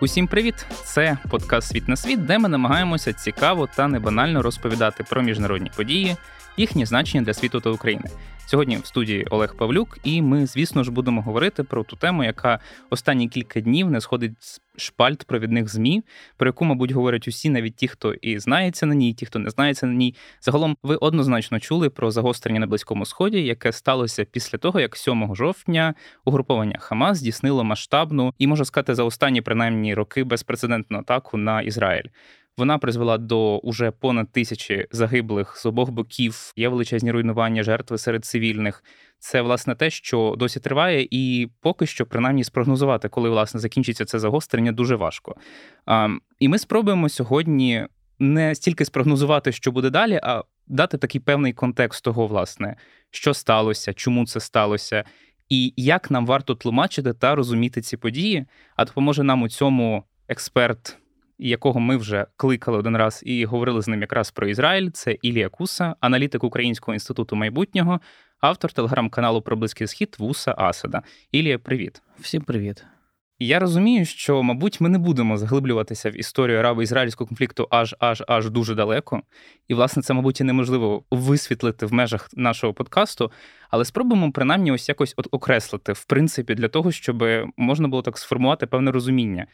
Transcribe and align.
Усім 0.00 0.26
привіт! 0.26 0.66
Це 0.84 1.18
подкаст 1.30 1.68
Світ 1.68 1.88
на 1.88 1.96
світ, 1.96 2.26
де 2.26 2.38
ми 2.38 2.48
намагаємося 2.48 3.12
цікаво 3.12 3.68
та 3.76 3.88
небанально 3.88 4.42
розповідати 4.42 5.04
про 5.04 5.22
міжнародні 5.22 5.70
події, 5.76 6.16
їхні 6.56 6.86
значення 6.86 7.24
для 7.24 7.34
світу 7.34 7.60
та 7.60 7.70
України. 7.70 8.04
Сьогодні 8.46 8.76
в 8.76 8.86
студії 8.86 9.26
Олег 9.30 9.54
Павлюк, 9.56 9.98
і 10.04 10.22
ми, 10.22 10.46
звісно 10.46 10.84
ж, 10.84 10.90
будемо 10.90 11.22
говорити 11.22 11.62
про 11.62 11.84
ту 11.84 11.96
тему, 11.96 12.24
яка 12.24 12.58
останні 12.90 13.28
кілька 13.28 13.60
днів 13.60 13.90
не 13.90 14.00
сходить 14.00 14.32
з 14.40 14.60
шпальт 14.76 15.24
провідних 15.24 15.68
змі, 15.68 16.02
про 16.36 16.48
яку, 16.48 16.64
мабуть, 16.64 16.90
говорять 16.90 17.28
усі, 17.28 17.50
навіть 17.50 17.76
ті, 17.76 17.88
хто 17.88 18.14
і 18.14 18.38
знається 18.38 18.86
на 18.86 18.94
ній, 18.94 19.14
ті, 19.14 19.26
хто 19.26 19.38
не 19.38 19.50
знається 19.50 19.86
на 19.86 19.94
ній. 19.94 20.14
Загалом, 20.40 20.76
ви 20.82 20.96
однозначно 20.96 21.60
чули 21.60 21.90
про 21.90 22.10
загострення 22.10 22.60
на 22.60 22.66
близькому 22.66 23.06
сході, 23.06 23.42
яке 23.42 23.72
сталося 23.72 24.24
після 24.24 24.58
того, 24.58 24.80
як 24.80 24.96
7 24.96 25.34
жовтня 25.36 25.94
угруповання 26.24 26.78
Хамас 26.78 27.18
здійснило 27.18 27.64
масштабну 27.64 28.34
і 28.38 28.46
можна 28.46 28.64
сказати 28.64 28.94
за 28.94 29.04
останні 29.04 29.42
принаймні 29.42 29.94
роки 29.94 30.24
безпрецедентну 30.24 30.98
атаку 30.98 31.36
на 31.36 31.62
Ізраїль. 31.62 32.08
Вона 32.58 32.78
призвела 32.78 33.18
до 33.18 33.58
уже 33.58 33.90
понад 33.90 34.32
тисячі 34.32 34.86
загиблих 34.90 35.56
з 35.56 35.66
обох 35.66 35.90
боків. 35.90 36.52
Є 36.56 36.68
величезні 36.68 37.12
руйнування 37.12 37.62
жертви 37.62 37.98
серед 37.98 38.24
цивільних. 38.24 38.84
Це 39.18 39.42
власне 39.42 39.74
те, 39.74 39.90
що 39.90 40.34
досі 40.38 40.60
триває, 40.60 41.08
і 41.10 41.48
поки 41.60 41.86
що, 41.86 42.06
принаймні, 42.06 42.44
спрогнозувати, 42.44 43.08
коли 43.08 43.30
власне 43.30 43.60
закінчиться 43.60 44.04
це 44.04 44.18
загострення, 44.18 44.72
дуже 44.72 44.96
важко. 44.96 45.36
А, 45.86 46.08
І 46.38 46.48
ми 46.48 46.58
спробуємо 46.58 47.08
сьогодні 47.08 47.86
не 48.18 48.54
стільки 48.54 48.84
спрогнозувати, 48.84 49.52
що 49.52 49.72
буде 49.72 49.90
далі, 49.90 50.20
а 50.22 50.42
дати 50.66 50.98
такий 50.98 51.20
певний 51.20 51.52
контекст 51.52 52.04
того, 52.04 52.26
власне, 52.26 52.76
що 53.10 53.34
сталося, 53.34 53.92
чому 53.92 54.26
це 54.26 54.40
сталося, 54.40 55.04
і 55.48 55.74
як 55.76 56.10
нам 56.10 56.26
варто 56.26 56.54
тлумачити 56.54 57.12
та 57.12 57.34
розуміти 57.34 57.80
ці 57.80 57.96
події. 57.96 58.46
А 58.76 58.84
допоможе 58.84 59.22
нам 59.22 59.42
у 59.42 59.48
цьому 59.48 60.04
експерт 60.28 60.98
якого 61.38 61.80
ми 61.80 61.96
вже 61.96 62.26
кликали 62.36 62.78
один 62.78 62.96
раз 62.96 63.22
і 63.26 63.44
говорили 63.44 63.82
з 63.82 63.88
ним 63.88 64.00
якраз 64.00 64.30
про 64.30 64.48
Ізраїль. 64.48 64.90
Це 64.90 65.16
Ілія 65.22 65.48
Куса, 65.48 65.94
аналітик 66.00 66.44
Українського 66.44 66.94
інституту 66.94 67.36
майбутнього, 67.36 68.00
автор 68.40 68.72
телеграм-каналу 68.72 69.42
про 69.42 69.56
Близький 69.56 69.86
Схід 69.86 70.16
Вуса 70.18 70.54
Асада. 70.58 71.02
Ілія, 71.32 71.58
привіт. 71.58 72.02
Всім 72.18 72.42
привіт. 72.42 72.84
Я 73.38 73.58
розумію, 73.58 74.04
що, 74.04 74.42
мабуть, 74.42 74.80
ми 74.80 74.88
не 74.88 74.98
будемо 74.98 75.36
заглиблюватися 75.36 76.10
в 76.10 76.18
історію 76.18 76.58
араби-ізраїльського 76.58 77.28
конфлікту 77.28 77.68
аж 77.70 77.96
аж 77.98 78.22
аж 78.28 78.50
дуже 78.50 78.74
далеко. 78.74 79.22
І, 79.68 79.74
власне, 79.74 80.02
це, 80.02 80.14
мабуть, 80.14 80.40
і 80.40 80.44
неможливо 80.44 81.04
висвітлити 81.10 81.86
в 81.86 81.92
межах 81.92 82.28
нашого 82.32 82.74
подкасту, 82.74 83.32
але 83.70 83.84
спробуємо 83.84 84.32
принаймні 84.32 84.72
ось 84.72 84.88
якось 84.88 85.14
от 85.16 85.28
окреслити, 85.30 85.92
в 85.92 86.04
принципі, 86.04 86.54
для 86.54 86.68
того, 86.68 86.92
щоб 86.92 87.24
можна 87.56 87.88
було 87.88 88.02
так 88.02 88.18
сформувати 88.18 88.66
певне 88.66 88.90
розуміння 88.90 89.46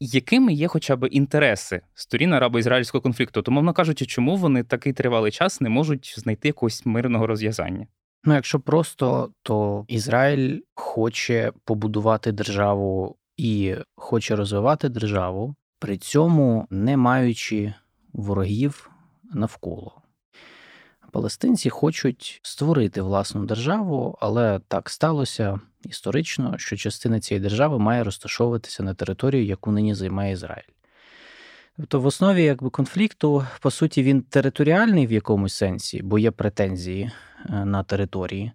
якими 0.00 0.52
є 0.52 0.68
хоча 0.68 0.96
б 0.96 1.08
інтереси 1.10 1.80
сторін 1.94 2.34
арабо-ізраїльського 2.34 3.02
конфлікту? 3.02 3.42
То, 3.42 3.50
мовно 3.50 3.72
кажучи, 3.72 4.06
чому 4.06 4.36
вони 4.36 4.62
такий 4.62 4.92
тривалий 4.92 5.32
час 5.32 5.60
не 5.60 5.68
можуть 5.68 6.14
знайти 6.16 6.48
якогось 6.48 6.86
мирного 6.86 7.26
розв'язання? 7.26 7.86
Ну, 8.24 8.34
якщо 8.34 8.60
просто, 8.60 9.30
то 9.42 9.84
Ізраїль 9.88 10.60
хоче 10.74 11.52
побудувати 11.64 12.32
державу 12.32 13.16
і 13.36 13.74
хоче 13.96 14.36
розвивати 14.36 14.88
державу, 14.88 15.54
при 15.78 15.96
цьому 15.96 16.66
не 16.70 16.96
маючи 16.96 17.74
ворогів 18.12 18.90
навколо. 19.34 20.02
Палестинці 21.10 21.70
хочуть 21.70 22.40
створити 22.42 23.02
власну 23.02 23.44
державу, 23.44 24.18
але 24.20 24.60
так 24.68 24.90
сталося 24.90 25.60
історично, 25.84 26.58
що 26.58 26.76
частина 26.76 27.20
цієї 27.20 27.42
держави 27.42 27.78
має 27.78 28.04
розташовуватися 28.04 28.82
на 28.82 28.94
території, 28.94 29.46
яку 29.46 29.72
нині 29.72 29.94
займає 29.94 30.32
Ізраїль. 30.32 30.76
Тобто, 31.76 32.00
в 32.00 32.06
основі 32.06 32.42
якби, 32.42 32.70
конфлікту, 32.70 33.46
по 33.60 33.70
суті, 33.70 34.02
він 34.02 34.22
територіальний 34.22 35.06
в 35.06 35.12
якомусь 35.12 35.54
сенсі, 35.54 36.02
бо 36.02 36.18
є 36.18 36.30
претензії 36.30 37.10
е, 37.50 37.64
на 37.64 37.82
території. 37.82 38.52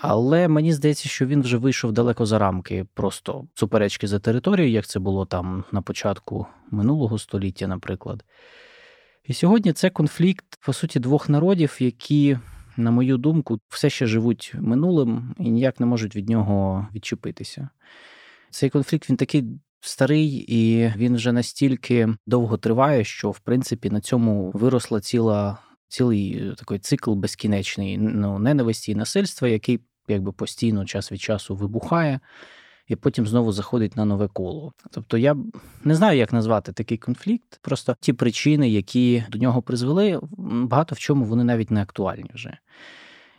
Але 0.00 0.48
мені 0.48 0.72
здається, 0.72 1.08
що 1.08 1.26
він 1.26 1.42
вже 1.42 1.56
вийшов 1.56 1.92
далеко 1.92 2.26
за 2.26 2.38
рамки 2.38 2.86
просто 2.94 3.46
суперечки 3.54 4.08
за 4.08 4.18
територію, 4.18 4.70
як 4.70 4.86
це 4.86 4.98
було 4.98 5.26
там 5.26 5.64
на 5.72 5.82
початку 5.82 6.46
минулого 6.70 7.18
століття, 7.18 7.66
наприклад. 7.66 8.24
І 9.24 9.34
сьогодні 9.34 9.72
це 9.72 9.90
конфлікт, 9.90 10.44
по 10.66 10.72
суті, 10.72 11.00
двох 11.00 11.28
народів, 11.28 11.76
які, 11.80 12.38
на 12.76 12.90
мою 12.90 13.16
думку, 13.16 13.60
все 13.68 13.90
ще 13.90 14.06
живуть 14.06 14.54
минулим 14.58 15.34
і 15.38 15.50
ніяк 15.50 15.80
не 15.80 15.86
можуть 15.86 16.16
від 16.16 16.28
нього 16.28 16.86
відчепитися. 16.94 17.68
Цей 18.50 18.70
конфлікт 18.70 19.10
він 19.10 19.16
такий 19.16 19.44
старий, 19.80 20.44
і 20.48 20.92
він 20.96 21.16
вже 21.16 21.32
настільки 21.32 22.08
довго 22.26 22.56
триває, 22.56 23.04
що 23.04 23.30
в 23.30 23.38
принципі 23.38 23.90
на 23.90 24.00
цьому 24.00 24.50
виросла 24.54 25.00
ціла. 25.00 25.58
Цілий 25.88 26.54
такий 26.58 26.78
цикл 26.78 27.12
безкінечний 27.12 27.98
ну, 27.98 28.38
ненависті 28.38 28.92
і 28.92 28.94
насильства, 28.94 29.48
який 29.48 29.80
якби 30.08 30.32
постійно 30.32 30.84
час 30.84 31.12
від 31.12 31.20
часу 31.20 31.56
вибухає 31.56 32.20
і 32.88 32.96
потім 32.96 33.26
знову 33.26 33.52
заходить 33.52 33.96
на 33.96 34.04
нове 34.04 34.28
коло. 34.28 34.72
Тобто 34.90 35.18
я 35.18 35.36
не 35.84 35.94
знаю, 35.94 36.18
як 36.18 36.32
назвати 36.32 36.72
такий 36.72 36.98
конфлікт. 36.98 37.58
Просто 37.62 37.96
ті 38.00 38.12
причини, 38.12 38.70
які 38.70 39.24
до 39.30 39.38
нього 39.38 39.62
призвели, 39.62 40.20
багато 40.38 40.94
в 40.94 40.98
чому 40.98 41.24
вони 41.24 41.44
навіть 41.44 41.70
не 41.70 41.82
актуальні 41.82 42.30
вже. 42.34 42.58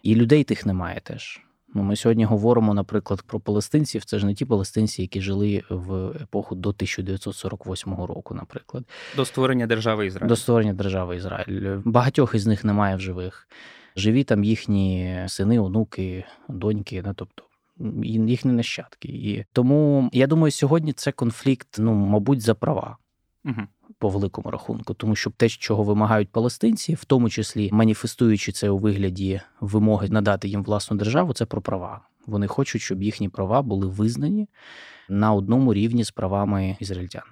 І 0.03 0.15
людей 0.15 0.43
тих 0.43 0.65
немає 0.65 1.01
теж. 1.03 1.41
Ну, 1.75 1.83
Ми 1.83 1.95
сьогодні 1.95 2.25
говоримо, 2.25 2.73
наприклад, 2.73 3.21
про 3.21 3.39
палестинців. 3.39 4.05
Це 4.05 4.19
ж 4.19 4.25
не 4.25 4.33
ті 4.33 4.45
палестинці, 4.45 5.01
які 5.01 5.21
жили 5.21 5.63
в 5.69 6.09
епоху 6.21 6.55
до 6.55 6.69
1948 6.69 7.93
року, 7.93 8.33
наприклад. 8.33 8.83
До 9.15 9.25
створення 9.25 9.67
держави 9.67 10.05
Ізраїль. 10.05 10.29
До 10.29 10.35
створення 10.35 10.73
держави 10.73 11.15
Ізраїль. 11.15 11.77
Багатьох 11.85 12.35
із 12.35 12.47
них 12.47 12.63
немає 12.63 12.95
в 12.95 12.99
живих. 12.99 13.47
Живі 13.95 14.23
там 14.23 14.43
їхні 14.43 15.19
сини, 15.27 15.59
онуки, 15.59 16.25
доньки. 16.49 17.03
Ну, 17.05 17.13
тобто 17.15 17.43
їхні 18.03 18.51
нащадки. 18.51 19.07
І 19.07 19.45
тому 19.53 20.09
я 20.13 20.28
думаю, 20.28 20.51
сьогодні 20.51 20.94
це 20.94 21.11
конфлікт, 21.11 21.67
ну 21.78 21.94
мабуть, 21.94 22.41
за 22.41 22.56
права. 22.56 22.97
Угу. 23.45 23.61
По 23.97 24.09
великому 24.09 24.51
рахунку, 24.51 24.94
тому 24.94 25.16
що 25.16 25.29
те, 25.29 25.50
чого 25.50 25.84
вимагають 25.84 26.29
палестинці, 26.29 26.95
в 26.95 27.06
тому 27.06 27.29
числі 27.29 27.69
маніфестуючи 27.72 28.51
це 28.51 28.69
у 28.69 28.78
вигляді 28.78 29.41
вимоги 29.59 30.09
надати 30.09 30.47
їм 30.47 30.63
власну 30.63 30.97
державу, 30.97 31.34
це 31.34 31.45
про 31.45 31.61
права. 31.61 32.01
Вони 32.25 32.47
хочуть, 32.47 32.81
щоб 32.81 33.03
їхні 33.03 33.29
права 33.29 33.61
були 33.61 33.88
визнані 33.88 34.47
на 35.09 35.34
одному 35.34 35.73
рівні 35.73 36.03
з 36.03 36.11
правами 36.11 36.78
ізраїльтян. 36.79 37.23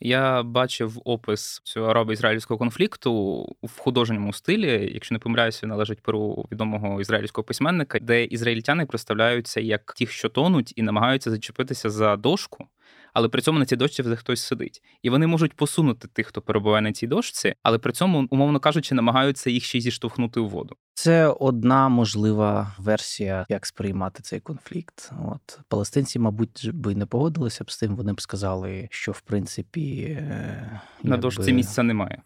Я 0.00 0.42
бачив 0.42 1.00
опис 1.04 1.60
цього 1.64 1.86
арабо-ізраїльського 1.86 2.58
конфлікту 2.58 3.44
в 3.62 3.78
художньому 3.78 4.32
стилі, 4.32 4.90
якщо 4.94 5.14
не 5.14 5.18
помиляюся, 5.18 5.66
належить 5.66 6.02
перу 6.02 6.46
відомого 6.52 7.00
ізраїльського 7.00 7.44
письменника, 7.44 7.98
де 7.98 8.24
ізраїльтяни 8.24 8.86
представляються 8.86 9.60
як 9.60 9.94
ті, 9.96 10.06
що 10.06 10.28
тонуть, 10.28 10.72
і 10.76 10.82
намагаються 10.82 11.30
зачепитися 11.30 11.90
за 11.90 12.16
дошку 12.16 12.68
але 13.18 13.28
при 13.28 13.42
цьому 13.42 13.58
на 13.58 13.66
цій 13.66 13.76
дошці 13.76 14.02
вже 14.02 14.16
хтось 14.16 14.42
сидить. 14.42 14.82
І 15.02 15.10
вони 15.10 15.26
можуть 15.26 15.52
посунути 15.52 16.08
тих, 16.08 16.26
хто 16.26 16.42
перебуває 16.42 16.82
на 16.82 16.92
цій 16.92 17.06
дошці, 17.06 17.54
але 17.62 17.78
при 17.78 17.92
цьому, 17.92 18.28
умовно 18.30 18.60
кажучи, 18.60 18.94
намагаються 18.94 19.50
їх 19.50 19.64
ще 19.64 19.78
й 19.78 19.80
зіштовхнути 19.80 20.40
у 20.40 20.48
воду. 20.48 20.76
Це 20.94 21.26
одна 21.26 21.88
можлива 21.88 22.74
версія, 22.78 23.46
як 23.48 23.66
сприймати 23.66 24.22
цей 24.22 24.40
конфлікт. 24.40 25.12
От 25.26 25.60
палестинці, 25.68 26.18
мабуть, 26.18 26.70
би 26.74 26.94
не 26.94 27.06
погодилися 27.06 27.64
б 27.64 27.70
з 27.70 27.78
тим. 27.78 27.96
Вони 27.96 28.12
б 28.12 28.20
сказали, 28.20 28.88
що 28.90 29.12
в 29.12 29.20
принципі 29.20 30.02
е, 30.02 30.80
на 31.02 31.14
якби... 31.14 31.16
дошці 31.16 31.52
місця 31.52 31.82
немає. 31.82 32.22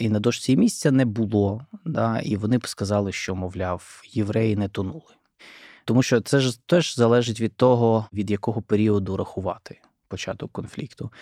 І 0.00 0.08
на 0.08 0.20
дошці 0.20 0.56
місця 0.56 0.90
не 0.90 1.04
було, 1.04 1.66
да, 1.84 2.20
і 2.20 2.36
вони 2.36 2.58
б 2.58 2.68
сказали, 2.68 3.12
що, 3.12 3.34
мовляв, 3.34 4.02
євреї 4.12 4.56
не 4.56 4.68
тонули. 4.68 5.14
Тому 5.84 6.02
що 6.02 6.20
це 6.20 6.40
ж 6.40 6.66
теж 6.66 6.96
залежить 6.96 7.40
від 7.40 7.56
того, 7.56 8.06
від 8.12 8.30
якого 8.30 8.62
періоду 8.62 9.16
рахувати 9.16 9.80
початок 10.12 10.52
конфлікту. 10.52 11.12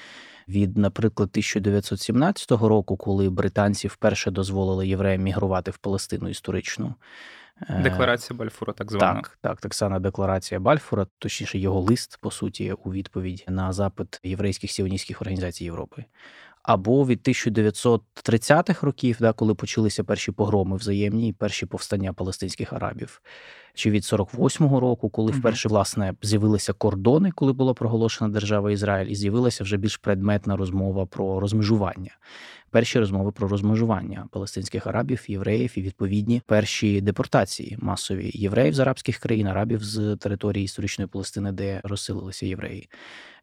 Від, 0.49 0.79
наприклад, 0.79 1.29
1917 1.33 2.51
року, 2.51 2.97
коли 2.97 3.31
британці 3.31 3.89
вперше 3.89 4.31
дозволили 4.31 4.89
євреям 4.89 5.23
мігрувати 5.23 5.71
в 5.71 5.79
Палестину 5.79 6.29
історичну. 6.29 6.95
Е, 7.69 7.83
декларація 7.83 8.37
Бальфура, 8.37 8.73
так 8.73 8.93
звана. 8.93 9.21
Так, 9.21 9.39
так, 9.41 9.61
так 9.61 9.75
само 9.75 9.99
декларація 9.99 10.61
Бальфура, 10.61 11.07
точніше, 11.19 11.59
його 11.59 11.81
лист, 11.81 12.19
по 12.21 12.31
суті, 12.31 12.73
у 12.73 12.93
відповідь 12.93 13.45
на 13.49 13.73
запит 13.73 14.21
єврейських 14.23 14.71
сіоністських 14.71 15.23
організацій 15.23 15.65
Європи. 15.65 16.05
Або 16.63 17.07
від 17.07 17.29
1930-х 17.29 18.87
років, 18.87 19.17
да, 19.21 19.33
коли 19.33 19.55
почалися 19.55 20.05
перші 20.05 20.33
погроми 20.33 20.77
взаємні 20.77 21.29
і 21.29 21.33
перші 21.33 21.67
повстання 21.67 22.13
палестинських 22.13 22.73
арабів. 22.73 23.23
Чи 23.75 23.90
від 23.90 24.02
48-го 24.02 24.81
року, 24.81 25.08
коли 25.08 25.32
вперше 25.32 25.69
власне 25.69 26.14
з'явилися 26.22 26.72
кордони, 26.72 27.31
коли 27.31 27.52
була 27.52 27.75
проголошена 27.75 28.31
держава 28.31 28.70
Ізраїль, 28.70 29.06
і 29.06 29.14
з'явилася 29.14 29.64
вже 29.64 29.76
більш 29.76 29.96
предметна 29.96 30.56
розмова 30.56 31.06
про 31.06 31.40
розмежування. 31.40 32.17
Перші 32.70 32.99
розмови 32.99 33.32
про 33.32 33.49
розмежування 33.49 34.26
палестинських 34.31 34.87
арабів, 34.87 35.25
євреїв 35.28 35.72
і 35.75 35.82
відповідні 35.82 36.43
перші 36.46 37.00
депортації 37.00 37.78
масові 37.81 38.31
євреїв 38.34 38.75
з 38.75 38.78
арабських 38.78 39.19
країн, 39.19 39.46
арабів 39.46 39.84
з 39.84 40.17
території 40.17 40.64
історичної 40.64 41.08
Палестини, 41.08 41.52
де 41.52 41.81
розселилися 41.84 42.46
євреї. 42.46 42.88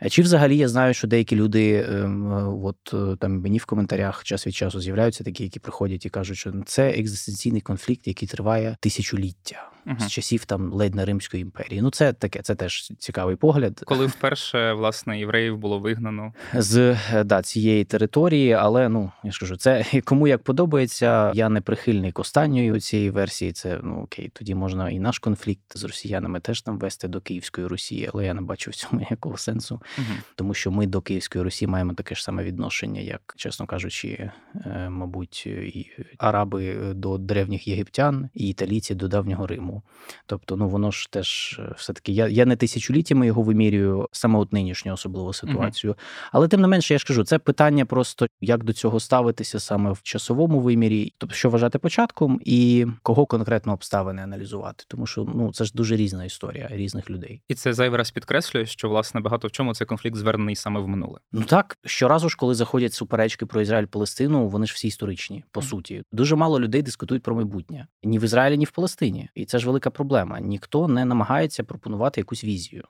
Е, 0.01 0.09
чи 0.09 0.21
взагалі 0.21 0.57
я 0.57 0.67
знаю, 0.67 0.93
що 0.93 1.07
деякі 1.07 1.35
люди, 1.35 1.85
ем, 1.89 2.33
е, 2.33 2.43
от 2.63 2.93
е, 2.93 3.15
там 3.19 3.41
мені 3.41 3.57
в 3.57 3.65
коментарях 3.65 4.23
час 4.23 4.47
від 4.47 4.55
часу 4.55 4.81
з'являються 4.81 5.23
такі, 5.23 5.43
які 5.43 5.59
приходять 5.59 6.05
і 6.05 6.09
кажуть, 6.09 6.37
що 6.37 6.53
це 6.65 6.89
екзистенційний 6.89 7.61
конфлікт, 7.61 8.07
який 8.07 8.27
триває 8.27 8.77
тисячоліття 8.79 9.71
uh 9.87 10.07
з 10.07 10.11
часів 10.11 10.45
там 10.45 10.73
ледь 10.73 10.95
не 10.95 11.05
Римської 11.05 11.41
імперії. 11.41 11.81
Ну, 11.81 11.89
це 11.89 12.13
таке, 12.13 12.41
це 12.41 12.55
теж 12.55 12.91
цікавий 12.99 13.35
погляд. 13.35 13.81
Коли 13.85 14.05
вперше 14.05 14.73
власне 14.73 15.19
євреїв 15.19 15.57
було 15.57 15.79
вигнано 15.79 16.33
з 16.53 16.97
да, 17.25 17.41
цієї 17.41 17.83
території, 17.83 18.53
але 18.53 18.89
ну 18.89 19.11
я 19.23 19.31
ж 19.31 19.39
кажу, 19.39 19.57
це 19.57 19.85
кому 20.03 20.27
як 20.27 20.43
подобається. 20.43 21.31
Я 21.35 21.49
не 21.49 21.61
прихильник 21.61 22.19
останньої 22.19 22.79
цієї 22.79 23.09
версії. 23.09 23.51
Це 23.51 23.79
ну 23.83 24.01
окей, 24.01 24.31
тоді 24.33 24.55
можна 24.55 24.89
і 24.89 24.99
наш 24.99 25.19
конфлікт 25.19 25.77
з 25.77 25.83
росіянами 25.83 26.39
теж 26.39 26.61
там 26.61 26.79
вести 26.79 27.07
до 27.07 27.21
Київської 27.21 27.67
Росії, 27.67 28.09
але 28.13 28.25
я 28.25 28.33
не 28.33 28.41
бачу 28.41 28.71
в 28.71 28.75
цьому 28.75 28.99
ніякого 29.09 29.37
сенсу 29.37 29.81
угу. 29.97 30.07
тому 30.35 30.53
що 30.53 30.71
ми 30.71 30.87
до 30.87 31.01
Київської 31.01 31.43
Русі 31.43 31.67
маємо 31.67 31.93
таке 31.93 32.15
ж 32.15 32.23
саме 32.23 32.43
відношення, 32.43 33.01
як, 33.01 33.33
чесно 33.37 33.65
кажучи, 33.65 34.31
е, 34.55 34.89
мабуть, 34.89 35.47
і 35.47 35.91
араби 36.17 36.93
до 36.93 37.17
древніх 37.17 37.67
єгиптян 37.67 38.29
і 38.33 38.49
італійці 38.49 38.95
до 38.95 39.07
давнього 39.07 39.47
Риму. 39.47 39.76
Тобто, 40.25 40.55
ну 40.55 40.69
воно 40.69 40.91
ж 40.91 41.11
теж 41.11 41.59
е, 41.59 41.73
все 41.77 41.93
таки. 41.93 42.11
Я 42.11 42.27
я 42.27 42.45
не 42.45 42.55
тисячоліттями 42.55 43.27
його 43.27 43.41
вимірюю, 43.41 44.07
саме 44.11 44.39
от 44.39 44.53
нинішню 44.53 44.93
особливу 44.93 45.33
ситуацію. 45.33 45.91
Угу. 45.91 45.99
Але 46.31 46.47
тим 46.47 46.61
не 46.61 46.67
менше, 46.67 46.93
я 46.93 46.97
ж 46.97 47.05
кажу, 47.05 47.23
це 47.23 47.39
питання 47.39 47.85
просто 47.85 48.27
як 48.41 48.63
до 48.63 48.73
цього 48.73 48.99
ставитися 48.99 49.59
саме 49.59 49.91
в 49.91 50.01
часовому 50.03 50.59
вимірі, 50.59 51.13
тобто 51.17 51.35
що 51.35 51.49
вважати 51.49 51.79
початком, 51.79 52.41
і 52.45 52.85
кого 53.03 53.25
конкретно 53.25 53.73
обставини 53.73 54.21
аналізувати, 54.21 54.83
тому 54.87 55.05
що 55.05 55.27
ну 55.35 55.53
це 55.53 55.65
ж 55.65 55.71
дуже 55.75 55.95
різна 55.95 56.25
історія 56.25 56.67
різних 56.71 57.09
людей, 57.09 57.41
і 57.47 57.53
це 57.53 57.73
зайвий 57.73 57.97
раз 57.97 58.11
підкреслює, 58.11 58.65
що 58.65 58.89
власне 58.89 59.21
багато 59.21 59.47
в 59.47 59.51
чому 59.51 59.75
цей 59.75 59.87
конфлікт 59.87 60.17
звернений 60.17 60.55
саме 60.55 60.79
в 60.79 60.87
минуле. 60.87 61.19
Ну 61.31 61.43
так 61.43 61.77
щоразу 61.85 62.29
ж, 62.29 62.37
коли 62.37 62.55
заходять 62.55 62.93
суперечки 62.93 63.45
про 63.45 63.61
Ізраїль 63.61 63.85
Палестину, 63.85 64.47
вони 64.47 64.65
ж 64.65 64.73
всі 64.73 64.87
історичні 64.87 65.43
по 65.51 65.61
суті. 65.61 66.03
Дуже 66.11 66.35
мало 66.35 66.59
людей 66.59 66.81
дискутують 66.81 67.23
про 67.23 67.35
майбутнє 67.35 67.87
ні 68.03 68.19
в 68.19 68.23
Ізраїлі, 68.23 68.57
ні 68.57 68.65
в 68.65 68.71
Палестині, 68.71 69.29
і 69.35 69.45
це 69.45 69.56
ж 69.59 69.67
велика 69.67 69.89
проблема. 69.89 70.39
Ніхто 70.39 70.87
не 70.87 71.05
намагається 71.05 71.63
пропонувати 71.63 72.21
якусь 72.21 72.43
візію. 72.43 72.83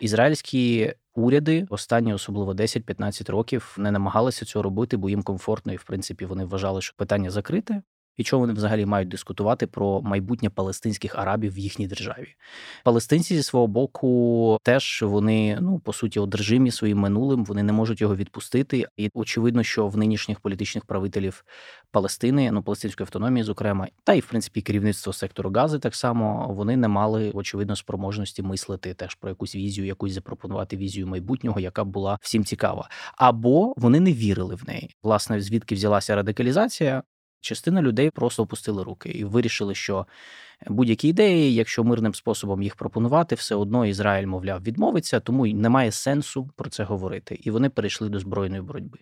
Ізраїльські 0.00 0.92
уряди 1.14 1.66
останні, 1.70 2.14
особливо 2.14 2.52
10-15 2.52 3.30
років, 3.30 3.76
не 3.78 3.90
намагалися 3.90 4.44
цього 4.44 4.62
робити, 4.62 4.96
бо 4.96 5.10
їм 5.10 5.22
комфортно, 5.22 5.72
і 5.72 5.76
в 5.76 5.84
принципі 5.84 6.24
вони 6.24 6.44
вважали, 6.44 6.82
що 6.82 6.94
питання 6.96 7.30
закрите. 7.30 7.82
І 8.16 8.24
чого 8.24 8.40
вони 8.40 8.52
взагалі 8.52 8.86
мають 8.86 9.08
дискутувати 9.08 9.66
про 9.66 10.02
майбутнє 10.02 10.50
палестинських 10.50 11.14
арабів 11.18 11.52
в 11.52 11.58
їхній 11.58 11.86
державі? 11.86 12.34
Палестинці 12.84 13.36
зі 13.36 13.42
свого 13.42 13.66
боку 13.66 14.58
теж 14.62 15.02
вони 15.02 15.58
ну 15.60 15.78
по 15.78 15.92
суті 15.92 16.20
одержимі 16.20 16.70
своїм 16.70 16.98
минулим, 16.98 17.44
вони 17.44 17.62
не 17.62 17.72
можуть 17.72 18.00
його 18.00 18.16
відпустити. 18.16 18.86
І 18.96 19.10
очевидно, 19.14 19.62
що 19.62 19.88
в 19.88 19.96
нинішніх 19.96 20.40
політичних 20.40 20.84
правителів 20.84 21.44
Палестини, 21.90 22.52
ну 22.52 22.62
палестинської 22.62 23.04
автономії, 23.04 23.44
зокрема, 23.44 23.88
та 24.04 24.14
й 24.14 24.20
в 24.20 24.26
принципі 24.26 24.62
керівництво 24.62 25.12
сектору 25.12 25.50
Гази, 25.50 25.78
так 25.78 25.94
само 25.94 26.46
вони 26.50 26.76
не 26.76 26.88
мали 26.88 27.30
очевидно 27.34 27.76
спроможності 27.76 28.42
мислити 28.42 28.94
теж 28.94 29.14
про 29.14 29.30
якусь 29.30 29.56
візію, 29.56 29.86
якусь 29.86 30.12
запропонувати 30.12 30.76
візію 30.76 31.06
майбутнього, 31.06 31.60
яка 31.60 31.84
була 31.84 32.18
всім 32.20 32.44
цікава, 32.44 32.88
або 33.16 33.74
вони 33.76 34.00
не 34.00 34.12
вірили 34.12 34.54
в 34.54 34.68
неї. 34.68 34.90
Власне, 35.02 35.40
звідки 35.40 35.74
взялася 35.74 36.16
радикалізація? 36.16 37.02
Частина 37.40 37.82
людей 37.82 38.10
просто 38.10 38.42
опустили 38.42 38.82
руки 38.82 39.08
і 39.08 39.24
вирішили, 39.24 39.74
що 39.74 40.06
будь-які 40.66 41.08
ідеї, 41.08 41.54
якщо 41.54 41.84
мирним 41.84 42.14
способом 42.14 42.62
їх 42.62 42.76
пропонувати, 42.76 43.34
все 43.34 43.54
одно 43.54 43.86
Ізраїль, 43.86 44.26
мовляв, 44.26 44.62
відмовиться, 44.62 45.20
тому 45.20 45.46
й 45.46 45.54
немає 45.54 45.92
сенсу 45.92 46.50
про 46.56 46.70
це 46.70 46.84
говорити. 46.84 47.38
І 47.42 47.50
вони 47.50 47.70
перейшли 47.70 48.08
до 48.08 48.18
збройної 48.18 48.62
боротьби. 48.62 48.98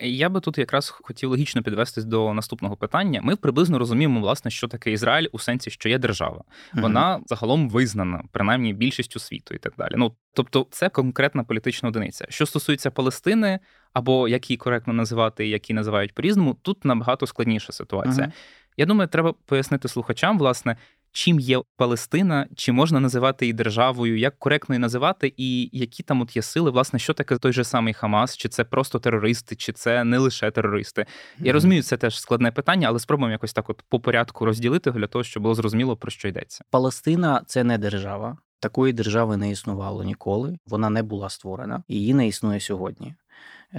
Я 0.00 0.28
би 0.28 0.40
тут 0.40 0.58
якраз 0.58 0.88
хотів 0.88 1.30
логічно 1.30 1.62
підвестись 1.62 2.04
до 2.04 2.34
наступного 2.34 2.76
питання. 2.76 3.20
Ми 3.22 3.36
приблизно 3.36 3.78
розуміємо, 3.78 4.20
власне, 4.20 4.50
що 4.50 4.68
таке 4.68 4.92
Ізраїль 4.92 5.28
у 5.32 5.38
сенсі, 5.38 5.70
що 5.70 5.88
є 5.88 5.98
держава. 5.98 6.44
Вона 6.72 7.16
mm-hmm. 7.16 7.22
загалом 7.26 7.70
визнана, 7.70 8.24
принаймні 8.32 8.74
більшістю 8.74 9.18
світу 9.18 9.54
і 9.54 9.58
так 9.58 9.72
далі. 9.78 9.94
Ну 9.96 10.16
тобто, 10.32 10.66
це 10.70 10.88
конкретна 10.88 11.44
політична 11.44 11.88
одиниця. 11.88 12.26
Що 12.28 12.46
стосується 12.46 12.90
Палестини, 12.90 13.58
або 13.92 14.28
як 14.28 14.50
її 14.50 14.58
коректно 14.58 14.92
називати, 14.92 15.48
які 15.48 15.74
називають 15.74 16.14
по-різному, 16.14 16.54
тут 16.62 16.84
набагато 16.84 17.26
складніша 17.26 17.72
ситуація. 17.72 18.26
Mm-hmm. 18.26 18.32
Я 18.76 18.86
думаю, 18.86 19.08
треба 19.08 19.34
пояснити 19.46 19.88
слухачам, 19.88 20.38
власне, 20.38 20.76
чим 21.14 21.40
є 21.40 21.62
Палестина, 21.76 22.46
чи 22.56 22.72
можна 22.72 23.00
називати 23.00 23.44
її 23.44 23.52
державою, 23.52 24.18
як 24.18 24.38
коректно 24.38 24.74
її 24.74 24.80
називати, 24.80 25.34
і 25.36 25.70
які 25.72 26.02
там 26.02 26.20
от 26.20 26.36
є 26.36 26.42
сили, 26.42 26.70
власне, 26.70 26.98
що 26.98 27.14
таке 27.14 27.36
той 27.36 27.52
же 27.52 27.64
самий 27.64 27.94
Хамас, 27.94 28.36
чи 28.36 28.48
це 28.48 28.64
просто 28.64 28.98
терористи, 28.98 29.56
чи 29.56 29.72
це 29.72 30.04
не 30.04 30.18
лише 30.18 30.50
терористи. 30.50 31.06
Я 31.38 31.52
розумію, 31.52 31.82
це 31.82 31.96
теж 31.96 32.20
складне 32.20 32.52
питання, 32.52 32.88
але 32.88 32.98
спробуємо 32.98 33.32
якось 33.32 33.52
так, 33.52 33.70
от 33.70 33.82
по 33.88 34.00
порядку 34.00 34.44
розділити 34.44 34.90
для 34.90 35.06
того, 35.06 35.24
щоб 35.24 35.42
було 35.42 35.54
зрозуміло 35.54 35.96
про 35.96 36.10
що 36.10 36.28
йдеться. 36.28 36.64
Палестина 36.70 37.42
це 37.46 37.64
не 37.64 37.78
держава. 37.78 38.38
Такої 38.60 38.92
держави 38.92 39.36
не 39.36 39.50
існувало 39.50 40.04
ніколи. 40.04 40.58
Вона 40.66 40.90
не 40.90 41.02
була 41.02 41.28
створена, 41.28 41.82
і 41.88 41.94
її 41.94 42.14
не 42.14 42.28
існує 42.28 42.60
сьогодні. 42.60 43.14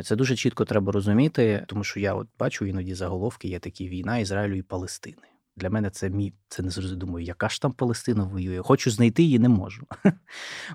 Це 0.04 0.16
дуже 0.16 0.36
чітко 0.36 0.66
треба 0.66 0.92
розуміти, 0.92 1.64
тому 1.68 1.84
що 1.84 2.00
я 2.00 2.14
от 2.14 2.28
бачу 2.40 2.66
іноді 2.66 2.94
заголовки, 2.94 3.48
є 3.48 3.60
такі 3.60 3.88
війна 3.90 4.18
Ізраїлю 4.18 4.56
і 4.56 4.62
Палестини. 4.62 5.35
Для 5.58 5.70
мене 5.70 5.90
це 5.90 6.10
мій 6.10 6.34
це 6.48 6.64
не 6.64 6.70
зрозуміло. 6.70 7.00
Думаю, 7.00 7.26
яка 7.26 7.50
ж 7.50 7.62
там 7.62 7.72
Палестина 7.72 8.24
воює? 8.24 8.62
Хочу 8.62 8.92
знайти 8.92 9.24
її, 9.24 9.40
не 9.40 9.50
можу. 9.50 9.88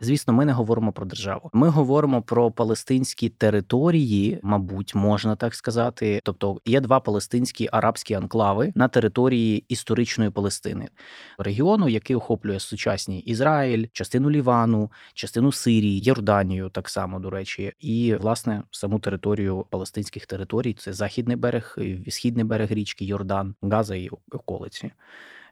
Звісно, 0.00 0.34
ми 0.34 0.44
не 0.44 0.52
говоримо 0.52 0.92
про 0.92 1.06
державу. 1.06 1.50
Ми 1.52 1.68
говоримо 1.68 2.22
про 2.22 2.50
палестинські 2.50 3.28
території, 3.28 4.40
мабуть, 4.42 4.94
можна 4.94 5.36
так 5.36 5.54
сказати. 5.54 6.20
Тобто 6.24 6.60
є 6.64 6.80
два 6.80 7.00
палестинські 7.00 7.68
арабські 7.72 8.14
анклави 8.14 8.72
на 8.74 8.88
території 8.88 9.64
історичної 9.68 10.30
Палестини, 10.30 10.88
регіону, 11.38 11.88
який 11.88 12.16
охоплює 12.16 12.60
сучасні 12.60 13.20
Ізраїль, 13.20 13.86
частину 13.92 14.30
Лівану, 14.30 14.90
частину 15.14 15.52
Сирії, 15.52 16.00
Йорданію, 16.00 16.68
так 16.68 16.88
само 16.88 17.20
до 17.20 17.30
речі, 17.30 17.72
і 17.80 18.14
власне 18.14 18.62
саму 18.70 18.98
територію 18.98 19.66
палестинських 19.70 20.26
територій 20.26 20.74
це 20.74 20.92
західний 20.92 21.36
берег, 21.36 21.76
східний 22.08 22.44
берег 22.44 22.72
річки 22.72 23.04
Йордан, 23.04 23.54
Газа 23.62 23.96
і 23.96 24.10
околиці. 24.70 24.92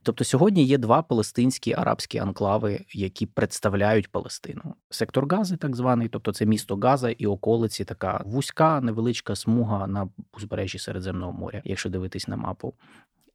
Тобто 0.03 0.25
сьогодні 0.25 0.65
є 0.65 0.79
два 0.79 1.03
палестинські 1.03 1.73
арабські 1.73 2.19
анклави, 2.19 2.81
які 2.93 3.27
представляють 3.27 4.13
Палестину. 4.13 4.75
Сектор 4.91 5.27
Гази, 5.27 5.57
так 5.57 5.77
званий, 5.77 6.09
тобто 6.09 6.33
це 6.33 6.47
місто 6.47 6.77
Газа 6.77 7.11
і 7.11 7.27
околиці, 7.27 7.85
така 7.85 8.23
вузька 8.25 8.81
невеличка 8.81 9.37
смуга 9.37 9.87
на 9.87 10.09
узбережжі 10.33 10.79
Середземного 10.79 11.33
моря, 11.33 11.63
якщо 11.65 11.91
дивитись 11.91 12.29
на 12.29 12.37
мапу. 12.37 12.75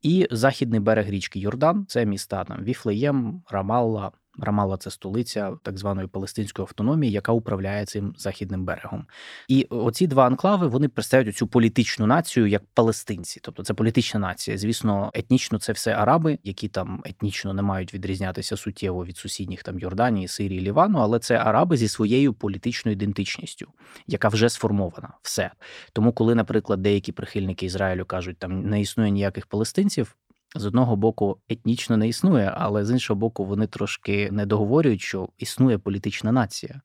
І 0.02 0.28
західний 0.32 0.80
берег 0.80 1.10
річки 1.10 1.40
Йордан 1.40 1.86
це 1.88 2.06
міста 2.06 2.44
там 2.44 2.64
Віфлеєм, 2.64 3.44
Рамалла, 3.50 4.12
Рамала 4.40 4.78
це 4.78 4.92
столиця 4.92 5.58
так 5.64 5.78
званої 5.78 6.08
палестинської 6.08 6.64
автономії, 6.64 7.12
яка 7.12 7.32
управляє 7.32 7.86
цим 7.86 8.14
західним 8.18 8.66
берегом. 8.66 9.06
І 9.48 9.68
оці 9.70 10.08
два 10.08 10.28
анклави 10.28 10.68
вони 10.68 10.88
представляють 10.88 11.38
цю 11.38 11.48
політичну 11.48 12.08
націю 12.08 12.48
як 12.48 12.64
палестинці, 12.74 13.40
тобто 13.44 13.64
це 13.64 13.74
політична 13.74 14.20
нація. 14.20 14.58
Звісно, 14.58 15.12
етнічно 15.14 15.60
це 15.60 15.74
все 15.74 15.94
араби, 15.94 16.40
які 16.44 16.68
там 16.68 17.02
етнічно 17.06 17.54
не 17.54 17.62
мають 17.62 17.94
відрізнятися 17.94 18.58
суттєво 18.58 19.06
від 19.06 19.18
сусідніх 19.18 19.64
там 19.64 19.80
Йорданії, 19.80 20.28
Сирії, 20.28 20.62
Лівану, 20.62 21.00
але 21.00 21.20
це 21.20 21.38
араби 21.38 21.78
зі 21.78 21.88
своєю 21.88 22.34
політичною 22.34 22.94
ідентичністю, 22.94 23.68
яка 24.08 24.28
вже 24.28 24.50
сформована. 24.50 25.10
Все 25.22 25.52
тому, 25.94 26.14
коли, 26.14 26.36
наприклад, 26.36 26.82
деякі 26.82 27.12
прихильники 27.12 27.66
Ізраїлю 27.66 28.06
кажуть, 28.06 28.38
там 28.38 28.62
не 28.70 28.82
існує 28.82 29.12
ніяких 29.12 29.46
палестинців 29.46 30.16
з 30.56 30.66
одного 30.66 30.96
боку 30.96 31.38
етнічно 31.50 31.98
не 31.98 32.08
існує, 32.08 32.54
але 32.58 32.86
з 32.86 32.92
іншого 32.92 33.20
боку, 33.20 33.46
вони 33.46 33.68
трошки 33.68 34.32
не 34.32 34.46
договорюють, 34.46 35.02
що 35.02 35.30
існує 35.38 35.78
політична 35.78 36.32
нація. 36.32 36.82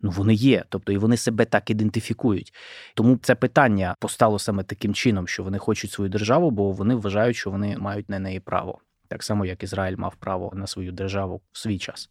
Ну, 0.00 0.10
вони 0.10 0.34
є, 0.34 0.64
тобто 0.68 0.92
і 0.92 0.98
вони 0.98 1.16
себе 1.16 1.44
так 1.44 1.70
ідентифікують. 1.70 2.54
Тому 2.94 3.16
це 3.22 3.34
питання 3.34 3.94
постало 4.00 4.38
саме 4.38 4.62
таким 4.62 4.94
чином, 4.94 5.28
що 5.28 5.42
вони 5.42 5.58
хочуть 5.58 5.90
свою 5.90 6.10
державу, 6.10 6.50
бо 6.50 6.72
вони 6.72 6.94
вважають, 6.94 7.36
що 7.36 7.50
вони 7.50 7.78
мають 7.78 8.08
на 8.10 8.18
неї 8.18 8.40
право. 8.40 8.78
Так 9.08 9.22
само, 9.22 9.46
як 9.46 9.62
Ізраїль 9.62 9.96
мав 9.96 10.16
право 10.16 10.52
на 10.54 10.66
свою 10.66 10.92
державу 10.92 11.40
в 11.52 11.58
свій 11.58 11.78
час. 11.78 12.10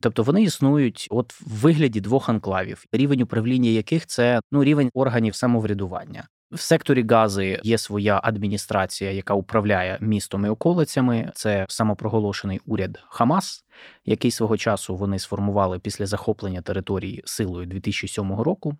Тобто 0.00 0.22
вони 0.22 0.42
існують 0.42 1.08
от 1.10 1.40
в 1.40 1.48
вигляді 1.48 2.00
двох 2.00 2.28
анклавів, 2.28 2.84
рівень 2.92 3.22
управління 3.22 3.70
яких 3.70 4.06
це 4.06 4.40
ну 4.52 4.64
рівень 4.64 4.90
органів 4.94 5.34
самоврядування. 5.34 6.28
В 6.52 6.60
секторі 6.60 7.06
Гази 7.10 7.60
є 7.62 7.78
своя 7.78 8.20
адміністрація, 8.24 9.10
яка 9.12 9.34
управляє 9.34 9.98
містом 10.00 10.46
і 10.46 10.48
околицями. 10.48 11.30
Це 11.34 11.66
самопроголошений 11.68 12.60
уряд 12.66 12.98
Хамас, 13.08 13.64
який 14.04 14.30
свого 14.30 14.56
часу 14.56 14.96
вони 14.96 15.18
сформували 15.18 15.78
після 15.78 16.06
захоплення 16.06 16.62
території 16.62 17.22
силою 17.24 17.66
2007 17.66 18.40
року. 18.40 18.76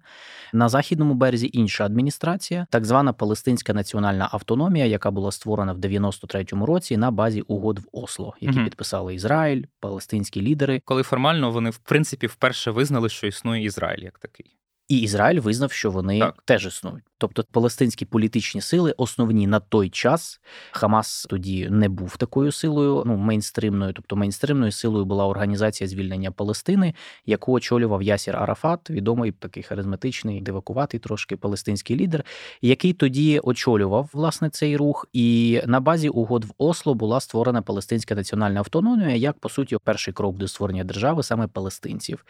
На 0.52 0.68
західному 0.68 1.14
березі 1.14 1.50
інша 1.52 1.84
адміністрація, 1.84 2.66
так 2.70 2.84
звана 2.84 3.12
Палестинська 3.12 3.74
національна 3.74 4.28
автономія, 4.32 4.86
яка 4.86 5.10
була 5.10 5.32
створена 5.32 5.72
в 5.72 5.78
93-му 5.78 6.66
році 6.66 6.96
на 6.96 7.10
базі 7.10 7.40
угод 7.40 7.78
в 7.78 7.84
Осло, 7.92 8.34
які 8.40 8.56
угу. 8.56 8.64
підписали 8.64 9.14
Ізраїль, 9.14 9.64
палестинські 9.80 10.42
лідери. 10.42 10.82
Коли 10.84 11.02
формально 11.02 11.50
вони 11.50 11.70
в 11.70 11.78
принципі 11.78 12.26
вперше 12.26 12.70
визнали, 12.70 13.08
що 13.08 13.26
існує 13.26 13.64
Ізраїль 13.64 14.02
як 14.02 14.18
такий. 14.18 14.58
І 14.88 14.98
Ізраїль 14.98 15.40
визнав, 15.40 15.72
що 15.72 15.90
вони 15.90 16.18
так. 16.18 16.42
теж 16.44 16.66
існують. 16.66 17.04
Тобто 17.18 17.44
палестинські 17.52 18.04
політичні 18.04 18.60
сили, 18.60 18.94
основні 18.96 19.46
на 19.46 19.60
той 19.60 19.90
час, 19.90 20.40
Хамас 20.70 21.26
тоді 21.30 21.68
не 21.70 21.88
був 21.88 22.16
такою 22.16 22.52
силою, 22.52 23.02
ну 23.06 23.16
мейнстримною, 23.16 23.92
тобто 23.92 24.16
мейнстримною 24.16 24.72
силою 24.72 25.04
була 25.04 25.26
організація 25.26 25.88
звільнення 25.88 26.30
Палестини, 26.30 26.94
яку 27.26 27.52
очолював 27.52 28.02
Ясір 28.02 28.36
Арафат, 28.36 28.90
відомий 28.90 29.32
такий 29.32 29.62
харизматичний, 29.62 30.40
дивакуватий 30.40 31.00
трошки 31.00 31.36
палестинський 31.36 31.96
лідер, 31.96 32.24
який 32.62 32.92
тоді 32.92 33.40
очолював 33.40 34.10
власне 34.12 34.50
цей 34.50 34.76
рух. 34.76 35.06
І 35.12 35.60
на 35.66 35.80
базі 35.80 36.08
угод 36.08 36.44
в 36.44 36.52
Осло 36.58 36.94
була 36.94 37.20
створена 37.20 37.62
Палестинська 37.62 38.14
національна 38.14 38.60
автономія, 38.60 39.16
як 39.16 39.38
по 39.38 39.48
суті 39.48 39.76
перший 39.84 40.14
крок 40.14 40.36
до 40.36 40.48
створення 40.48 40.84
держави 40.84 41.22
саме 41.22 41.46
палестинців. 41.46 42.24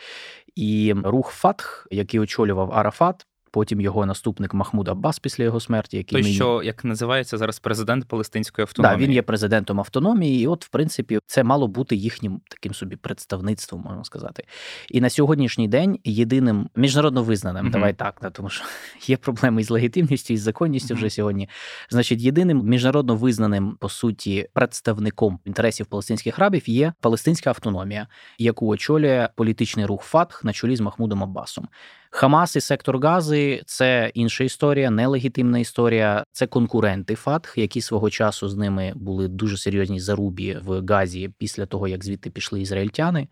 І 0.54 0.94
рух 1.04 1.30
Фатх, 1.30 1.86
який 1.90 2.20
очолював 2.20 2.72
Арафат. 2.72 3.27
Потім 3.50 3.80
його 3.80 4.06
наступник 4.06 4.54
Махмуд 4.54 4.88
Аббас 4.88 5.18
після 5.18 5.44
його 5.44 5.60
смерті, 5.60 5.96
який 5.96 6.22
Той, 6.22 6.32
що 6.32 6.62
як 6.62 6.84
називається 6.84 7.38
зараз 7.38 7.58
президент 7.58 8.08
Палестинської 8.08 8.62
автономії. 8.62 8.96
Да, 8.96 9.02
він 9.04 9.12
є 9.12 9.22
президентом 9.22 9.80
автономії, 9.80 10.42
і 10.42 10.46
от, 10.46 10.64
в 10.64 10.68
принципі, 10.68 11.18
це 11.26 11.44
мало 11.44 11.68
бути 11.68 11.96
їхнім 11.96 12.40
таким 12.50 12.74
собі 12.74 12.96
представництвом, 12.96 13.82
можна 13.82 14.04
сказати. 14.04 14.44
І 14.90 15.00
на 15.00 15.10
сьогоднішній 15.10 15.68
день 15.68 15.98
єдиним 16.04 16.68
міжнародно 16.76 17.22
визнаним, 17.22 17.66
uh 17.66 17.70
давай 17.70 17.94
так, 17.94 18.18
да, 18.22 18.30
тому 18.30 18.48
що 18.48 18.64
є 19.06 19.16
проблеми 19.16 19.60
із 19.60 19.70
легітимністю 19.70 20.34
і 20.34 20.36
з 20.36 20.42
законністю 20.42 20.94
uh 20.94 20.96
вже 20.96 21.10
сьогодні. 21.10 21.48
Значить, 21.90 22.20
єдиним 22.20 22.62
міжнародно 22.64 23.16
визнаним 23.16 23.76
по 23.80 23.88
суті 23.88 24.48
представником 24.52 25.40
інтересів 25.44 25.86
палестинських 25.86 26.38
арабів 26.38 26.68
є 26.68 26.92
палестинська 27.00 27.50
автономія, 27.50 28.06
яку 28.38 28.68
очолює 28.68 29.28
політичний 29.36 29.86
рух 29.86 30.02
ФАТХ 30.02 30.44
на 30.44 30.52
чолі 30.52 30.76
з 30.76 30.80
Махмудом 30.80 31.22
Аббасом. 31.22 31.68
Хамас 32.10 32.56
і 32.56 32.60
сектор 32.60 32.98
Гази 32.98 33.62
це 33.66 34.10
інша 34.14 34.44
історія, 34.44 34.90
нелегітимна 34.90 35.58
історія. 35.58 36.24
Це 36.32 36.46
конкуренти 36.46 37.14
ФАТХ, 37.14 37.58
які 37.58 37.80
свого 37.80 38.10
часу 38.10 38.48
з 38.48 38.56
ними 38.56 38.92
були 38.96 39.28
дуже 39.28 39.56
серйозні 39.56 40.00
заруби 40.00 40.58
в 40.64 40.86
Газі 40.86 41.30
після 41.38 41.66
того, 41.66 41.88
як 41.88 42.04
звідти 42.04 42.30
пішли 42.30 42.60
ізраїльтяни. 42.60 43.28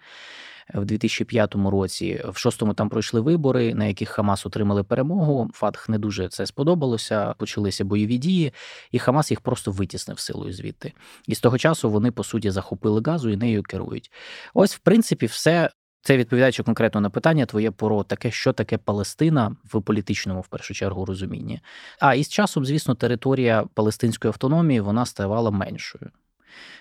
В 0.74 0.84
2005 0.84 1.54
році 1.54 2.22
в 2.28 2.36
шостому 2.38 2.74
там 2.74 2.88
пройшли 2.88 3.20
вибори, 3.20 3.74
на 3.74 3.84
яких 3.84 4.08
Хамас 4.08 4.46
отримали 4.46 4.84
перемогу. 4.84 5.50
Фатху 5.54 5.88
не 5.88 5.98
дуже 5.98 6.28
це 6.28 6.46
сподобалося. 6.46 7.34
Почалися 7.38 7.84
бойові 7.84 8.18
дії, 8.18 8.52
і 8.90 8.98
Хамас 8.98 9.30
їх 9.30 9.40
просто 9.40 9.70
витіснив 9.70 10.18
силою 10.18 10.52
звідти. 10.52 10.92
І 11.26 11.34
з 11.34 11.40
того 11.40 11.58
часу 11.58 11.90
вони 11.90 12.10
по 12.10 12.24
суті 12.24 12.50
захопили 12.50 13.02
Газу 13.06 13.30
і 13.30 13.36
нею 13.36 13.62
керують. 13.62 14.12
Ось, 14.54 14.74
в 14.74 14.78
принципі, 14.78 15.26
все 15.26 15.70
це 16.06 16.16
відповідаючи 16.16 16.62
конкретно 16.62 17.00
на 17.00 17.10
питання 17.10 17.46
твоє 17.46 17.70
про 17.70 18.02
таке, 18.02 18.30
що 18.30 18.52
таке 18.52 18.78
Палестина 18.78 19.56
в 19.64 19.82
політичному, 19.82 20.40
в 20.40 20.48
першу 20.48 20.74
чергу, 20.74 21.04
розумінні. 21.04 21.60
А 22.00 22.14
і 22.14 22.24
з 22.24 22.28
часом, 22.28 22.66
звісно, 22.66 22.94
територія 22.94 23.64
палестинської 23.74 24.28
автономії 24.28 24.80
вона 24.80 25.06
ставала 25.06 25.50
меншою. 25.50 26.10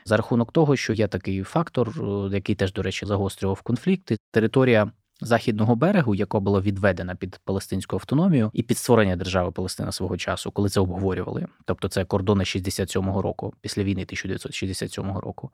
За 0.06 0.18
рахунок 0.18 0.52
того, 0.52 0.76
що 0.76 0.94
є 0.94 1.08
такий 1.08 1.44
фактор, 1.44 1.90
е, 1.90 2.36
який 2.36 2.56
теж, 2.56 2.74
до 2.74 2.82
речі, 2.82 3.06
загострював 3.06 3.62
конфлікти. 3.62 4.18
Територія 4.32 4.92
західного 5.22 5.76
берегу, 5.76 6.16
яка 6.16 6.40
була 6.40 6.62
відведена 6.62 7.16
під 7.16 7.40
палестинську 7.46 7.96
автономію, 7.96 8.52
і 8.54 8.64
під 8.64 8.78
створення 8.78 9.16
держави 9.16 9.52
Палестина 9.52 9.92
свого 9.92 10.18
часу, 10.18 10.52
коли 10.52 10.70
це 10.70 10.80
обговорювали. 10.80 11.48
Тобто 11.66 11.88
це 11.88 12.06
кордони 12.06 12.44
67-го 12.44 13.22
року, 13.22 13.54
після 13.62 13.84
війни 13.84 14.02
1967 14.02 15.18
року. 15.18 15.52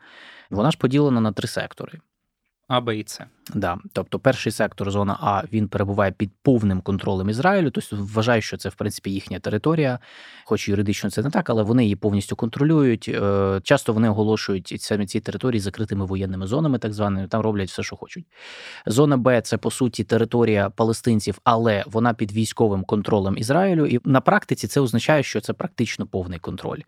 Вона 0.50 0.72
ж 0.72 0.78
поділена 0.78 1.22
на 1.22 1.32
три 1.32 1.48
сектори. 1.48 2.00
А, 2.72 2.82
Б 2.82 2.98
і 2.98 3.04
С. 3.08 3.26
Да, 3.56 3.78
тобто 3.94 4.20
перший 4.20 4.52
сектор, 4.52 4.92
зона 4.92 5.18
А, 5.22 5.44
він 5.54 5.68
перебуває 5.68 6.12
під 6.12 6.32
повним 6.44 6.82
контролем 6.82 7.30
Ізраїлю. 7.30 7.72
Тобто 7.72 7.98
вважаю, 8.00 8.42
що 8.42 8.58
це 8.58 8.70
в 8.70 8.76
принципі 8.76 9.12
їхня 9.12 9.40
територія, 9.40 10.00
хоч 10.46 10.70
юридично 10.70 11.10
це 11.10 11.24
не 11.24 11.30
так, 11.30 11.50
але 11.50 11.64
вони 11.64 11.84
її 11.84 11.96
повністю 11.96 12.36
контролюють. 12.36 13.10
Е, 13.10 13.62
часто 13.64 13.94
вони 13.94 14.10
оголошують 14.10 14.82
саме 14.82 15.06
ці 15.06 15.20
території 15.20 15.60
закритими 15.60 16.06
воєнними 16.06 16.48
зонами, 16.48 16.78
так 16.80 16.94
званими. 16.94 17.28
Там 17.28 17.42
роблять 17.42 17.70
все, 17.70 17.84
що 17.84 17.96
хочуть. 17.96 18.26
Зона 18.86 19.18
Б 19.18 19.42
це 19.42 19.58
по 19.58 19.72
суті 19.72 20.04
територія 20.04 20.70
палестинців, 20.70 21.40
але 21.44 21.84
вона 21.88 22.14
під 22.14 22.32
військовим 22.32 22.84
контролем 22.84 23.38
Ізраїлю. 23.38 23.86
І 23.86 24.00
на 24.06 24.22
практиці 24.22 24.68
це 24.68 24.82
означає, 24.82 25.24
що 25.24 25.42
це 25.42 25.54
практично 25.54 26.06
повний 26.06 26.40
контроль. 26.40 26.80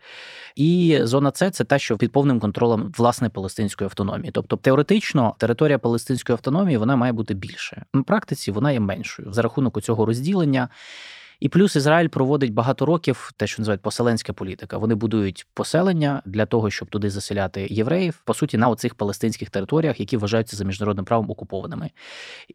І 0.56 1.00
зона 1.04 1.32
С 1.36 1.52
це 1.52 1.64
те, 1.64 1.80
що 1.80 1.98
під 1.98 2.12
повним 2.12 2.40
контролем 2.40 2.94
власне 2.98 3.30
палестинської 3.30 3.86
автономії. 3.86 4.32
Тобто 4.32 4.56
теоретично 4.56 5.36
територія 5.38 5.73
палестинської 5.78 6.34
автономії 6.34 6.54
автономії 6.64 6.78
вона 6.78 6.96
має 6.96 7.14
бути 7.14 7.34
більше. 7.34 7.86
На 7.94 8.04
практиці 8.04 8.52
вона 8.52 8.72
є 8.72 8.80
меншою 8.80 9.34
за 9.34 9.42
рахунок 9.42 9.82
цього 9.82 10.06
розділення. 10.06 10.70
І 11.40 11.50
плюс 11.50 11.76
Ізраїль 11.76 12.08
проводить 12.08 12.54
багато 12.54 12.86
років 12.86 13.32
те, 13.38 13.48
що 13.48 13.62
називають 13.62 13.82
поселенська 13.82 14.34
політика. 14.34 14.78
Вони 14.78 14.96
будують 14.96 15.48
поселення 15.54 16.22
для 16.26 16.46
того, 16.46 16.70
щоб 16.70 16.90
туди 16.90 17.10
заселяти 17.10 17.68
євреїв, 17.70 18.22
по 18.26 18.34
суті, 18.34 18.58
на 18.58 18.70
оцих 18.70 18.96
палестинських 18.96 19.50
територіях, 19.50 20.00
які 20.00 20.18
вважаються 20.18 20.58
за 20.58 20.66
міжнародним 20.66 21.06
правом 21.06 21.30
окупованими. 21.30 21.90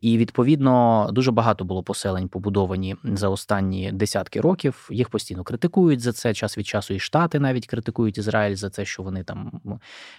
І 0.00 0.18
відповідно 0.18 1.08
дуже 1.12 1.30
багато 1.30 1.64
було 1.64 1.82
поселень 1.82 2.28
побудовані 2.28 2.96
за 3.04 3.28
останні 3.28 3.92
десятки 3.92 4.40
років. 4.40 4.88
Їх 4.90 5.08
постійно 5.08 5.44
критикують 5.44 6.00
за 6.00 6.12
це. 6.12 6.34
Час 6.34 6.58
від 6.58 6.66
часу 6.66 6.94
і 6.94 6.98
штати 6.98 7.38
навіть 7.40 7.66
критикують 7.66 8.18
Ізраїль 8.18 8.56
за 8.56 8.70
це, 8.70 8.84
що 8.84 9.02
вони 9.02 9.24
там 9.24 9.60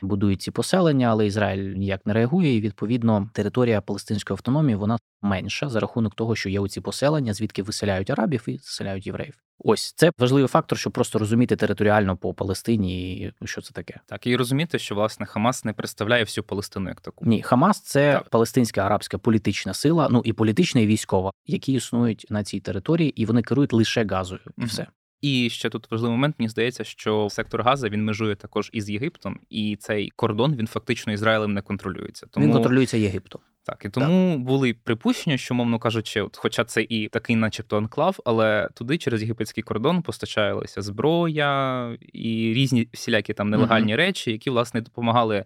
будують 0.01 0.41
ці 0.41 0.51
поселення, 0.51 1.07
але 1.07 1.25
Ізраїль 1.25 1.73
ніяк 1.73 2.05
не 2.05 2.13
реагує. 2.13 2.55
І 2.55 2.61
відповідно 2.61 3.29
територія 3.33 3.81
палестинської 3.81 4.35
автономії 4.35 4.75
вона 4.75 4.97
менша 5.21 5.69
за 5.69 5.79
рахунок 5.79 6.15
того, 6.15 6.35
що 6.35 6.49
є 6.49 6.59
оці 6.59 6.81
поселення, 6.81 7.33
звідки 7.33 7.63
виселяють 7.63 8.09
арабів 8.09 8.48
і 8.51 8.57
заселяють 8.57 9.07
євреїв. 9.07 9.33
Ось 9.63 9.93
це 9.93 10.11
важливий 10.17 10.47
фактор, 10.47 10.77
щоб 10.77 10.93
просто 10.93 11.19
розуміти 11.19 11.55
територіально 11.55 12.17
по 12.17 12.33
Палестині, 12.33 13.13
і 13.17 13.33
що 13.43 13.61
це 13.61 13.71
таке. 13.71 13.99
Так 14.05 14.27
і 14.27 14.35
розуміти, 14.35 14.79
що 14.79 14.95
власне 14.95 15.25
Хамас 15.25 15.65
не 15.65 15.73
представляє 15.73 16.23
всю 16.23 16.45
Палестину 16.45 16.89
як 16.89 17.01
таку. 17.01 17.25
Ні, 17.25 17.41
Хамас 17.41 17.81
це 17.81 18.13
так. 18.13 18.29
палестинська 18.29 18.85
арабська 18.85 19.17
політична 19.17 19.73
сила, 19.73 20.07
ну 20.11 20.21
і 20.25 20.33
політична, 20.33 20.81
і 20.81 20.87
військова, 20.87 21.31
які 21.45 21.73
існують 21.73 22.25
на 22.29 22.43
цій 22.43 22.59
території, 22.59 23.21
і 23.21 23.25
вони 23.25 23.41
керують 23.41 23.73
лише 23.73 24.05
газою. 24.05 24.41
І 24.57 24.65
все. 24.65 24.87
І 25.21 25.49
ще 25.49 25.69
тут 25.69 25.91
важливий 25.91 26.15
момент. 26.15 26.35
Мені 26.39 26.49
здається, 26.49 26.83
що 26.83 27.27
сектор 27.31 27.61
Газа 27.61 27.89
він 27.89 28.05
межує 28.05 28.35
також 28.35 28.69
із 28.73 28.89
Єгиптом, 28.89 29.39
і 29.49 29.77
цей 29.79 30.09
кордон 30.15 30.55
він 30.55 30.67
фактично 30.67 31.13
Ізраїлем 31.13 31.53
не 31.53 31.61
контролюється. 31.61 32.27
Тому 32.31 32.45
він 32.45 32.53
контролюється 32.53 32.97
Єгиптом. 32.97 33.41
Так, 33.69 33.85
і 33.85 33.89
тому 33.89 34.33
так. 34.33 34.41
були 34.41 34.73
припущення, 34.73 35.37
що, 35.37 35.53
мовно 35.53 35.79
кажучи, 35.79 36.21
от, 36.21 36.37
хоча 36.37 36.63
це 36.63 36.85
і 36.89 37.07
такий, 37.07 37.35
начебто, 37.35 37.77
анклав, 37.77 38.19
але 38.25 38.69
туди 38.73 38.97
через 38.97 39.21
єгипетський 39.21 39.63
кордон 39.63 40.01
постачалася 40.01 40.81
зброя 40.81 41.97
і 42.13 42.53
різні 42.53 42.87
всілякі 42.93 43.33
там 43.33 43.49
нелегальні 43.49 43.93
mm-hmm. 43.93 43.97
речі, 43.97 44.31
які 44.31 44.49
власне 44.49 44.81
допомагали, 44.81 45.45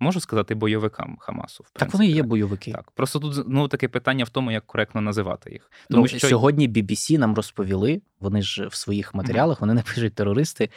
можу 0.00 0.20
сказати, 0.20 0.54
бойовикам 0.54 1.16
Хамасу. 1.20 1.64
В 1.66 1.78
так 1.78 1.92
вони 1.92 2.06
є 2.06 2.22
бойовики. 2.22 2.72
Так, 2.72 2.90
просто 2.90 3.18
тут 3.18 3.44
ну 3.48 3.68
таке 3.68 3.88
питання 3.88 4.24
в 4.24 4.28
тому, 4.28 4.50
як 4.50 4.66
коректно 4.66 5.00
називати 5.00 5.52
їх. 5.52 5.70
Тому 5.90 6.02
ну, 6.02 6.08
що 6.08 6.28
сьогодні 6.28 6.68
BBC 6.68 7.18
нам 7.18 7.34
розповіли. 7.34 8.00
Вони 8.20 8.42
ж 8.42 8.66
в 8.66 8.74
своїх 8.74 9.14
матеріалах 9.14 9.60
вони 9.60 9.74
не 9.74 9.82
пишуть 9.82 10.14
терористи 10.14 10.70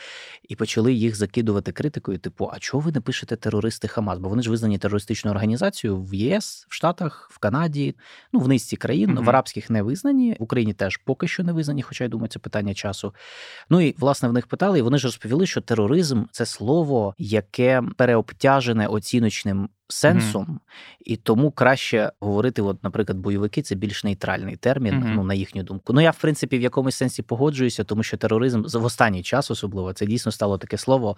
і 0.49 0.55
почали 0.55 0.93
їх 0.93 1.15
закидувати 1.15 1.71
критикою. 1.71 2.17
Типу, 2.17 2.49
а 2.53 2.59
чого 2.59 2.83
ви 2.83 2.91
не 2.91 3.01
пишете 3.01 3.35
терористи 3.35 3.87
Хамас? 3.87 4.19
Бо 4.19 4.29
вони 4.29 4.43
ж 4.43 4.49
визнані 4.49 4.77
терористичною 4.77 5.35
організацією 5.35 6.01
в 6.01 6.13
ЄС 6.13 6.62
в 6.70 6.74
Штатах, 6.74 7.29
в 7.32 7.38
Канаді, 7.38 7.96
ну 8.34 8.39
в 8.39 8.48
низці 8.48 8.75
країн 8.75 9.12
mm-hmm. 9.12 9.24
в 9.24 9.29
арабських 9.29 9.70
не 9.70 9.82
визнані, 9.82 10.36
в 10.39 10.43
Україні 10.43 10.74
теж 10.74 10.98
поки 10.98 11.27
що 11.27 11.43
не 11.43 11.53
визнані, 11.53 11.82
хоча 11.82 12.03
я 12.03 12.10
думаю, 12.10 12.29
це 12.29 12.39
питання 12.39 12.74
часу. 12.74 13.13
Ну 13.70 13.82
і 13.82 13.96
власне 13.98 14.29
в 14.29 14.34
них 14.34 14.48
питали, 14.48 14.79
і 14.79 14.82
вони 14.82 14.98
ж 14.98 15.08
розповіли, 15.08 15.48
що 15.48 15.62
тероризм 15.62 16.24
це 16.32 16.46
слово, 16.46 17.15
яке 17.17 17.84
переобтяжене 17.98 18.88
оціночним. 18.88 19.70
Сенсом 19.88 20.46
mm-hmm. 20.46 20.60
і 21.05 21.17
тому 21.17 21.51
краще 21.51 22.12
говорити, 22.20 22.62
от, 22.62 22.84
наприклад, 22.84 23.17
бойовики 23.17 23.62
це 23.62 23.75
більш 23.75 24.03
нейтральний 24.03 24.55
термін, 24.55 24.93
mm-hmm. 24.93 25.13
ну 25.15 25.24
на 25.24 25.34
їхню 25.34 25.63
думку. 25.63 25.93
Ну 25.93 26.01
я 26.01 26.12
в 26.12 26.17
принципі 26.17 26.58
в 26.58 26.62
якомусь 26.62 26.96
сенсі 26.96 27.22
погоджуюся, 27.22 27.84
тому 27.84 28.03
що 28.03 28.17
тероризм 28.17 28.63
в 28.63 28.86
останній 28.86 29.24
час, 29.24 29.51
особливо 29.51 29.93
це 29.93 30.05
дійсно 30.05 30.32
стало 30.32 30.58
таке 30.58 30.77
слово. 30.77 31.17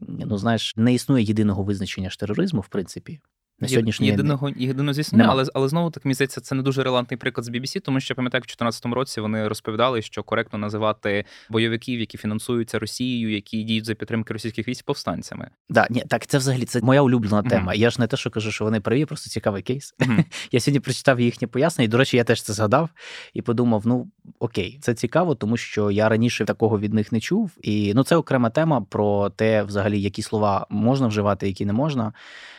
Ну 0.00 0.38
знаєш, 0.38 0.76
не 0.76 0.94
існує 0.94 1.24
єдиного 1.24 1.62
визначення 1.62 2.10
ж 2.10 2.18
тероризму, 2.18 2.60
в 2.60 2.68
принципі. 2.68 3.20
На 3.60 3.68
сьогоднішній 3.68 4.06
єдиного 4.06 4.50
єдиного, 4.56 4.94
звісно, 4.94 5.24
але 5.28 5.44
але 5.54 5.68
знову 5.68 5.90
так 5.90 6.04
мені 6.04 6.14
здається, 6.14 6.40
це 6.40 6.54
не 6.54 6.62
дуже 6.62 6.82
релевантний 6.82 7.18
приклад 7.18 7.44
з 7.44 7.50
BBC, 7.50 7.80
тому 7.80 8.00
що 8.00 8.14
пам'ятаю, 8.14 8.40
в 8.40 8.42
2014 8.42 8.86
році 8.86 9.20
вони 9.20 9.48
розповідали, 9.48 10.02
що 10.02 10.22
коректно 10.22 10.58
називати 10.58 11.24
бойовиків, 11.50 12.00
які 12.00 12.18
фінансуються 12.18 12.78
Росією, 12.78 13.32
які 13.32 13.62
діють 13.62 13.84
за 13.84 13.94
підтримки 13.94 14.32
російських 14.32 14.68
військ 14.68 14.84
повстанцями. 14.84 15.50
Да, 15.68 15.86
ні, 15.90 16.04
так 16.08 16.26
це 16.26 16.38
взагалі 16.38 16.64
це 16.64 16.80
моя 16.80 17.02
улюблена 17.02 17.42
mm-hmm. 17.42 17.48
тема. 17.48 17.74
Я 17.74 17.90
ж 17.90 18.00
не 18.00 18.06
те, 18.06 18.16
що 18.16 18.30
кажу, 18.30 18.52
що 18.52 18.64
вони 18.64 18.80
праві, 18.80 19.04
просто 19.04 19.30
цікавий 19.30 19.62
кейс. 19.62 19.94
Mm-hmm. 19.98 20.24
Я 20.52 20.60
сьогодні 20.60 20.80
прочитав 20.80 21.20
їхнє 21.20 21.48
пояснення, 21.48 21.84
і 21.84 21.88
до 21.88 21.98
речі, 21.98 22.16
я 22.16 22.24
теж 22.24 22.42
це 22.42 22.52
згадав 22.52 22.90
і 23.34 23.42
подумав: 23.42 23.82
ну 23.86 24.10
окей, 24.38 24.78
це 24.82 24.94
цікаво, 24.94 25.34
тому 25.34 25.56
що 25.56 25.90
я 25.90 26.08
раніше 26.08 26.44
такого 26.44 26.78
від 26.78 26.94
них 26.94 27.12
не 27.12 27.20
чув. 27.20 27.50
І 27.62 27.92
ну 27.94 28.04
це 28.04 28.16
окрема 28.16 28.50
тема 28.50 28.80
про 28.80 29.30
те, 29.30 29.62
взагалі, 29.62 30.00
які 30.00 30.22
слова 30.22 30.66
можна 30.70 31.06
вживати, 31.06 31.46
які 31.46 31.66
не 31.66 31.72
можна. 31.72 32.12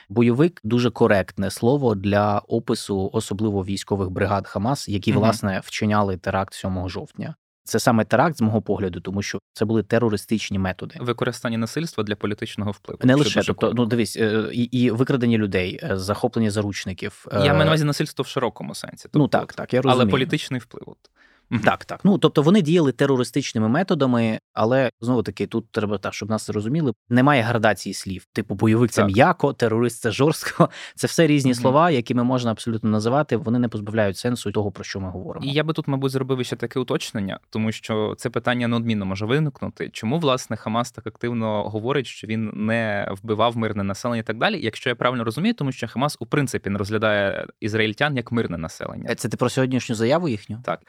Бойовик 0.10 0.62
дуже 0.64 0.85
коректне 0.92 1.52
слово 1.52 1.96
для 1.96 2.40
опису, 2.40 3.10
особливо 3.14 3.66
військових 3.66 4.10
бригад 4.10 4.48
Хамас, 4.48 4.90
які 4.90 5.12
угу. 5.12 5.20
власне 5.20 5.62
вчиняли 5.66 6.18
теракт 6.18 6.54
7 6.54 6.90
жовтня. 6.90 7.36
Це 7.64 7.80
саме 7.80 8.06
теракт 8.06 8.38
з 8.38 8.42
мого 8.42 8.62
погляду, 8.62 9.00
тому 9.00 9.22
що 9.22 9.40
це 9.54 9.66
були 9.66 9.84
терористичні 9.84 10.60
методи. 10.60 10.96
Використання 11.00 11.58
насильства 11.58 12.04
для 12.04 12.16
політичного 12.16 12.72
впливу. 12.72 13.00
Не 13.04 13.16
лише 13.16 13.44
тобто, 13.44 13.74
ну 13.74 13.86
дивись, 13.86 14.18
е, 14.18 14.50
і 14.52 14.64
і 14.64 14.92
викрадення 14.92 15.38
людей, 15.38 15.80
е, 15.84 15.98
захоплення 15.98 16.52
заручників. 16.52 17.26
Я 17.32 17.40
маю 17.40 17.58
на 17.58 17.66
увазі 17.66 17.84
насильство 17.84 18.24
в 18.24 18.28
широкому 18.28 18.76
сенсі. 18.76 19.04
Тобто, 19.04 19.20
ну 19.20 19.28
так, 19.28 19.54
так 19.54 19.74
я 19.74 19.82
розумію. 19.82 20.02
але 20.02 20.12
політичний 20.12 20.60
вплив. 20.60 20.96
Так, 21.64 21.86
так. 21.86 22.00
Ну 22.04 22.18
тобто 22.18 22.42
вони 22.42 22.62
діяли 22.62 22.92
терористичними 22.92 23.70
методами, 23.70 24.40
але 24.54 24.90
знову 25.02 25.24
таки 25.24 25.48
тут 25.48 25.72
треба 25.72 25.98
так, 25.98 26.14
щоб 26.14 26.30
нас 26.30 26.48
зрозуміли. 26.48 26.94
Немає 27.10 27.42
градації 27.42 27.94
слів. 27.94 28.26
Типу, 28.34 28.56
бойовик 28.56 28.92
це 28.92 29.06
м'яко, 29.06 29.54
терорист 29.54 30.02
це 30.02 30.12
жорстко. 30.12 30.70
Це 30.96 31.08
все 31.08 31.28
різні 31.28 31.52
mm-hmm. 31.52 31.62
слова, 31.62 31.92
якими 31.92 32.24
можна 32.24 32.52
абсолютно 32.52 32.90
називати. 32.90 33.38
Вони 33.38 33.60
не 33.60 33.68
позбавляють 33.68 34.18
сенсу 34.18 34.52
того, 34.52 34.72
про 34.72 34.84
що 34.84 35.00
ми 35.00 35.10
говоримо. 35.10 35.46
І 35.46 35.50
я 35.50 35.64
би 35.64 35.74
тут, 35.74 35.88
мабуть, 35.88 36.12
зробив 36.12 36.46
ще 36.46 36.56
таке 36.56 36.80
уточнення, 36.80 37.40
тому 37.50 37.72
що 37.72 38.16
це 38.18 38.30
питання 38.30 38.68
неодмінно 38.68 39.06
може 39.06 39.26
виникнути. 39.26 39.90
Чому 39.90 40.20
власне 40.20 40.58
Хамас 40.58 40.92
так 40.92 41.08
активно 41.08 41.70
говорить, 41.70 42.08
що 42.08 42.28
він 42.28 42.52
не 42.54 43.10
вбивав 43.12 43.58
мирне 43.58 43.84
населення 43.84 44.22
і 44.22 44.24
так 44.24 44.38
далі? 44.38 44.60
Якщо 44.62 44.90
я 44.90 44.96
правильно 44.96 45.24
розумію, 45.24 45.54
тому 45.54 45.72
що 45.72 45.88
Хамас 45.88 46.18
у 46.20 46.26
принципі 46.26 46.70
не 46.70 46.80
розглядає 46.80 47.48
ізраїльтян 47.60 48.18
як 48.18 48.32
мирне 48.32 48.58
населення. 48.58 49.16
Це 49.16 49.30
ти 49.30 49.38
про 49.38 49.50
сьогоднішню 49.50 49.96
заяву 49.96 50.30
їхню? 50.30 50.62
Так. 50.66 50.80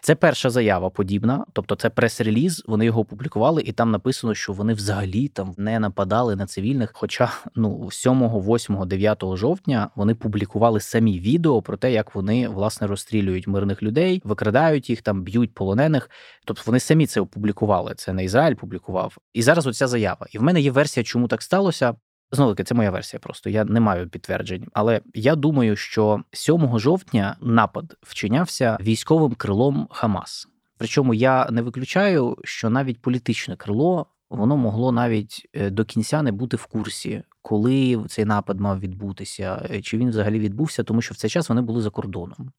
Це 0.00 0.14
перша 0.14 0.50
заява 0.50 0.90
подібна, 0.90 1.44
тобто 1.52 1.74
це 1.74 1.90
прес-реліз. 1.90 2.64
Вони 2.66 2.84
його 2.84 3.00
опублікували, 3.00 3.62
і 3.62 3.72
там 3.72 3.90
написано, 3.90 4.34
що 4.34 4.52
вони 4.52 4.74
взагалі 4.74 5.28
там 5.28 5.54
не 5.56 5.78
нападали 5.78 6.36
на 6.36 6.46
цивільних. 6.46 6.90
Хоча 6.94 7.32
ну 7.54 7.90
7, 7.90 8.22
8, 8.22 8.88
9 8.88 9.24
жовтня 9.34 9.90
вони 9.94 10.14
публікували 10.14 10.80
самі 10.80 11.20
відео 11.20 11.62
про 11.62 11.76
те, 11.76 11.92
як 11.92 12.14
вони 12.14 12.48
власне 12.48 12.86
розстрілюють 12.86 13.46
мирних 13.46 13.82
людей, 13.82 14.22
викрадають 14.24 14.90
їх 14.90 15.02
там, 15.02 15.22
б'ють 15.22 15.54
полонених. 15.54 16.10
Тобто 16.44 16.62
вони 16.66 16.80
самі 16.80 17.06
це 17.06 17.20
опублікували. 17.20 17.94
Це 17.96 18.12
не 18.12 18.24
Ізраїль 18.24 18.54
публікував. 18.54 19.16
І 19.34 19.42
зараз 19.42 19.66
оця 19.66 19.86
заява. 19.86 20.26
І 20.30 20.38
в 20.38 20.42
мене 20.42 20.60
є 20.60 20.70
версія, 20.70 21.04
чому 21.04 21.28
так 21.28 21.42
сталося. 21.42 21.94
Знову 22.32 22.52
таки, 22.52 22.64
це 22.64 22.74
моя 22.74 22.90
версія, 22.90 23.20
просто 23.20 23.50
я 23.50 23.64
не 23.64 23.80
маю 23.80 24.08
підтверджень. 24.08 24.66
Але 24.72 25.00
я 25.14 25.36
думаю, 25.36 25.76
що 25.76 26.22
7 26.32 26.78
жовтня 26.78 27.36
напад 27.40 27.96
вчинявся 28.02 28.78
військовим 28.80 29.34
крилом 29.34 29.88
Хамас. 29.90 30.48
Причому 30.78 31.14
я 31.14 31.50
не 31.50 31.62
виключаю, 31.62 32.36
що 32.44 32.70
навіть 32.70 33.02
політичне 33.02 33.56
крило 33.56 34.06
воно 34.30 34.56
могло 34.56 34.92
навіть 34.92 35.48
е, 35.52 35.70
до 35.70 35.84
кінця 35.84 36.22
не 36.22 36.32
бути 36.32 36.56
в 36.56 36.66
курсі, 36.66 37.22
коли 37.42 38.04
цей 38.08 38.24
напад 38.24 38.60
мав 38.60 38.80
відбутися, 38.80 39.68
е, 39.70 39.82
чи 39.82 39.98
він 39.98 40.10
взагалі 40.10 40.38
відбувся, 40.38 40.82
тому 40.82 41.02
що 41.02 41.14
в 41.14 41.16
цей 41.16 41.30
час 41.30 41.48
вони 41.48 41.60
були 41.60 41.82
за 41.82 41.90
кордоном. 41.90 42.52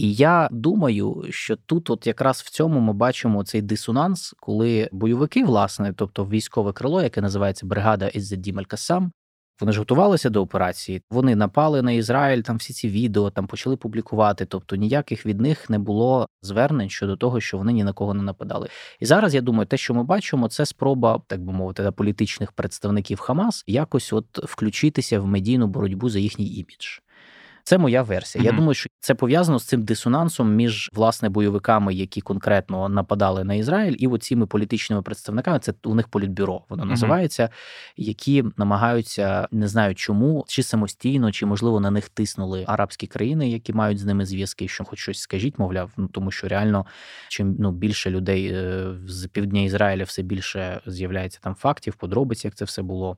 І 0.00 0.14
я 0.14 0.48
думаю, 0.52 1.24
що 1.30 1.56
тут, 1.56 1.90
от 1.90 2.06
якраз 2.06 2.40
в 2.40 2.50
цьому, 2.50 2.80
ми 2.80 2.92
бачимо 2.92 3.44
цей 3.44 3.62
дисонанс, 3.62 4.34
коли 4.40 4.88
бойовики, 4.92 5.44
власне, 5.44 5.92
тобто 5.96 6.26
військове 6.26 6.72
крило, 6.72 7.02
яке 7.02 7.20
називається 7.20 7.66
бригада 7.66 8.08
Іззаддім 8.08 8.58
Аль-Касам, 8.58 9.10
вони 9.60 9.72
ж 9.72 9.78
готувалися 9.78 10.30
до 10.30 10.42
операції. 10.42 11.02
Вони 11.10 11.36
напали 11.36 11.82
на 11.82 11.92
Ізраїль, 11.92 12.42
там 12.42 12.56
всі 12.56 12.72
ці 12.72 12.88
відео 12.88 13.30
там 13.30 13.46
почали 13.46 13.76
публікувати. 13.76 14.44
Тобто 14.44 14.76
ніяких 14.76 15.26
від 15.26 15.40
них 15.40 15.70
не 15.70 15.78
було 15.78 16.26
звернень 16.42 16.90
щодо 16.90 17.16
того, 17.16 17.40
що 17.40 17.58
вони 17.58 17.72
ні 17.72 17.84
на 17.84 17.92
кого 17.92 18.14
не 18.14 18.22
нападали. 18.22 18.68
І 19.00 19.06
зараз 19.06 19.34
я 19.34 19.40
думаю, 19.40 19.66
те, 19.66 19.76
що 19.76 19.94
ми 19.94 20.04
бачимо, 20.04 20.48
це 20.48 20.66
спроба, 20.66 21.22
так 21.26 21.44
би 21.44 21.52
мовити, 21.52 21.90
політичних 21.90 22.52
представників 22.52 23.20
Хамас 23.20 23.64
якось 23.66 24.12
от 24.12 24.38
включитися 24.38 25.20
в 25.20 25.26
медійну 25.26 25.66
боротьбу 25.66 26.10
за 26.10 26.18
їхній 26.18 26.54
імідж. 26.54 26.98
Це 27.64 27.78
моя 27.78 28.02
версія. 28.02 28.44
Mm-hmm. 28.44 28.46
Я 28.46 28.52
думаю, 28.52 28.74
що 28.74 28.90
це 29.00 29.14
пов'язано 29.14 29.58
з 29.58 29.64
цим 29.64 29.82
дисонансом 29.82 30.54
між 30.54 30.90
власне 30.92 31.28
бойовиками, 31.28 31.94
які 31.94 32.20
конкретно 32.20 32.88
нападали 32.88 33.44
на 33.44 33.54
Ізраїль, 33.54 33.96
і 33.98 34.06
оціми 34.06 34.46
політичними 34.46 35.02
представниками. 35.02 35.58
Це 35.58 35.74
у 35.84 35.94
них 35.94 36.08
політбюро, 36.08 36.62
воно 36.68 36.84
mm-hmm. 36.84 36.88
називається, 36.88 37.48
які 37.96 38.44
намагаються 38.56 39.48
не 39.50 39.68
знаю 39.68 39.94
чому, 39.94 40.44
чи 40.48 40.62
самостійно, 40.62 41.32
чи 41.32 41.46
можливо 41.46 41.80
на 41.80 41.90
них 41.90 42.08
тиснули 42.08 42.64
арабські 42.66 43.06
країни, 43.06 43.50
які 43.50 43.72
мають 43.72 43.98
з 43.98 44.04
ними 44.04 44.26
зв'язки, 44.26 44.68
що 44.68 44.84
хоч 44.84 44.98
щось 44.98 45.20
скажіть, 45.20 45.58
мовляв, 45.58 45.90
ну 45.96 46.08
тому 46.08 46.30
що 46.30 46.48
реально 46.48 46.86
чим 47.28 47.56
ну 47.58 47.72
більше 47.72 48.10
людей 48.10 48.46
е, 48.46 48.86
з 49.06 49.26
півдня 49.26 49.60
Ізраїля, 49.60 50.04
все 50.04 50.22
більше 50.22 50.80
з'являється 50.86 51.38
там 51.42 51.54
фактів, 51.54 51.94
подробиць, 51.94 52.44
як 52.44 52.54
це 52.54 52.64
все 52.64 52.82
було. 52.82 53.16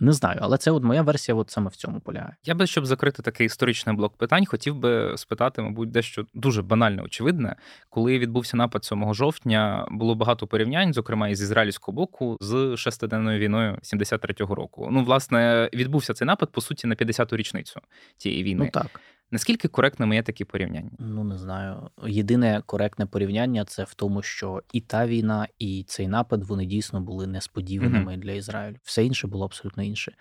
Не 0.00 0.12
знаю, 0.12 0.38
але 0.42 0.58
це 0.58 0.70
от 0.70 0.82
моя 0.82 1.02
версія 1.02 1.34
от 1.34 1.50
саме 1.50 1.70
в 1.70 1.76
цьому 1.76 2.00
полягає. 2.00 2.36
Я 2.44 2.54
би, 2.54 2.66
щоб 2.66 2.86
закрити 2.86 3.22
такий 3.22 3.46
історичний 3.46 3.96
блок 3.96 4.16
питань, 4.16 4.46
хотів 4.46 4.76
би 4.76 5.14
спитати, 5.16 5.62
мабуть, 5.62 5.90
дещо 5.90 6.26
дуже 6.34 6.62
банальне, 6.62 7.02
очевидне. 7.02 7.56
Коли 7.90 8.18
відбувся 8.18 8.56
напад 8.56 8.84
7 8.84 9.14
жовтня, 9.14 9.88
було 9.90 10.14
багато 10.14 10.46
порівнянь, 10.46 10.92
зокрема 10.92 11.28
із 11.28 11.42
ізраїльського 11.42 11.96
боку, 11.96 12.36
з 12.40 12.76
шестиденною 12.76 13.38
війною 13.38 13.78
73-го 13.82 14.54
року. 14.54 14.88
Ну, 14.92 15.04
власне, 15.04 15.70
відбувся 15.74 16.14
цей 16.14 16.26
напад 16.26 16.52
по 16.52 16.60
суті 16.60 16.86
на 16.86 16.94
50-ту 16.94 17.36
річницю 17.36 17.80
цієї 18.16 18.42
війни. 18.42 18.64
Ну 18.64 18.70
так. 18.70 19.00
Наскільки 19.30 19.68
коректними 19.68 20.14
є 20.14 20.22
такі 20.22 20.44
порівняння? 20.44 20.90
Ну 20.98 21.24
не 21.24 21.38
знаю. 21.38 21.90
Єдине 22.06 22.62
коректне 22.66 23.06
порівняння 23.06 23.64
це 23.64 23.84
в 23.84 23.94
тому, 23.94 24.22
що 24.22 24.62
і 24.72 24.80
та 24.80 25.06
війна, 25.06 25.48
і 25.58 25.84
цей 25.88 26.08
напад 26.08 26.44
вони 26.44 26.66
дійсно 26.66 27.00
були 27.00 27.26
несподіваними 27.26 28.12
mm-hmm. 28.12 28.20
для 28.20 28.32
Ізраїлю. 28.32 28.76
Все 28.82 29.04
інше 29.04 29.26
було 29.26 29.44
абсолютно 29.44 29.82
інше. 29.82 30.12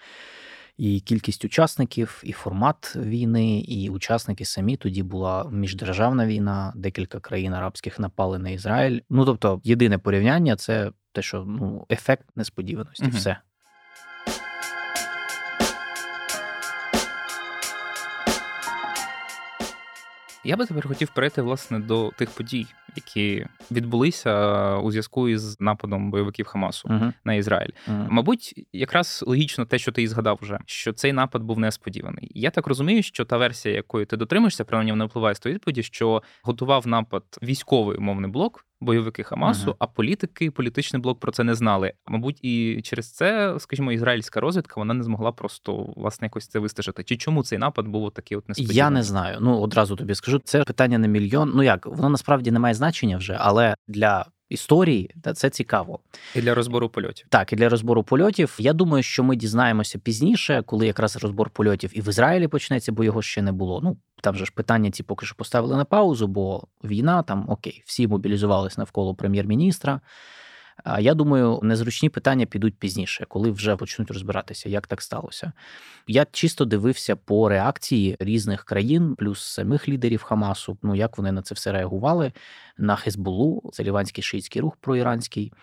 І 0.78 1.00
кількість 1.00 1.46
учасників, 1.46 2.22
і 2.24 2.32
формат 2.32 2.96
війни, 2.96 3.60
і 3.60 3.90
учасники 3.90 4.46
самі 4.46 4.78
тоді 4.78 5.04
була 5.04 5.50
міждержавна 5.52 6.28
війна. 6.28 6.74
Декілька 6.76 7.20
країн 7.20 7.54
арабських 7.54 8.00
напали 8.00 8.40
на 8.40 8.50
Ізраїль. 8.50 9.00
Ну 9.10 9.26
тобто, 9.26 9.62
єдине 9.64 9.98
порівняння 9.98 10.56
це 10.56 10.92
те, 11.12 11.22
що 11.22 11.46
ну 11.48 11.86
ефект 11.90 12.26
несподіваності. 12.36 13.06
Mm-hmm. 13.06 13.16
Все. 13.16 13.38
Я 20.46 20.56
би 20.56 20.66
тепер 20.66 20.88
хотів 20.88 21.10
перейти 21.10 21.42
власне 21.42 21.80
до 21.80 22.12
тих 22.18 22.30
подій, 22.30 22.68
які 22.96 23.46
відбулися 23.72 24.76
у 24.78 24.92
зв'язку 24.92 25.30
із 25.30 25.62
нападом 25.62 26.12
бойовиків 26.12 26.46
Хамасу 26.46 26.88
uh-huh. 26.88 27.14
на 27.24 27.34
Ізраїль. 27.34 27.70
Uh-huh. 27.88 28.08
Мабуть, 28.10 28.68
якраз 28.74 29.24
логічно 29.28 29.66
те, 29.66 29.78
що 29.78 29.92
ти 29.92 30.04
і 30.04 30.08
згадав 30.08 30.40
вже, 30.42 30.60
що 30.66 30.94
цей 30.94 31.14
напад 31.14 31.44
був 31.44 31.60
несподіваний. 31.60 32.32
Я 32.36 32.50
так 32.50 32.68
розумію, 32.68 33.04
що 33.04 33.26
та 33.26 33.38
версія, 33.38 33.76
якої 33.76 34.06
ти 34.06 34.18
дотримуєшся, 34.18 34.66
принаймні 34.66 34.92
вона 34.92 35.06
впливає 35.06 35.36
з 35.36 35.40
тої 35.40 35.56
відповіді, 35.56 35.84
що 35.84 36.24
готував 36.44 36.88
напад 36.88 37.24
військовий 37.44 37.98
умовний 37.98 38.32
блок 38.32 38.66
бойовики 38.82 39.24
Хамасу, 39.24 39.72
uh-huh. 39.72 39.76
а 39.80 39.88
політики, 39.88 40.52
політичний 40.52 41.02
блок 41.02 41.20
про 41.20 41.32
це 41.32 41.44
не 41.44 41.56
знали. 41.56 41.94
Мабуть, 42.08 42.40
і 42.42 42.82
через 42.84 43.12
це, 43.12 43.56
скажімо, 43.60 43.92
ізраїльська 43.92 44.40
розвідка 44.40 44.74
вона 44.78 44.94
не 44.94 45.04
змогла 45.04 45.32
просто 45.32 45.94
власне 45.96 46.26
якось 46.26 46.48
це 46.48 46.60
вистежити. 46.60 47.04
Чи 47.04 47.18
чому 47.18 47.44
цей 47.44 47.60
напад 47.60 47.88
був 47.88 48.12
такий 48.12 48.38
от 48.38 48.50
несподіваний? 48.50 48.78
Я 48.78 48.90
не 48.90 49.04
знаю. 49.04 49.38
Ну 49.42 49.60
одразу 49.60 49.96
тобі 49.96 50.16
скажу. 50.16 50.42
Це 50.44 50.64
питання 50.64 50.98
на 50.98 51.08
мільйон. 51.08 51.52
Ну 51.56 51.64
як 51.64 51.86
воно 51.86 52.10
насправді 52.10 52.52
не 52.52 52.60
має 52.60 52.74
значення 52.74 53.18
вже, 53.18 53.38
але 53.40 53.76
для 53.88 54.26
історії, 54.50 55.12
та 55.22 55.34
це 55.34 55.50
цікаво. 55.50 56.00
І 56.36 56.42
для 56.42 56.56
розбору 56.56 56.90
польотів. 56.90 57.28
Так, 57.30 57.54
і 57.54 57.56
для 57.56 57.70
розбору 57.70 58.04
польотів. 58.04 58.56
Я 58.60 58.74
думаю, 58.74 59.04
що 59.04 59.24
ми 59.24 59.36
дізнаємося 59.36 60.00
пізніше, 60.00 60.64
коли 60.66 60.88
якраз 60.88 61.16
розбор 61.18 61.50
польотів 61.50 61.92
і 61.94 62.02
в 62.02 62.10
Ізраїлі 62.10 62.48
почнеться, 62.48 62.92
бо 62.92 63.04
його 63.04 63.22
ще 63.22 63.42
не 63.42 63.52
було. 63.52 63.82
Ну 63.84 63.98
там 64.22 64.36
же 64.36 64.46
ж 64.46 64.52
питання 64.56 64.92
ці 64.92 65.04
поки 65.04 65.26
що 65.26 65.36
поставили 65.36 65.78
на 65.78 65.86
паузу, 65.86 66.28
бо 66.28 66.64
війна 66.84 67.24
там 67.24 67.46
окей, 67.50 67.84
всі 67.86 68.08
мобілізувалися 68.08 68.76
навколо 68.78 69.16
прем'єр-міністра. 69.16 70.02
Я 71.00 71.14
думаю, 71.14 71.60
незручні 71.64 72.10
питання 72.10 72.46
підуть 72.46 72.78
пізніше, 72.78 73.26
коли 73.30 73.52
вже 73.52 73.76
почнуть 73.76 74.12
розбиратися, 74.12 74.70
як 74.70 74.88
так 74.88 75.02
сталося. 75.02 75.52
Я 76.08 76.26
чисто 76.32 76.66
дивився 76.66 77.16
по 77.16 77.50
реакції 77.50 78.18
різних 78.20 78.64
країн, 78.64 79.16
плюс 79.16 79.42
самих 79.42 79.90
лідерів 79.90 80.24
Хамасу. 80.24 80.78
Ну 80.84 80.96
як 80.96 81.18
вони 81.18 81.32
на 81.32 81.42
це 81.42 81.56
все 81.56 81.72
реагували 81.72 82.32
на 82.78 82.96
Хезболу, 82.96 83.70
це 83.74 83.84
ліванський 83.84 84.24
шиїцький 84.24 84.62
рух 84.62 84.76
проіранський. 84.76 85.54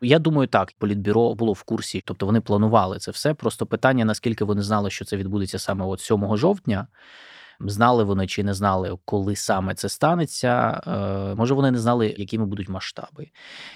Я 0.00 0.18
думаю, 0.18 0.48
так 0.48 0.72
політбюро 0.78 1.34
було 1.34 1.52
в 1.52 1.62
курсі, 1.62 2.02
тобто 2.06 2.26
вони 2.26 2.40
планували 2.40 2.98
це 2.98 3.10
все. 3.10 3.34
Просто 3.34 3.66
питання, 3.66 4.04
наскільки 4.04 4.44
вони 4.44 4.62
знали, 4.62 4.90
що 4.90 5.04
це 5.04 5.16
відбудеться 5.16 5.58
саме 5.58 5.84
от 5.84 6.00
7 6.00 6.36
жовтня. 6.36 6.86
Знали 7.60 8.04
вони 8.04 8.26
чи 8.26 8.44
не 8.44 8.54
знали, 8.54 8.98
коли 9.04 9.36
саме 9.36 9.74
це 9.74 9.88
станеться. 9.88 10.80
Е, 10.86 11.34
може, 11.34 11.54
вони 11.54 11.70
не 11.70 11.78
знали, 11.78 12.14
якими 12.18 12.46
будуть 12.46 12.68
масштаби. 12.68 13.30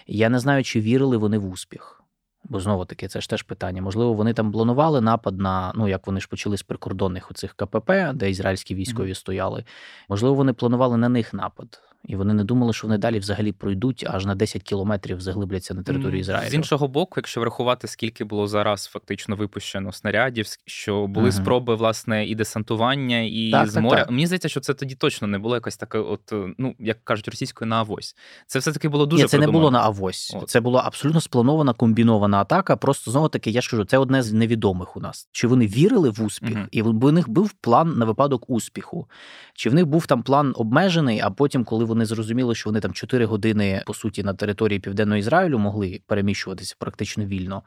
Я 0.06 0.28
не 0.28 0.38
знаю, 0.38 0.64
чи 0.64 0.80
вірили 0.80 1.16
вони 1.16 1.38
в 1.38 1.50
успіх. 1.50 1.96
Бо 2.44 2.60
знову 2.60 2.84
таки, 2.84 3.08
це 3.08 3.20
ж 3.20 3.30
теж 3.30 3.42
питання. 3.42 3.82
Можливо, 3.82 4.12
вони 4.12 4.32
там 4.32 4.52
планували 4.52 5.00
напад 5.00 5.38
на 5.38 5.72
ну 5.74 5.88
як 5.88 6.06
вони 6.06 6.20
ж 6.20 6.28
почали 6.28 6.56
з 6.56 6.62
прикордонних 6.62 7.30
оцих 7.30 7.54
КПП, 7.54 7.90
де 8.14 8.30
ізраїльські 8.30 8.74
військові 8.74 9.10
mm-hmm. 9.10 9.14
стояли. 9.14 9.64
Можливо, 10.08 10.34
вони 10.34 10.52
планували 10.52 10.96
на 10.96 11.08
них 11.08 11.34
напад. 11.34 11.89
І 12.04 12.16
вони 12.16 12.34
не 12.34 12.44
думали, 12.44 12.72
що 12.72 12.86
вони 12.86 12.98
далі 12.98 13.18
взагалі 13.18 13.52
пройдуть 13.52 14.04
аж 14.08 14.26
на 14.26 14.34
10 14.34 14.62
кілометрів 14.62 15.20
заглибляться 15.20 15.74
на 15.74 15.82
територію 15.82 16.20
Ізраїлю. 16.20 16.50
З 16.50 16.54
іншого 16.54 16.88
боку, 16.88 17.14
якщо 17.16 17.40
врахувати, 17.40 17.88
скільки 17.88 18.24
було 18.24 18.46
зараз 18.46 18.86
фактично 18.86 19.36
випущено 19.36 19.92
снарядів, 19.92 20.46
що 20.66 21.06
були 21.06 21.28
uh 21.28 21.32
спроби 21.32 21.74
власне 21.74 22.26
і 22.26 22.34
десантування, 22.34 23.18
і 23.20 23.50
так, 23.50 23.68
з 23.68 23.76
моря. 23.76 23.96
Так, 23.96 24.06
так. 24.06 24.10
Мені 24.10 24.26
здається, 24.26 24.48
що 24.48 24.60
це 24.60 24.74
тоді 24.74 24.94
точно 24.94 25.28
не 25.28 25.38
було 25.38 25.54
якось 25.54 25.76
таке, 25.76 25.98
от 25.98 26.32
ну 26.58 26.74
як 26.78 27.04
кажуть 27.04 27.28
російською 27.28 27.68
на 27.68 27.76
авось. 27.76 28.16
Це 28.46 28.58
все 28.58 28.72
таки 28.72 28.88
було 28.88 29.06
дуже 29.06 29.22
Ні, 29.22 29.28
це 29.28 29.36
продумано. 29.36 29.52
не 29.52 29.58
було 29.58 29.70
на 29.70 29.80
авось. 29.80 30.36
От. 30.42 30.50
Це 30.50 30.60
була 30.60 30.82
абсолютно 30.86 31.20
спланована 31.20 31.72
комбінована 31.72 32.40
атака. 32.40 32.76
Просто 32.76 33.10
знову 33.10 33.28
таки, 33.28 33.50
я 33.50 33.60
ж 33.60 33.70
кажу, 33.70 33.84
це 33.84 33.98
одне 33.98 34.22
з 34.22 34.32
невідомих 34.32 34.96
у 34.96 35.00
нас. 35.00 35.28
Чи 35.32 35.46
вони 35.46 35.66
вірили 35.66 36.10
в 36.10 36.22
успіх, 36.22 36.56
uh 36.56 36.66
і 36.70 36.82
в 36.82 37.12
них 37.12 37.28
був 37.28 37.52
план 37.52 37.98
на 37.98 38.04
випадок 38.04 38.50
успіху, 38.50 39.08
чи 39.54 39.70
в 39.70 39.74
них 39.74 39.86
був 39.86 40.06
там 40.06 40.22
план 40.22 40.52
обмежений, 40.56 41.20
а 41.20 41.30
потім, 41.30 41.64
коли 41.64 41.84
вони 41.90 42.05
зрозуміли, 42.05 42.55
що 42.55 42.70
вони 42.70 42.81
там 42.81 42.92
4 42.92 43.24
години 43.24 43.83
по 43.87 43.94
суті 43.94 44.22
на 44.22 44.35
території 44.35 44.81
південного 44.81 45.18
Ізраїлю 45.18 45.59
могли 45.59 46.00
переміщуватися 46.07 46.76
практично 46.79 47.24
вільно, 47.24 47.62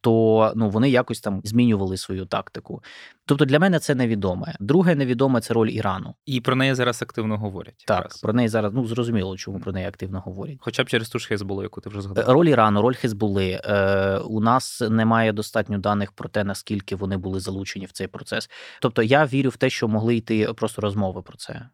то 0.00 0.52
ну 0.56 0.70
вони 0.70 0.90
якось 0.90 1.20
там 1.20 1.40
змінювали 1.44 1.96
свою 1.96 2.26
тактику. 2.26 2.82
Тобто 3.26 3.44
для 3.44 3.58
мене 3.58 3.78
це 3.78 3.94
невідоме. 3.94 4.54
Друге, 4.60 4.94
невідоме 4.94 5.40
це 5.40 5.54
роль 5.54 5.68
Ірану, 5.68 6.14
і 6.26 6.40
про 6.40 6.56
неї 6.56 6.74
зараз 6.74 7.02
активно 7.02 7.38
говорять. 7.38 7.84
Так 7.86 7.96
якраз. 7.96 8.20
про 8.20 8.32
неї 8.32 8.48
зараз 8.48 8.72
ну 8.74 8.86
зрозуміло, 8.86 9.36
чому 9.36 9.58
про 9.58 9.72
неї 9.72 9.86
активно 9.86 10.20
говорять. 10.20 10.56
Хоча 10.60 10.84
б 10.84 10.86
через 10.86 11.08
ту 11.08 11.18
ж 11.18 11.28
Хезболу, 11.28 11.62
яку 11.62 11.80
ти 11.80 11.90
вже 11.90 12.00
згадав. 12.00 12.28
Роль 12.28 12.46
Ірану, 12.46 12.82
роль 12.82 12.94
Хезболи. 12.94 13.60
Е, 13.64 14.18
У 14.18 14.40
нас 14.40 14.82
немає 14.90 15.32
достатньо 15.32 15.78
даних 15.78 16.12
про 16.12 16.28
те, 16.28 16.44
наскільки 16.44 16.96
вони 16.96 17.16
були 17.16 17.40
залучені 17.40 17.86
в 17.86 17.92
цей 17.92 18.06
процес. 18.06 18.50
Тобто 18.80 19.02
я 19.02 19.24
вірю 19.24 19.50
в 19.50 19.56
те, 19.56 19.70
що 19.70 19.88
могли 19.88 20.16
йти 20.16 20.52
просто 20.56 20.82
розмови 20.82 21.22
про 21.22 21.36
це. 21.36 21.68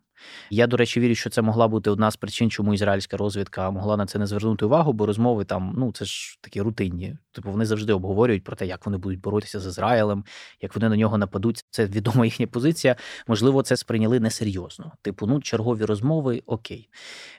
Я, 0.50 0.66
до 0.66 0.76
речі, 0.76 1.00
вірю, 1.00 1.14
що 1.14 1.30
це 1.30 1.42
могла 1.42 1.68
бути 1.68 1.90
одна 1.90 2.10
з 2.10 2.16
причин, 2.16 2.50
чому 2.50 2.74
ізраїльська 2.74 3.16
розвідка 3.16 3.70
могла 3.70 3.96
на 3.96 4.06
це 4.06 4.18
не 4.18 4.26
звернути 4.26 4.64
увагу, 4.64 4.92
бо 4.92 5.06
розмови 5.06 5.44
там, 5.44 5.74
ну 5.78 5.92
це 5.92 6.04
ж 6.04 6.38
такі 6.40 6.60
рутинні. 6.60 7.16
Типу 7.32 7.50
вони 7.50 7.64
завжди 7.64 7.92
обговорюють 7.92 8.44
про 8.44 8.56
те, 8.56 8.66
як 8.66 8.86
вони 8.86 8.98
будуть 8.98 9.20
боротися 9.20 9.60
з 9.60 9.66
Ізраїлем, 9.66 10.24
як 10.60 10.74
вони 10.74 10.88
на 10.88 10.96
нього 10.96 11.18
нападуть. 11.18 11.64
Це 11.70 11.86
відома 11.86 12.24
їхня 12.24 12.46
позиція. 12.46 12.96
Можливо, 13.26 13.62
це 13.62 13.76
сприйняли 13.76 14.20
несерйозно. 14.20 14.92
Типу, 15.02 15.26
ну 15.26 15.40
чергові 15.40 15.84
розмови, 15.84 16.42
окей. 16.46 16.88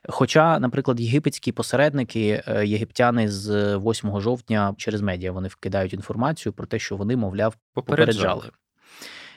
Хоча, 0.09 0.59
наприклад, 0.59 0.99
єгипетські 0.99 1.51
посередники, 1.51 2.43
е, 2.47 2.65
єгиптяни 2.65 3.29
з 3.29 3.77
8 3.77 4.21
жовтня 4.21 4.75
через 4.77 5.01
медіа 5.01 5.31
вони 5.31 5.47
вкидають 5.47 5.93
інформацію 5.93 6.53
про 6.53 6.67
те, 6.67 6.79
що 6.79 6.95
вони, 6.97 7.15
мовляв, 7.15 7.55
попереджали. 7.73 8.43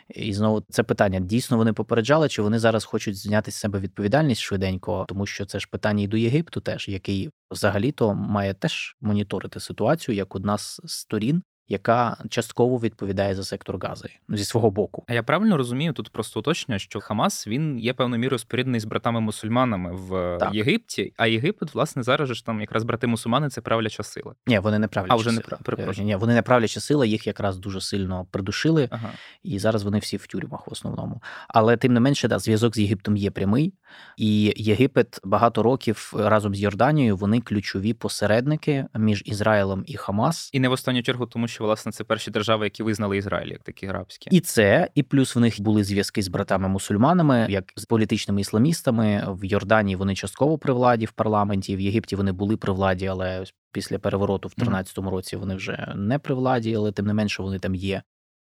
І 0.08 0.34
знову 0.34 0.62
це 0.68 0.82
питання: 0.82 1.20
дійсно 1.20 1.56
вони 1.56 1.72
попереджали, 1.72 2.28
чи 2.28 2.42
вони 2.42 2.58
зараз 2.58 2.84
хочуть 2.84 3.16
зняти 3.16 3.50
з 3.50 3.54
себе 3.54 3.78
відповідальність 3.80 4.40
швиденько, 4.40 5.04
тому 5.08 5.26
що 5.26 5.46
це 5.46 5.60
ж 5.60 5.68
питання 5.70 6.02
і 6.02 6.06
до 6.06 6.16
Єгипту, 6.16 6.60
теж 6.60 6.88
який 6.88 7.30
взагалі-то 7.50 8.14
має 8.14 8.54
теж 8.54 8.96
моніторити 9.00 9.60
ситуацію 9.60 10.14
як 10.14 10.34
одна 10.34 10.58
з 10.58 10.80
сторін 10.86 11.42
яка 11.68 12.16
частково 12.28 12.78
відповідає 12.78 13.34
за 13.34 13.44
сектор 13.44 13.78
Гази 13.78 14.08
ну, 14.28 14.36
зі 14.36 14.44
свого 14.44 14.70
боку. 14.70 15.04
А 15.06 15.14
я 15.14 15.22
правильно 15.22 15.56
розумію 15.56 15.92
тут 15.92 16.10
просто 16.10 16.40
уточнення, 16.40 16.78
що 16.78 17.00
Хамас 17.00 17.46
він 17.46 17.78
є 17.78 17.94
певною 17.94 18.20
мірою 18.20 18.38
споріднений 18.38 18.80
з 18.80 18.84
братами-мусульманами 18.84 19.92
в 19.92 20.38
так. 20.38 20.54
Єгипті, 20.54 21.12
а 21.16 21.26
Єгипет, 21.26 21.74
власне, 21.74 22.02
зараз 22.02 22.28
ж 22.28 22.46
там 22.46 22.60
якраз 22.60 22.84
брати-мусульмани 22.84 23.48
це 23.48 23.60
правляча 23.60 24.02
сила. 24.02 24.34
Ні, 24.46 24.58
вони 24.58 24.78
не 24.78 24.88
правляча 24.88 25.14
а 25.14 25.16
вже 25.16 25.30
сила. 25.30 25.42
не 25.58 25.64
прав... 25.64 25.98
Ні, 25.98 26.16
вони 26.16 26.34
не 26.34 26.42
правляча 26.42 26.80
сила, 26.80 27.06
їх 27.06 27.26
якраз 27.26 27.58
дуже 27.58 27.80
сильно 27.80 28.26
придушили, 28.30 28.88
ага. 28.90 29.10
і 29.42 29.58
зараз 29.58 29.82
вони 29.82 29.98
всі 29.98 30.16
в 30.16 30.26
тюрмах 30.26 30.66
в 30.66 30.72
основному. 30.72 31.22
Але 31.48 31.76
тим 31.76 31.92
не 31.92 32.00
менше, 32.00 32.28
да, 32.28 32.38
зв'язок 32.38 32.76
з 32.76 32.78
Єгиптом 32.78 33.16
є 33.16 33.30
прямий, 33.30 33.74
і 34.16 34.54
Єгипет 34.56 35.20
багато 35.24 35.62
років 35.62 36.12
разом 36.16 36.54
з 36.54 36.60
Йорданією 36.60 37.16
вони 37.16 37.40
ключові 37.40 37.92
посередники 37.92 38.86
між 38.94 39.22
Ізраїлем 39.26 39.84
і 39.86 39.96
Хамас. 39.96 40.50
І 40.52 40.60
не 40.60 40.68
в 40.68 40.72
останню 40.72 41.02
чергу, 41.02 41.26
тому 41.26 41.48
що 41.48 41.53
власне 41.62 41.92
це 41.92 42.04
перші 42.04 42.30
держави, 42.30 42.66
які 42.66 42.82
визнали 42.82 43.16
Ізраїль 43.16 43.50
як 43.50 43.62
такі 43.62 43.86
арабські, 43.86 44.30
і 44.30 44.40
це, 44.40 44.88
і 44.94 45.02
плюс 45.02 45.36
в 45.36 45.40
них 45.40 45.60
були 45.60 45.84
зв'язки 45.84 46.22
з 46.22 46.28
братами-мусульманами, 46.28 47.46
як 47.50 47.72
з 47.76 47.84
політичними 47.84 48.40
ісламістами. 48.40 49.24
В 49.28 49.44
Йорданії 49.44 49.96
вони 49.96 50.14
частково 50.14 50.58
при 50.58 50.72
владі 50.72 51.06
в 51.06 51.12
парламенті. 51.12 51.76
В 51.76 51.80
Єгипті 51.80 52.16
вони 52.16 52.32
були 52.32 52.56
при 52.56 52.72
владі, 52.72 53.06
але 53.06 53.44
після 53.72 53.98
перевороту 53.98 54.48
в 54.48 54.52
13-му 54.60 55.10
році 55.10 55.36
вони 55.36 55.54
вже 55.54 55.92
не 55.96 56.18
при 56.18 56.34
владі, 56.34 56.74
але 56.74 56.92
тим 56.92 57.06
не 57.06 57.14
менше 57.14 57.42
вони 57.42 57.58
там 57.58 57.74
є. 57.74 58.02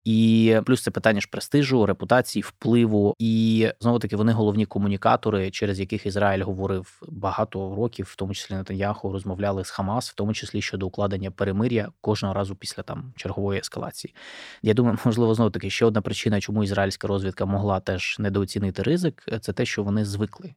І 0.03 0.57
плюс 0.65 0.83
це 0.83 0.91
питання 0.91 1.21
ж 1.21 1.27
престижу, 1.31 1.85
репутації, 1.85 2.43
впливу. 2.43 3.15
І 3.19 3.69
знову 3.79 3.99
таки 3.99 4.15
вони 4.15 4.31
головні 4.31 4.65
комунікатори, 4.65 5.51
через 5.51 5.79
яких 5.79 6.05
Ізраїль 6.05 6.43
говорив 6.43 7.01
багато 7.07 7.75
років, 7.75 8.09
в 8.11 8.15
тому 8.15 8.33
числі 8.33 8.55
Нетаньяху, 8.55 9.11
розмовляли 9.11 9.63
з 9.63 9.69
Хамас, 9.69 10.09
в 10.09 10.13
тому 10.13 10.33
числі 10.33 10.61
щодо 10.61 10.87
укладення 10.87 11.31
перемир'я 11.31 11.91
кожного 12.01 12.33
разу 12.33 12.55
після 12.55 12.83
там 12.83 13.13
чергової 13.15 13.59
ескалації. 13.59 14.15
Я 14.61 14.73
думаю, 14.73 14.97
можливо, 15.05 15.35
знову 15.35 15.51
таки 15.51 15.69
ще 15.69 15.85
одна 15.85 16.01
причина, 16.01 16.41
чому 16.41 16.63
ізраїльська 16.63 17.07
розвідка 17.07 17.45
могла 17.45 17.79
теж 17.79 18.15
недооцінити 18.19 18.83
ризик, 18.83 19.25
це 19.41 19.53
те, 19.53 19.65
що 19.65 19.83
вони 19.83 20.05
звикли 20.05 20.53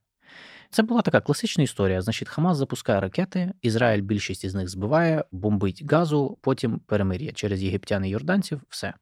це 0.70 0.82
була 0.82 1.02
така 1.02 1.20
класична 1.20 1.64
історія. 1.64 2.02
Значить, 2.02 2.28
Хамас 2.28 2.56
запускає 2.56 3.00
ракети, 3.00 3.52
Ізраїль 3.62 4.02
більшість 4.02 4.44
із 4.44 4.54
них 4.54 4.68
збиває, 4.68 5.24
бомбить 5.32 5.84
газу, 5.92 6.38
потім 6.40 6.80
перемир'я 6.86 7.32
через 7.32 7.62
єгиптян 7.62 8.04
і 8.04 8.08
юрданців, 8.08 8.60
все. 8.68 8.94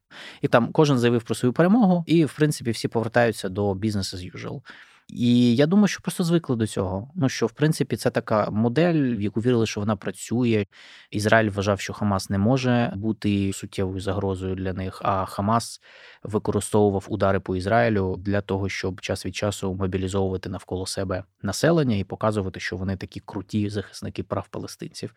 І 0.42 0.48
там 0.48 0.72
кожен 0.72 0.98
заявив 0.98 1.22
про 1.22 1.34
свою 1.34 1.52
перемогу, 1.52 2.04
і 2.06 2.24
в 2.24 2.34
принципі 2.36 2.70
всі 2.70 2.88
повертаються 2.88 3.48
до 3.48 3.72
business 3.72 4.14
as 4.14 4.36
usual. 4.36 4.60
І 5.08 5.56
я 5.56 5.66
думаю, 5.66 5.88
що 5.88 6.00
просто 6.00 6.24
звикли 6.24 6.56
до 6.56 6.66
цього. 6.66 7.10
Ну 7.14 7.28
що 7.28 7.46
в 7.46 7.52
принципі 7.52 7.96
це 7.96 8.10
така 8.10 8.50
модель, 8.50 9.16
в 9.16 9.20
яку 9.20 9.40
вірили, 9.40 9.66
що 9.66 9.80
вона 9.80 9.96
працює. 9.96 10.66
Ізраїль 11.10 11.50
вважав, 11.50 11.80
що 11.80 11.92
Хамас 11.92 12.30
не 12.30 12.38
може 12.38 12.92
бути 12.96 13.52
суттєвою 13.52 14.00
загрозою 14.00 14.54
для 14.54 14.72
них. 14.72 15.00
А 15.04 15.24
Хамас 15.24 15.80
використовував 16.22 17.06
удари 17.08 17.40
по 17.40 17.56
Ізраїлю 17.56 18.16
для 18.18 18.40
того, 18.40 18.68
щоб 18.68 19.00
час 19.00 19.26
від 19.26 19.36
часу 19.36 19.74
мобілізовувати 19.74 20.48
навколо 20.48 20.86
себе 20.86 21.24
населення 21.42 21.96
і 21.96 22.04
показувати, 22.04 22.60
що 22.60 22.76
вони 22.76 22.96
такі 22.96 23.20
круті 23.20 23.70
захисники 23.70 24.22
прав 24.22 24.48
палестинців. 24.48 25.14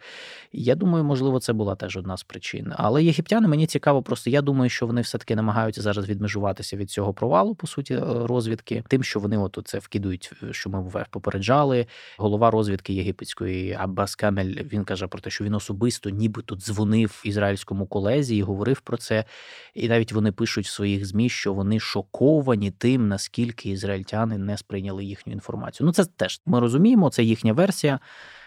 Я 0.52 0.76
думаю, 0.76 1.04
можливо, 1.04 1.40
це 1.40 1.54
була 1.54 1.76
теж 1.76 1.98
одна 1.98 2.18
з 2.18 2.24
причин. 2.24 2.74
Але 2.76 3.04
єгиптяни 3.04 3.48
мені 3.48 3.68
цікаво, 3.68 4.04
просто 4.04 4.30
я 4.30 4.42
думаю, 4.42 4.70
що 4.70 4.88
вони 4.88 5.02
все 5.02 5.18
таки 5.18 5.36
намагаються 5.36 5.82
зараз 5.82 6.10
відмежуватися 6.10 6.78
від 6.78 6.92
цього 6.92 7.14
провалу, 7.14 7.56
по 7.56 7.68
суті, 7.68 7.98
розвідки, 8.06 8.84
тим, 8.88 9.04
що 9.04 9.20
вони 9.20 9.38
от 9.38 9.60
це 9.66 9.77
вкидують, 9.80 10.32
що 10.52 10.70
ми 10.70 10.82
ВВФ 10.82 11.08
попереджали. 11.10 11.88
Голова 12.18 12.52
розвідки 12.52 12.94
єгипетської 12.94 13.74
Аббас 13.74 14.16
Камель 14.16 14.54
він 14.64 14.84
каже 14.84 15.08
про 15.08 15.20
те, 15.22 15.30
що 15.30 15.44
він 15.44 15.54
особисто 15.54 16.10
нібито 16.10 16.56
дзвонив 16.56 17.22
ізраїльському 17.26 17.88
колезі 17.88 18.38
і 18.38 18.42
говорив 18.42 18.82
про 18.82 18.98
це. 18.98 19.26
І 19.74 19.90
навіть 19.90 20.12
вони 20.12 20.32
пишуть 20.32 20.66
в 20.66 20.72
своїх 20.72 21.06
змі, 21.06 21.30
що 21.30 21.54
вони 21.54 21.80
шоковані 21.80 22.72
тим, 22.72 23.08
наскільки 23.08 23.70
ізраїльтяни 23.70 24.38
не 24.38 24.58
сприйняли 24.58 25.06
їхню 25.06 25.34
інформацію. 25.34 25.86
Ну 25.86 25.94
це 25.94 26.06
теж 26.06 26.42
ми 26.46 26.60
розуміємо, 26.60 27.10
це 27.10 27.24
їхня 27.24 27.54
версія, 27.54 28.00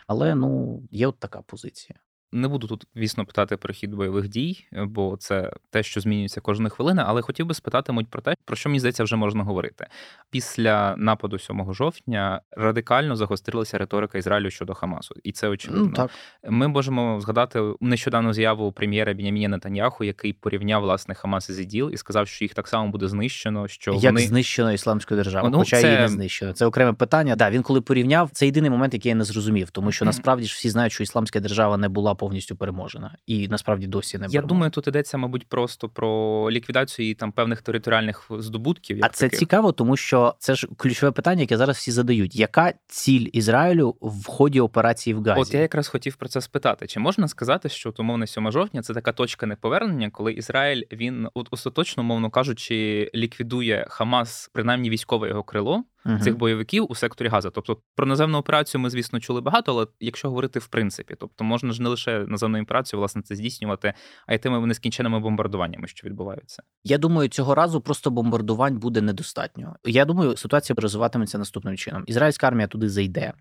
але 0.07 0.35
ну 0.35 0.83
є 0.91 1.07
от 1.07 1.19
така 1.19 1.43
позиція. 1.43 1.99
Не 2.33 2.49
буду 2.49 2.67
тут, 2.67 2.87
звісно, 2.95 3.25
питати 3.25 3.57
про 3.57 3.75
хід 3.75 3.95
бойових 3.95 4.29
дій, 4.29 4.67
бо 4.73 5.17
це 5.17 5.53
те, 5.71 5.83
що 5.83 6.01
змінюється 6.01 6.41
кожної 6.41 6.71
хвилини, 6.71 7.03
але 7.07 7.23
хотів 7.23 7.47
би 7.47 7.55
спитати 7.55 7.93
муть 7.93 8.09
про 8.11 8.23
те, 8.23 8.35
про 8.45 8.57
що 8.57 8.69
мені 8.69 8.81
здається 8.81 9.05
вже 9.05 9.17
можна 9.17 9.45
говорити. 9.45 9.87
Після 10.31 10.95
нападу 10.97 11.39
7 11.39 11.75
жовтня 11.75 12.41
радикально 12.51 13.17
загострилася 13.17 13.79
риторика 13.79 14.19
Ізраїлю 14.19 14.51
щодо 14.51 14.75
Хамасу, 14.75 15.15
і 15.25 15.33
це 15.33 15.49
очевидно. 15.49 15.87
Ну, 15.87 15.93
так. 15.93 16.11
Ми 16.49 16.69
можемо 16.69 17.21
згадати 17.21 17.75
нещодавну 17.81 18.33
з'яву 18.33 18.73
прем'єра 18.73 19.13
Біняміна 19.13 19.49
Нетаньяху, 19.49 20.05
який 20.05 20.33
порівняв 20.33 20.83
власне 20.83 21.15
Хамас 21.15 21.51
із 21.51 21.61
іділ 21.61 21.91
і 21.93 21.97
сказав, 21.97 22.29
що 22.29 22.45
їх 22.45 22.55
так 22.55 22.69
само 22.69 22.91
буде 22.91 23.09
знищено. 23.09 23.69
Що 23.69 23.93
як 23.93 24.03
вони... 24.03 24.21
знищено 24.21 24.73
ісламську 24.73 25.15
державу, 25.15 25.49
ну, 25.49 25.59
хоча 25.59 25.81
це... 25.81 25.87
її 25.89 26.01
не 26.01 26.09
знищено. 26.09 26.53
Це 26.53 26.67
окреме 26.67 26.93
питання. 26.93 27.37
Да, 27.37 27.51
він 27.51 27.63
коли 27.63 27.81
порівняв, 27.81 28.31
це 28.31 28.47
єдиний 28.47 28.71
момент, 28.71 28.95
який 28.95 29.09
я 29.09 29.15
не 29.15 29.25
зрозумів, 29.25 29.71
тому 29.71 29.93
що 29.93 30.05
насправді 30.05 30.47
ж 30.47 30.55
всі 30.55 30.71
знають, 30.71 30.93
що 30.93 31.03
ісламська 31.03 31.41
держава 31.41 31.77
не 31.77 31.89
була 31.89 32.15
повністю 32.21 32.57
переможена, 32.57 33.17
і 33.27 33.49
насправді 33.49 33.87
досі 33.87 34.19
не 34.19 34.27
я 34.31 34.43
думаю, 34.43 34.71
тут 34.71 34.89
йдеться, 34.89 35.19
мабуть, 35.19 35.47
просто 35.47 35.89
про 35.89 36.49
ліквідацію 36.51 37.15
там 37.15 37.33
певних 37.33 37.63
територіальних 37.63 38.31
здобутків. 38.31 38.97
Як 38.97 39.07
а 39.07 39.09
це 39.09 39.29
цікаво, 39.29 39.73
тому 39.73 39.97
що 39.97 40.35
це 40.39 40.55
ж 40.55 40.69
ключове 40.77 41.13
питання, 41.13 41.41
яке 41.41 41.57
зараз 41.57 41.77
всі 41.77 41.91
задають: 41.91 42.37
яка 42.37 42.73
ціль 42.87 43.29
Ізраїлю 43.33 43.97
в 44.01 44.27
ході 44.27 44.61
операції 44.61 45.15
в 45.15 45.23
Газі? 45.23 45.41
От 45.41 45.55
я 45.55 45.61
якраз 45.61 45.89
хотів 45.89 46.17
про 46.17 46.29
це 46.29 46.41
спитати: 46.41 46.87
чи 46.87 47.01
можна 47.01 47.29
сказати, 47.29 47.69
що 47.69 47.95
умовно 47.99 48.27
7 48.27 48.53
жовтня 48.53 48.83
це 48.83 48.95
така 48.95 49.13
точка 49.13 49.47
неповернення, 49.47 50.11
коли 50.11 50.33
Ізраїль 50.33 50.83
він 50.93 51.29
от 51.35 51.49
остаточно, 51.51 52.03
мовно 52.03 52.31
кажучи, 52.31 53.11
ліквідує 53.15 53.87
Хамас, 53.89 54.51
принаймні 54.53 54.91
військове 54.91 55.29
його 55.29 55.43
крило? 55.43 55.85
Uh 56.07 56.21
Цих 56.21 56.37
бойовиків 56.37 56.87
у 56.89 56.95
секторі 56.95 57.29
Газа. 57.29 57.51
Тобто 57.51 57.79
про 57.97 58.07
наземну 58.07 58.39
операцію 58.39 58.81
ми, 58.81 58.91
звісно, 58.91 59.21
чули 59.21 59.41
багато, 59.41 59.73
але 59.73 59.87
якщо 60.01 60.29
говорити 60.29 60.59
в 60.59 60.67
принципі, 60.67 61.15
тобто 61.19 61.45
можна 61.45 61.73
ж 61.73 61.83
не 61.83 61.89
лише 61.89 62.19
наземну 62.29 62.63
операцію, 62.63 63.01
власне, 63.01 63.23
це 63.23 63.37
здійснювати, 63.37 63.95
а 64.27 64.35
й 64.35 64.39
тими 64.39 64.67
нескінченими 64.67 65.21
бомбардуваннями, 65.21 65.89
що 65.89 66.07
відбуваються. 66.07 66.63
Я 66.85 66.99
думаю, 66.99 67.29
цього 67.29 67.55
разу 67.55 67.81
просто 67.81 68.11
бомбардувань 68.11 68.79
буде 68.79 69.01
недостатньо. 69.01 69.77
Я 69.85 70.05
думаю, 70.05 70.37
ситуація 70.37 70.77
розвиватиметься 70.79 71.39
наступним 71.39 71.77
чином. 71.77 72.05
Ізраїльська 72.07 72.47
армія 72.47 72.67
туди 72.67 72.89
зайде. 72.89 73.33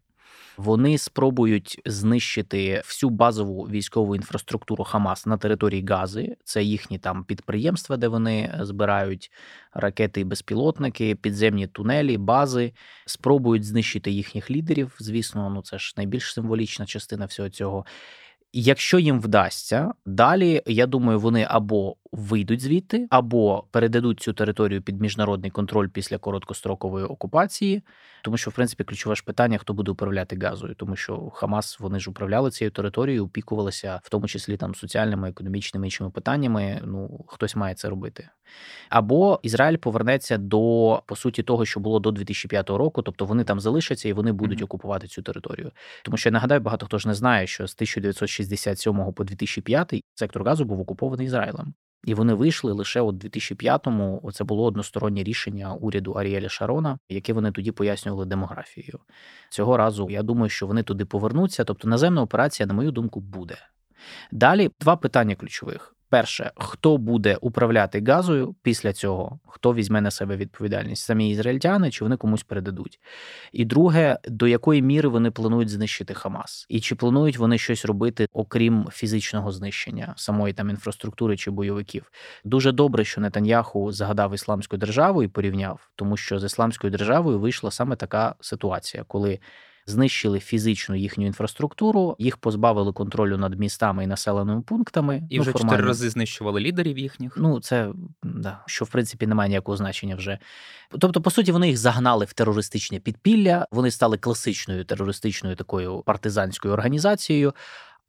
Вони 0.60 0.98
спробують 0.98 1.82
знищити 1.86 2.82
всю 2.86 3.10
базову 3.10 3.64
військову 3.64 4.16
інфраструктуру 4.16 4.84
Хамас 4.84 5.26
на 5.26 5.38
території 5.38 5.86
Гази. 5.86 6.36
Це 6.44 6.64
їхні 6.64 7.00
там 7.00 7.24
підприємства, 7.24 7.98
де 7.98 8.08
вони 8.08 8.60
збирають 8.62 9.32
ракети 9.74 10.22
і 10.22 10.24
безпілотники, 10.24 11.16
підземні 11.16 11.68
тунелі, 11.68 12.18
бази. 12.18 12.74
Спробують 13.06 13.64
знищити 13.64 14.12
їхніх 14.12 14.52
лідерів. 14.52 14.96
Звісно, 15.00 15.50
ну 15.50 15.62
це 15.62 15.78
ж 15.80 15.94
найбільш 15.98 16.34
символічна 16.34 16.86
частина 16.86 17.26
всього 17.26 17.50
цього. 17.50 17.86
Якщо 18.54 19.00
їм 19.00 19.22
вдасться, 19.22 19.94
далі 20.06 20.62
я 20.66 20.86
думаю, 20.86 21.20
вони 21.20 21.48
або 21.50 21.96
вийдуть 22.12 22.62
звідти, 22.62 23.08
або 23.10 23.64
передадуть 23.72 24.20
цю 24.20 24.34
територію 24.34 24.82
під 24.82 25.02
міжнародний 25.02 25.52
контроль 25.52 25.88
після 25.88 26.18
короткострокової 26.18 27.06
окупації, 27.06 27.84
тому 28.24 28.38
що 28.38 28.52
в 28.52 28.54
принципі 28.54 28.84
ключове 28.84 29.16
ж 29.16 29.24
питання, 29.24 29.58
хто 29.58 29.74
буде 29.74 29.92
управляти 29.92 30.38
газою, 30.42 30.76
тому 30.76 30.96
що 30.96 31.30
Хамас 31.30 31.80
вони 31.80 32.00
ж 32.00 32.10
управляли 32.10 32.52
цією 32.52 32.72
територією, 32.72 33.26
опікувалися 33.26 34.00
в 34.04 34.10
тому 34.10 34.28
числі 34.28 34.58
там 34.58 34.76
соціальними, 34.76 35.30
економічними 35.30 35.88
іншими 35.88 36.10
питаннями. 36.10 36.82
Ну 36.86 37.26
хтось 37.28 37.56
має 37.56 37.76
це 37.76 37.90
робити. 37.90 38.30
Або 38.90 39.40
Ізраїль 39.44 39.78
повернеться 39.78 40.38
до 40.38 41.04
по 41.06 41.16
суті 41.16 41.44
того, 41.44 41.66
що 41.66 41.80
було 41.80 42.00
до 42.00 42.12
2005 42.12 42.70
року, 42.70 43.02
тобто 43.02 43.26
вони 43.26 43.44
там 43.44 43.60
залишаться 43.60 44.10
і 44.10 44.14
вони 44.14 44.32
будуть 44.32 44.60
mm-hmm. 44.60 44.64
окупувати 44.64 45.08
цю 45.08 45.22
територію. 45.22 45.72
Тому 46.04 46.18
що 46.18 46.30
я 46.30 46.34
нагадаю, 46.34 46.62
багато 46.62 46.86
хто 46.86 46.98
ж 46.98 47.08
не 47.08 47.14
знає, 47.14 47.48
що 47.48 47.68
з 47.68 47.74
1967 47.74 49.14
по 49.14 49.24
2005 49.24 49.94
сектор 50.16 50.44
газу 50.44 50.66
був 50.66 50.80
окупований 50.80 51.26
Ізраїлем. 51.26 51.74
І 52.04 52.14
вони 52.14 52.34
вийшли 52.34 52.72
лише 52.72 53.02
у 53.02 53.12
2005-му. 53.12 54.30
Це 54.34 54.44
було 54.44 54.64
одностороннє 54.64 55.24
рішення 55.24 55.74
уряду 55.74 56.12
Аріеля 56.12 56.50
Шарона, 56.50 57.00
яке 57.10 57.34
вони 57.34 57.52
тоді 57.52 57.72
пояснювали 57.72 58.26
демографією. 58.26 59.00
Цього 59.50 59.78
разу 59.78 60.10
я 60.10 60.24
думаю, 60.24 60.50
що 60.50 60.68
вони 60.68 60.84
туди 60.84 61.06
повернуться. 61.06 61.64
Тобто 61.64 61.88
наземна 61.88 62.22
операція, 62.22 62.68
на 62.68 62.74
мою 62.74 62.92
думку, 62.92 63.20
буде. 63.20 63.58
Далі 64.32 64.72
два 64.80 64.96
питання 64.96 65.36
ключових: 65.36 65.96
Перше, 66.10 66.52
хто 66.56 66.98
буде 66.98 67.38
управляти 67.42 68.04
газою 68.08 68.56
після 68.62 68.94
цього, 68.94 69.40
хто 69.48 69.74
візьме 69.74 70.02
на 70.02 70.12
себе 70.12 70.36
відповідальність, 70.36 71.06
самі 71.06 71.30
ізраїльтяни 71.30 71.92
чи 71.92 72.04
вони 72.06 72.18
комусь 72.18 72.44
передадуть. 72.44 73.00
І 73.52 73.66
друге, 73.66 74.18
до 74.28 74.48
якої 74.48 74.82
міри 74.82 75.10
вони 75.10 75.32
планують 75.32 75.70
знищити 75.70 76.14
Хамас, 76.14 76.66
і 76.70 76.80
чи 76.80 76.96
планують 76.96 77.38
вони 77.38 77.58
щось 77.58 77.86
робити, 77.86 78.28
окрім 78.34 78.88
фізичного 78.92 79.52
знищення 79.52 80.14
самої 80.18 80.54
там 80.54 80.70
інфраструктури 80.70 81.38
чи 81.38 81.52
бойовиків? 81.52 82.12
Дуже 82.44 82.72
добре, 82.72 83.06
що 83.06 83.22
Нетаньяху 83.22 83.92
згадав 83.92 84.34
ісламську 84.34 84.78
державу 84.78 85.24
і 85.24 85.28
порівняв, 85.28 85.90
тому 85.96 86.18
що 86.18 86.40
з 86.40 86.44
ісламською 86.44 86.92
державою 86.92 87.40
вийшла 87.40 87.72
саме 87.72 87.96
така 87.96 88.36
ситуація, 88.40 89.04
коли 89.08 89.40
знищили 89.90 90.40
фізичну 90.40 90.96
їхню 90.96 91.26
інфраструктуру, 91.26 92.16
їх 92.20 92.38
позбавили 92.38 92.94
контролю 92.94 93.38
над 93.38 93.60
містами 93.60 94.04
і 94.04 94.08
населеними 94.08 94.62
пунктами. 94.62 95.24
І 95.30 95.36
ну, 95.38 95.42
вже 95.42 95.54
чотири 95.54 95.84
рази 95.84 96.10
знищували 96.10 96.62
лідерів 96.62 96.98
їхніх. 96.98 97.34
Ну 97.38 97.60
це 97.60 97.90
да, 98.24 98.60
що 98.66 98.86
в 98.86 98.90
принципі 98.90 99.28
немає 99.28 99.50
ніякого 99.50 99.78
значення 99.78 100.16
вже. 100.16 100.40
Тобто, 101.00 101.22
по 101.22 101.32
суті, 101.32 101.52
вони 101.52 101.68
їх 101.68 101.78
загнали 101.78 102.26
в 102.26 102.34
терористичне 102.34 103.00
підпілля. 103.00 103.68
Вони 103.72 103.92
стали 103.92 104.18
класичною 104.18 104.86
терористичною 104.86 105.56
такою 105.56 106.04
партизанською 106.06 106.74
організацією. 106.74 107.54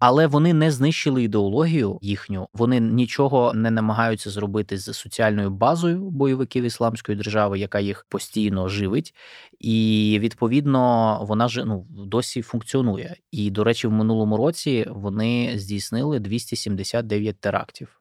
Але 0.00 0.26
вони 0.26 0.54
не 0.54 0.70
знищили 0.70 1.22
ідеологію 1.22 1.98
їхню, 2.02 2.48
вони 2.54 2.80
нічого 2.80 3.52
не 3.54 3.70
намагаються 3.70 4.30
зробити 4.30 4.78
з 4.78 4.94
соціальною 4.94 5.50
базою 5.50 6.10
бойовиків 6.10 6.64
ісламської 6.64 7.16
держави, 7.18 7.58
яка 7.58 7.80
їх 7.80 8.06
постійно 8.08 8.68
живить, 8.68 9.14
і 9.58 10.18
відповідно 10.20 11.18
вона 11.22 11.48
ж 11.48 11.64
ну 11.64 11.86
досі 11.90 12.42
функціонує. 12.42 13.16
І 13.30 13.50
до 13.50 13.64
речі, 13.64 13.86
в 13.88 13.92
минулому 13.92 14.36
році 14.36 14.86
вони 14.90 15.52
здійснили 15.58 16.20
279 16.20 17.40
терактів. 17.40 17.99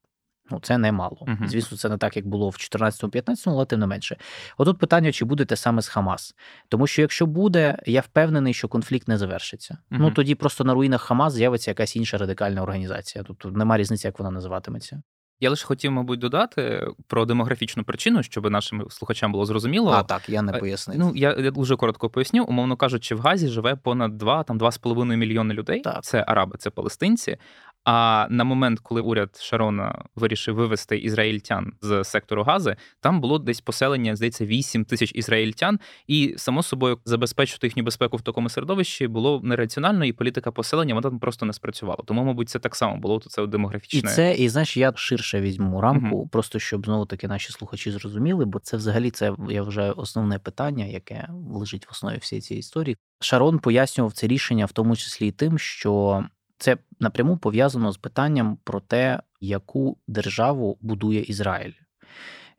Ну, 0.52 0.60
це 0.62 0.78
немало. 0.78 1.18
Uh-huh. 1.22 1.48
Звісно, 1.48 1.78
це 1.78 1.90
не 1.90 1.98
так, 1.98 2.16
як 2.16 2.28
було 2.28 2.50
в 2.50 2.54
14-15, 2.54 3.44
але 3.46 3.66
тим 3.66 3.80
не 3.80 3.88
менше. 3.88 4.18
Отут 4.58 4.78
питання, 4.78 5.12
чи 5.12 5.26
буде 5.26 5.46
те 5.46 5.56
саме 5.56 5.82
з 5.82 5.88
Хамас. 5.88 6.36
Тому 6.70 6.88
що 6.88 7.02
якщо 7.02 7.26
буде, 7.26 7.78
я 7.86 8.02
впевнений, 8.02 8.54
що 8.54 8.68
конфлікт 8.68 9.08
не 9.08 9.18
завершиться. 9.18 9.74
Uh-huh. 9.74 9.98
Ну 10.00 10.12
тоді 10.12 10.36
просто 10.36 10.64
на 10.64 10.74
руїнах 10.74 11.02
Хамас 11.02 11.34
з'явиться 11.34 11.72
якась 11.72 11.96
інша 11.96 12.18
радикальна 12.18 12.62
організація. 12.62 13.24
Тобто 13.28 13.52
нема 13.52 13.78
різниці, 13.78 14.08
як 14.08 14.20
вона 14.20 14.32
називатиметься. 14.32 15.02
Я 15.42 15.50
лише 15.50 15.66
хотів, 15.66 15.92
мабуть, 15.92 16.20
додати 16.20 16.88
про 17.08 17.26
демографічну 17.26 17.84
причину, 17.84 18.24
щоб 18.24 18.52
нашим 18.52 18.86
слухачам 18.90 19.32
було 19.32 19.46
зрозуміло. 19.46 19.92
А 19.92 20.04
так, 20.04 20.30
я 20.30 20.42
не 20.42 20.52
е, 20.52 20.60
пояснив. 20.60 21.00
Ну 21.00 21.12
я, 21.16 21.36
я 21.40 21.52
дуже 21.52 21.76
коротко 21.76 22.10
поясню. 22.10 22.44
Умовно 22.44 22.76
кажучи, 22.76 23.16
в 23.16 23.20
Газі 23.20 23.48
живе 23.48 23.76
понад 23.76 24.18
2, 24.18 24.44
там 24.44 24.60
2,5 24.60 25.16
мільйони 25.16 25.54
людей. 25.54 25.82
Так. 25.82 26.04
Це 26.04 26.26
араби, 26.28 26.58
це 26.58 26.70
палестинці. 26.70 27.38
А 27.86 28.28
на 28.30 28.44
момент, 28.44 28.80
коли 28.80 29.02
уряд 29.02 29.38
Шарона 29.42 30.04
вирішив 30.16 30.56
вивести 30.56 30.98
ізраїльтян 30.98 31.74
з 31.82 32.04
сектору 32.04 32.44
Гази, 32.44 32.76
там 33.00 33.22
було 33.22 33.40
десь 33.40 33.62
поселення, 33.62 34.16
здається, 34.16 34.46
8 34.46 34.86
тисяч 34.86 35.12
ізраїльтян, 35.16 35.80
і 36.08 36.34
само 36.38 36.64
собою 36.64 37.00
забезпечити 37.06 37.68
їхню 37.68 37.84
безпеку 37.84 38.18
в 38.18 38.22
такому 38.22 38.50
середовищі 38.50 39.08
було 39.08 39.42
нераціонально, 39.44 40.06
і 40.06 40.14
політика 40.14 40.52
поселення 40.52 40.94
вона 40.94 41.10
там 41.10 41.20
просто 41.20 41.46
не 41.46 41.54
спрацювала. 41.54 42.04
Тому, 42.06 42.24
мабуть, 42.24 42.50
це 42.50 42.60
так 42.60 42.76
само 42.76 42.98
було 42.98 43.20
то 43.20 43.30
це 43.30 43.48
демографічне. 43.48 44.00
І 44.00 44.14
це, 44.14 44.36
і 44.36 44.50
знаєш, 44.50 44.78
я 44.78 44.94
ширше 44.96 45.42
візьму 45.42 45.82
рамку, 45.82 46.16
угу. 46.16 46.28
просто 46.28 46.60
щоб 46.60 46.86
знову 46.86 47.06
таки 47.06 47.28
наші 47.28 47.52
слухачі 47.52 47.92
зрозуміли, 47.92 48.46
бо 48.46 48.60
це 48.60 48.78
взагалі 48.78 49.12
це 49.12 49.34
я 49.50 49.64
вже 49.64 49.92
основне 49.92 50.40
питання, 50.40 50.86
яке 50.86 51.28
лежить 51.50 51.86
в 51.86 51.90
основі 51.92 52.18
всієї 52.18 52.42
цієї 52.42 52.60
історії. 52.60 52.98
Шарон 53.22 53.60
пояснював 53.60 54.14
це 54.14 54.28
рішення, 54.28 54.66
в 54.66 54.72
тому 54.72 54.96
числі 54.96 55.28
і 55.28 55.32
тим, 55.32 55.60
що 55.60 56.24
це 56.60 56.78
напряму 57.00 57.38
пов'язано 57.38 57.92
з 57.92 57.98
питанням 57.98 58.58
про 58.64 58.80
те, 58.80 59.20
яку 59.42 59.98
державу 60.08 60.78
будує 60.82 61.22
Ізраїль. 61.22 61.74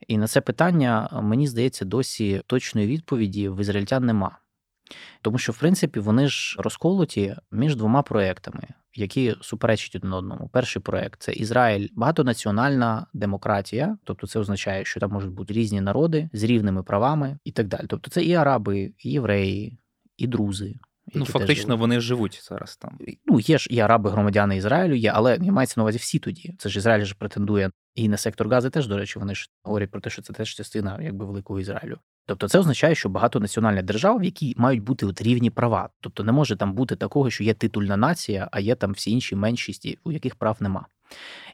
І 0.07 0.17
на 0.17 0.27
це 0.27 0.41
питання, 0.41 1.09
мені 1.23 1.47
здається, 1.47 1.85
досі 1.85 2.41
точної 2.47 2.87
відповіді 2.87 3.49
в 3.49 3.61
ізраїльтян 3.61 4.05
нема. 4.05 4.37
Тому 5.21 5.37
що, 5.37 5.51
в 5.51 5.57
принципі, 5.57 5.99
вони 5.99 6.27
ж 6.27 6.55
розколоті 6.59 7.35
між 7.51 7.75
двома 7.75 8.01
проектами, 8.01 8.67
які 8.93 9.35
суперечать 9.41 9.95
один 9.95 10.13
одному. 10.13 10.49
Перший 10.53 10.81
проект 10.81 11.21
це 11.21 11.33
Ізраїль, 11.33 11.87
багатонаціональна 11.95 13.07
демократія, 13.13 13.97
тобто 14.03 14.27
це 14.27 14.39
означає, 14.39 14.85
що 14.85 14.99
там 14.99 15.11
можуть 15.11 15.31
бути 15.31 15.53
різні 15.53 15.81
народи 15.81 16.29
з 16.33 16.43
рівними 16.43 16.83
правами 16.83 17.37
і 17.45 17.51
так 17.51 17.67
далі. 17.67 17.85
Тобто, 17.89 18.11
це 18.11 18.23
і 18.23 18.33
араби, 18.33 18.93
і 18.97 19.11
євреї, 19.11 19.79
і 20.17 20.27
друзи, 20.27 20.75
Ну, 21.13 21.25
фактично, 21.25 21.77
вони 21.77 21.99
живуть 21.99 22.41
зараз 22.43 22.77
там. 22.77 22.97
Ну, 23.25 23.39
є 23.39 23.57
ж 23.57 23.67
і 23.71 23.79
араби, 23.79 24.09
громадяни 24.09 24.57
Ізраїлю, 24.57 24.95
є, 24.95 25.11
але 25.15 25.39
мається 25.39 25.73
на 25.77 25.83
увазі 25.83 25.97
всі 25.97 26.19
тоді. 26.19 26.55
Це 26.57 26.69
ж 26.69 26.79
Ізраїль 26.79 27.05
ж 27.05 27.15
претендує 27.15 27.71
і 27.95 28.09
на 28.09 28.17
сектор 28.17 28.49
Гази 28.49 28.69
теж, 28.69 28.87
до 28.87 28.97
речі, 28.97 29.19
вони 29.19 29.35
ж 29.35 29.49
говорять 29.63 29.91
про 29.91 30.01
те, 30.01 30.09
що 30.09 30.21
це 30.21 30.33
теж 30.33 30.55
частина 30.55 30.99
якби 31.01 31.25
великого 31.25 31.59
Ізраїлю. 31.59 31.97
Тобто 32.25 32.47
це 32.47 32.59
означає, 32.59 32.95
що 32.95 33.09
багатонаціональна 33.09 33.81
держава, 33.81 34.17
в 34.17 34.23
якій 34.23 34.53
мають 34.57 34.83
бути 34.83 35.05
от 35.05 35.21
рівні 35.21 35.49
права. 35.49 35.89
Тобто 36.01 36.23
не 36.23 36.31
може 36.31 36.55
там 36.55 36.73
бути 36.73 36.95
такого, 36.95 37.29
що 37.29 37.43
є 37.43 37.53
титульна 37.53 37.97
нація, 37.97 38.49
а 38.51 38.59
є 38.59 38.75
там 38.75 38.91
всі 38.91 39.11
інші 39.11 39.35
меншісті, 39.35 39.97
у 40.03 40.11
яких 40.11 40.35
прав 40.35 40.57
нема. 40.59 40.85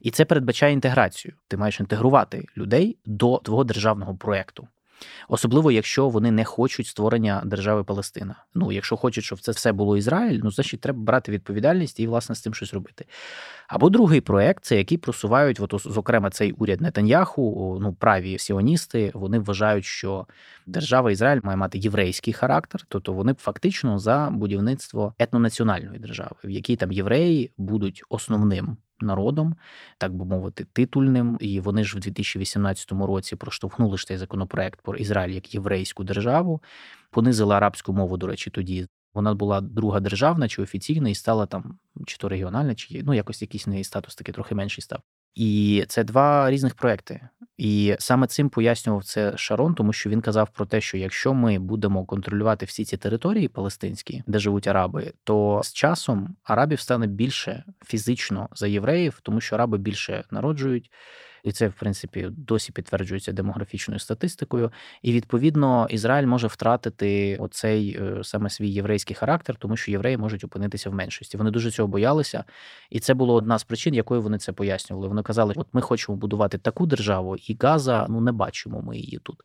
І 0.02 0.12
це 0.12 0.26
передбачає 0.26 0.74
інтеграцію. 0.74 1.34
Ти 1.48 1.58
маєш 1.58 1.80
інтегрувати 1.80 2.46
людей 2.58 2.98
до 3.06 3.38
твого 3.38 3.64
державного 3.64 4.16
проєкту. 4.16 4.68
Особливо, 5.30 5.72
якщо 5.72 6.10
вони 6.10 6.32
не 6.32 6.46
хочуть 6.46 6.88
створення 6.88 7.42
держави 7.46 7.84
Палестина. 7.84 8.36
Ну, 8.56 8.72
якщо 8.72 8.98
хочуть, 8.98 9.24
щоб 9.24 9.40
це 9.40 9.52
все 9.52 9.72
було 9.72 9.98
Ізраїль, 9.98 10.40
ну 10.44 10.52
значить 10.52 10.82
треба 10.82 11.00
брати 11.00 11.32
відповідальність 11.32 12.00
і 12.00 12.08
власне 12.08 12.36
з 12.36 12.42
цим 12.42 12.54
щось 12.54 12.74
робити. 12.74 13.06
Або 13.68 13.90
другий 13.90 14.22
проект, 14.22 14.66
це 14.66 14.78
який 14.78 14.98
просувають, 14.98 15.60
от, 15.60 15.74
зокрема, 15.86 16.30
цей 16.30 16.52
уряд 16.52 16.82
Нетаньяху, 16.82 17.78
ну 17.82 17.94
праві 17.94 18.38
сіоністи, 18.38 19.12
вони 19.14 19.40
вважають, 19.40 19.86
що 19.86 20.28
держава 20.66 21.12
Ізраїль 21.12 21.40
має 21.44 21.58
мати 21.58 21.78
єврейський 21.78 22.34
характер, 22.34 22.86
тобто 22.88 23.14
вони 23.14 23.34
фактично 23.34 24.00
за 24.00 24.30
будівництво 24.32 25.14
етнонаціональної 25.20 26.00
держави, 26.00 26.36
в 26.44 26.50
якій 26.50 26.76
там 26.76 26.92
євреї 26.92 27.52
будуть 27.58 28.04
основним. 28.10 28.78
Народом, 29.02 29.56
так 29.98 30.14
би 30.14 30.26
мовити, 30.26 30.66
титульним, 30.74 31.38
і 31.40 31.60
вони 31.60 31.84
ж 31.84 31.98
в 31.98 32.00
2018 32.00 32.92
році 32.92 33.36
проштовхнули 33.36 33.98
ж 33.98 34.08
цей 34.08 34.18
законопроект 34.18 34.82
про 34.82 34.96
Ізраїль 34.96 35.34
як 35.34 35.54
єврейську 35.54 36.04
державу, 36.04 36.62
понизили 37.12 37.56
арабську 37.56 37.94
мову, 37.94 38.18
до 38.18 38.28
речі, 38.28 38.50
тоді 38.50 38.88
вона 39.18 39.34
була 39.34 39.62
друга 39.62 40.00
державна 40.00 40.48
чи 40.48 40.62
офіційна, 40.62 41.10
і 41.10 41.16
стала 41.16 41.46
там 41.46 41.80
чи 42.06 42.18
то 42.18 42.30
регіональна, 42.30 42.76
чи 42.76 43.02
ну 43.04 43.14
якось 43.14 43.42
якийсь 43.42 43.68
неї 43.68 43.84
статус 43.84 44.16
такий 44.16 44.34
трохи 44.34 44.56
менший 44.56 44.82
став. 44.82 45.00
І 45.36 45.86
це 45.88 46.04
два 46.04 46.52
різних 46.52 46.76
проекти. 46.76 47.30
І 47.58 47.96
саме 48.00 48.28
цим 48.28 48.50
пояснював 48.50 49.04
це 49.04 49.38
Шарон, 49.38 49.76
тому 49.76 49.94
що 49.94 50.10
він 50.10 50.22
казав 50.22 50.50
про 50.50 50.66
те, 50.66 50.82
що 50.82 50.98
якщо 50.98 51.34
ми 51.34 51.60
будемо 51.60 52.06
контролювати 52.06 52.66
всі 52.66 52.86
ці 52.86 52.98
території 52.98 53.48
палестинські, 53.48 54.24
де 54.28 54.40
живуть 54.40 54.68
араби, 54.68 55.14
то 55.24 55.62
з 55.64 55.74
часом 55.74 56.36
арабів 56.44 56.80
стане 56.80 57.08
більше 57.08 57.64
фізично 57.86 58.50
за 58.56 58.68
євреїв, 58.68 59.20
тому 59.24 59.42
що 59.42 59.56
араби 59.56 59.78
більше 59.78 60.24
народжують 60.32 60.92
і 61.48 61.52
це 61.52 61.68
в 61.68 61.74
принципі 61.74 62.28
досі 62.32 62.72
підтверджується 62.72 63.32
демографічною 63.32 64.00
статистикою. 64.00 64.72
І 65.02 65.14
відповідно 65.14 65.88
Ізраїль 65.90 66.26
може 66.26 66.48
втратити 66.48 67.38
оцей 67.40 67.98
е, 68.02 68.24
саме 68.24 68.50
свій 68.50 68.70
єврейський 68.70 69.16
характер, 69.16 69.56
тому 69.60 69.78
що 69.78 69.92
євреї 69.92 70.18
можуть 70.18 70.44
опинитися 70.44 70.90
в 70.90 70.94
меншості. 70.94 71.38
Вони 71.38 71.52
дуже 71.52 71.72
цього 71.72 71.88
боялися, 71.88 72.44
і 72.90 73.00
це 73.00 73.14
було 73.14 73.34
одна 73.34 73.60
з 73.60 73.64
причин, 73.64 73.94
якою 73.94 74.22
вони 74.22 74.38
це 74.38 74.52
пояснювали. 74.52 75.08
Вони 75.08 75.24
казали, 75.24 75.54
от 75.58 75.68
ми 75.74 75.82
хочемо 75.82 76.18
будувати 76.18 76.58
таку 76.58 76.86
державу, 76.86 77.36
і 77.36 77.58
Газа 77.60 78.06
ну 78.10 78.22
не 78.22 78.32
бачимо 78.32 78.82
ми 78.82 78.98
її 78.98 79.20
тут. 79.24 79.38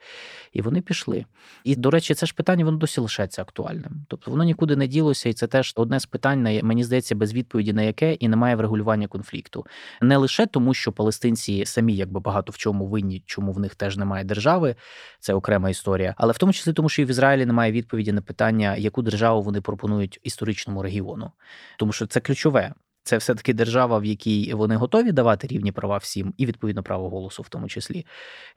І 0.53 0.63
вони 0.63 0.81
пішли. 0.81 1.25
І 1.65 1.77
до 1.77 1.91
речі, 1.91 2.15
це 2.15 2.27
ж 2.27 2.35
питання 2.35 2.65
воно 2.65 2.79
досі 2.79 3.01
лишається 3.01 3.43
актуальним. 3.43 4.05
Тобто 4.09 4.31
воно 4.31 4.45
нікуди 4.45 4.77
не 4.77 4.87
ділося, 4.87 5.29
і 5.29 5.33
це 5.33 5.47
теж 5.47 5.73
одне 5.77 6.01
з 6.01 6.07
питань, 6.07 6.61
мені 6.63 6.85
здається, 6.85 7.15
без 7.15 7.35
відповіді 7.35 7.73
на 7.73 7.83
яке 7.83 8.15
і 8.15 8.29
немає 8.29 8.57
врегулювання 8.57 9.07
конфлікту. 9.07 9.67
Не 10.01 10.17
лише 10.17 10.47
тому, 10.47 10.75
що 10.75 10.93
палестинці 10.93 11.67
самі 11.67 11.92
самі 11.93 11.97
якби 11.97 12.21
багато 12.21 12.53
в 12.53 12.57
чому 12.57 12.87
винні, 12.87 13.23
чому 13.27 13.53
в 13.53 13.59
них 13.59 13.75
теж 13.75 13.97
немає 13.97 14.25
держави. 14.25 14.77
Це 15.21 15.35
окрема 15.35 15.71
історія. 15.71 16.15
Але 16.17 16.33
в 16.33 16.39
тому 16.39 16.53
числі 16.53 16.73
тому, 16.73 16.89
що 16.89 17.03
і 17.03 17.05
в 17.05 17.11
Ізраїлі 17.11 17.47
немає 17.47 17.73
відповіді 17.73 18.13
на 18.13 18.23
питання, 18.23 18.77
яку 18.77 19.03
державу 19.03 19.43
вони 19.43 19.61
пропонують 19.61 20.21
історичному 20.23 20.83
регіону, 20.83 21.33
тому 21.79 21.93
що 21.93 22.07
це 22.07 22.21
ключове. 22.21 22.75
Це 23.05 23.17
все-таки 23.17 23.55
держава, 23.55 23.99
в 23.99 24.05
якій 24.05 24.55
вони 24.55 24.77
готові 24.77 25.13
давати 25.13 25.47
рівні 25.47 25.73
права 25.73 25.97
всім, 25.97 26.35
і 26.37 26.47
відповідно 26.47 26.83
право 26.83 27.11
голосу, 27.11 27.43
в 27.43 27.49
тому 27.49 27.69
числі 27.69 28.07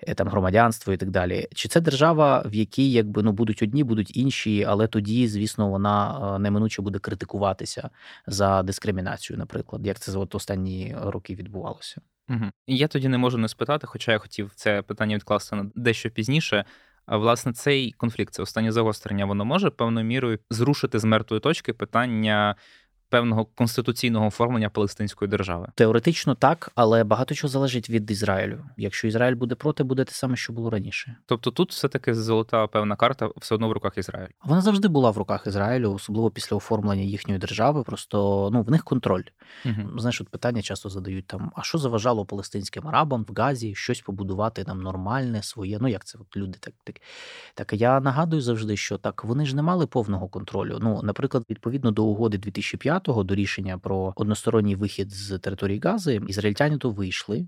е, 0.07 0.13
там 0.13 0.27
громадянство 0.27 0.93
і 0.93 0.97
так 0.97 1.09
далі. 1.09 1.47
Чи 1.55 1.67
це 1.69 1.81
держава, 1.81 2.43
в 2.45 2.53
якій 2.53 2.91
якби 2.91 3.23
ну 3.23 3.31
будуть 3.31 3.63
одні, 3.63 3.83
будуть 3.83 4.17
інші, 4.17 4.63
але 4.63 4.87
тоді, 4.87 5.27
звісно, 5.27 5.69
вона 5.69 6.35
е, 6.35 6.39
неминуче 6.39 6.81
буде 6.81 6.99
критикуватися 6.99 7.89
за 8.27 8.63
дискримінацію, 8.63 9.37
наприклад, 9.37 9.87
як 9.87 9.99
це 9.99 10.17
от 10.17 10.35
останні 10.35 10.95
роки 11.01 11.35
відбувалося. 11.35 12.01
Угу. 12.29 12.51
Я 12.67 12.87
тоді 12.87 13.07
не 13.07 13.17
можу 13.17 13.37
не 13.37 13.47
спитати, 13.47 13.87
хоча 13.87 14.11
я 14.11 14.17
хотів 14.17 14.51
це 14.55 14.81
питання 14.81 15.15
відкласти 15.15 15.55
на 15.55 15.71
дещо 15.75 16.09
пізніше. 16.09 16.65
А 17.05 17.17
власне 17.17 17.53
цей 17.53 17.91
конфлікт, 17.91 18.33
це 18.33 18.41
останнє 18.41 18.71
загострення, 18.71 19.25
воно 19.25 19.45
може 19.45 19.69
певною 19.69 20.05
мірою 20.05 20.39
зрушити 20.49 20.99
з 20.99 21.03
мертвої 21.03 21.39
точки 21.39 21.73
питання 21.73 22.55
певного 23.15 23.45
конституційного 23.45 24.27
оформлення 24.27 24.69
Палестинської 24.69 25.29
держави. 25.29 25.67
Теоретично 25.75 26.35
так, 26.35 26.71
але 26.75 27.03
багато 27.03 27.35
чого 27.35 27.51
залежить 27.51 27.89
від 27.89 28.11
Ізраїлю. 28.11 28.63
Якщо 28.77 29.07
Ізраїль 29.07 29.35
буде 29.35 29.55
проти, 29.55 29.83
буде 29.83 30.03
те 30.03 30.11
саме, 30.11 30.35
що 30.35 30.53
було 30.53 30.69
раніше. 30.69 31.15
Тобто 31.25 31.51
тут 31.51 31.71
все 31.71 31.87
таки 31.87 32.13
золота 32.13 32.67
певна 32.67 32.95
карта 32.95 33.29
все 33.37 33.55
одно 33.55 33.69
в 33.69 33.71
руках 33.71 33.97
Ізраїлю. 33.97 34.29
Вона 34.43 34.61
завжди 34.61 34.87
була 34.87 35.11
в 35.11 35.17
руках 35.17 35.47
Ізраїлю, 35.47 35.93
особливо 35.93 36.31
після 36.31 36.55
оформлення 36.55 37.01
їхньої 37.01 37.39
держави. 37.39 37.83
Просто 37.83 38.49
ну 38.53 38.61
в 38.61 38.71
них 38.71 38.83
контроль. 38.83 39.23
Угу. 39.65 39.99
Знаєш, 39.99 40.21
от 40.21 40.29
питання 40.29 40.61
часто 40.61 40.89
задають 40.89 41.27
там: 41.27 41.51
а 41.55 41.61
що 41.61 41.77
заважало 41.77 42.25
палестинським 42.25 42.87
арабам 42.87 43.25
в 43.29 43.33
Газі 43.33 43.75
щось 43.75 44.01
побудувати 44.01 44.63
там 44.63 44.81
нормальне 44.81 45.43
своє? 45.43 45.77
Ну 45.81 45.87
як 45.87 46.05
це 46.05 46.17
от 46.17 46.37
люди 46.37 46.57
так 46.61 46.73
так. 46.83 46.95
Так 47.53 47.73
я 47.73 47.99
нагадую 47.99 48.41
завжди, 48.41 48.77
що 48.77 48.97
так 48.97 49.23
вони 49.23 49.45
ж 49.45 49.55
не 49.55 49.61
мали 49.61 49.87
повного 49.87 50.27
контролю. 50.27 50.77
Ну, 50.81 51.01
наприклад, 51.03 51.43
відповідно 51.49 51.91
до 51.91 52.05
угоди 52.05 52.37
2005 52.37 53.04
2005-го 53.05 53.23
до 53.23 53.35
рішення 53.35 53.77
про 53.77 54.13
односторонній 54.15 54.75
вихід 54.75 55.11
з 55.11 55.37
території 55.37 55.79
Гази, 55.79 56.21
ізраїльтяни 56.27 56.77
то 56.77 56.89
вийшли. 56.89 57.47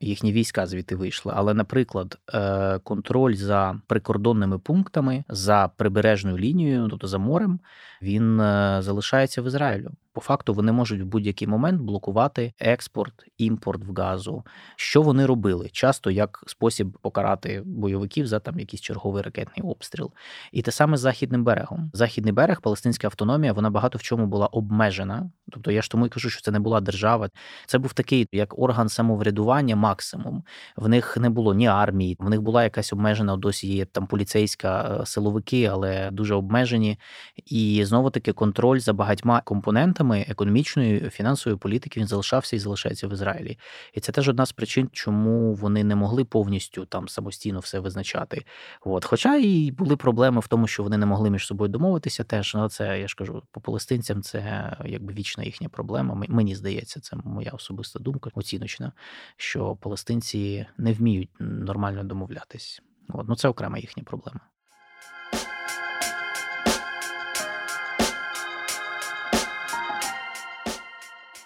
Їхні 0.00 0.32
війська 0.32 0.66
звідти 0.66 0.96
вийшли, 0.96 1.32
але, 1.36 1.54
наприклад, 1.54 2.18
е, 2.34 2.78
контроль 2.78 3.34
за 3.34 3.80
прикордонними 3.86 4.58
пунктами 4.58 5.24
за 5.28 5.70
прибережною 5.76 6.38
лінією, 6.38 6.88
тобто 6.90 7.06
за 7.06 7.18
морем, 7.18 7.60
він 8.02 8.40
е, 8.40 8.78
залишається 8.82 9.42
в 9.42 9.46
Ізраїлю. 9.46 9.90
По 10.16 10.20
факту 10.20 10.54
вони 10.54 10.72
можуть 10.72 11.02
в 11.02 11.04
будь-який 11.04 11.48
момент 11.48 11.80
блокувати 11.80 12.52
експорт, 12.58 13.24
імпорт 13.38 13.84
в 13.84 13.94
газу. 13.94 14.44
Що 14.76 15.02
вони 15.02 15.26
робили? 15.26 15.68
Часто 15.72 16.10
як 16.10 16.44
спосіб 16.46 16.98
покарати 17.02 17.62
бойовиків 17.64 18.26
за 18.26 18.38
там 18.38 18.60
якийсь 18.60 18.80
черговий 18.80 19.22
ракетний 19.22 19.70
обстріл. 19.70 20.12
І 20.52 20.62
те 20.62 20.70
саме 20.70 20.96
з 20.96 21.00
західним 21.00 21.44
берегом. 21.44 21.90
Західний 21.92 22.32
берег, 22.32 22.60
палестинська 22.60 23.06
автономія, 23.06 23.52
вона 23.52 23.70
багато 23.70 23.98
в 23.98 24.02
чому 24.02 24.26
була 24.26 24.46
обмежена. 24.46 25.30
Тобто 25.52 25.70
я 25.70 25.82
ж 25.82 25.90
тому 25.90 26.06
і 26.06 26.08
кажу, 26.08 26.30
що 26.30 26.42
це 26.42 26.50
не 26.50 26.60
була 26.60 26.80
держава. 26.80 27.28
Це 27.66 27.78
був 27.78 27.92
такий 27.92 28.28
як 28.32 28.58
орган 28.58 28.88
самоврядування, 28.88 29.76
максимум. 29.76 30.44
В 30.76 30.88
них 30.88 31.16
не 31.16 31.30
було 31.30 31.54
ні 31.54 31.66
армії, 31.66 32.16
в 32.20 32.30
них 32.30 32.42
була 32.42 32.64
якась 32.64 32.92
обмежена 32.92 33.36
досі 33.36 33.74
є 33.74 33.84
там 33.84 34.06
поліцейська 34.06 34.98
е, 35.00 35.06
силовики, 35.06 35.64
але 35.64 36.10
дуже 36.10 36.34
обмежені. 36.34 36.98
І 37.46 37.84
знову 37.84 38.10
таки 38.10 38.32
контроль 38.32 38.78
за 38.78 38.92
багатьма 38.92 39.40
компонентами 39.40 40.05
елементами 40.06 40.26
економічної 40.28 41.10
фінансової 41.10 41.58
політики 41.58 42.00
він 42.00 42.06
залишався 42.06 42.56
і 42.56 42.58
залишається 42.58 43.08
в 43.08 43.12
Ізраїлі. 43.12 43.58
І 43.94 44.00
це 44.00 44.12
теж 44.12 44.28
одна 44.28 44.46
з 44.46 44.52
причин, 44.52 44.88
чому 44.92 45.54
вони 45.54 45.84
не 45.84 45.96
могли 45.96 46.24
повністю 46.24 46.86
там 46.86 47.08
самостійно 47.08 47.60
все 47.60 47.80
визначати. 47.80 48.44
От. 48.80 49.04
Хоча 49.04 49.36
і 49.36 49.70
були 49.70 49.96
проблеми 49.96 50.40
в 50.40 50.48
тому, 50.48 50.66
що 50.66 50.82
вони 50.82 50.96
не 50.98 51.06
могли 51.06 51.30
між 51.30 51.46
собою 51.46 51.68
домовитися. 51.68 52.24
Теж 52.24 52.54
ну, 52.54 52.68
це 52.68 53.00
я 53.00 53.08
ж 53.08 53.14
кажу, 53.16 53.42
по 53.50 53.60
палестинцям 53.60 54.22
це 54.22 54.72
якби 54.84 55.12
вічна 55.12 55.44
їхня 55.44 55.68
проблема. 55.68 56.26
Мені 56.28 56.54
здається, 56.54 57.00
це 57.00 57.16
моя 57.24 57.50
особиста 57.50 57.98
думка, 57.98 58.30
оціночна, 58.34 58.92
що 59.36 59.76
палестинці 59.76 60.66
не 60.78 60.92
вміють 60.92 61.30
нормально 61.40 62.04
домовлятись. 62.04 62.82
От. 63.08 63.28
Ну 63.28 63.36
це 63.36 63.48
окрема 63.48 63.78
їхня 63.78 64.02
проблема. 64.02 64.40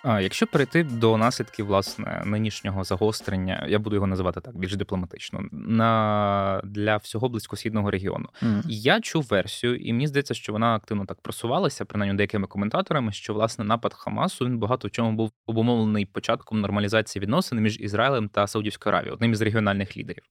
А 0.02 0.20
якщо 0.20 0.46
перейти 0.46 0.84
до 0.84 1.16
наслідків 1.16 1.66
власне 1.66 2.22
нинішнього 2.26 2.84
загострення, 2.84 3.66
я 3.68 3.78
буду 3.78 3.96
його 3.96 4.06
називати 4.06 4.40
так 4.40 4.56
більш 4.56 4.76
дипломатично, 4.76 5.40
на 5.52 6.60
для 6.64 6.96
всього 6.96 7.28
близькосхідного 7.28 7.90
регіону, 7.90 8.28
mm. 8.42 8.62
я 8.66 9.00
чув 9.00 9.26
версію, 9.30 9.76
і 9.76 9.92
мені 9.92 10.06
здається, 10.06 10.34
що 10.34 10.52
вона 10.52 10.74
активно 10.74 11.04
так 11.04 11.20
просувалася, 11.20 11.84
принаймні 11.84 12.16
деякими 12.16 12.46
коментаторами, 12.46 13.12
що 13.12 13.34
власне 13.34 13.64
напад 13.64 13.94
Хамасу 13.94 14.44
він 14.44 14.58
багато 14.58 14.88
в 14.88 14.90
чому 14.90 15.12
був 15.12 15.30
обумовлений 15.46 16.06
початком 16.06 16.60
нормалізації 16.60 17.22
відносин 17.22 17.60
між 17.60 17.80
Ізраїлем 17.80 18.28
та 18.28 18.46
Саудівською 18.46 18.94
Аравією, 18.94 19.14
одним 19.14 19.32
із 19.32 19.40
регіональних 19.40 19.96
лідерів. 19.96 20.24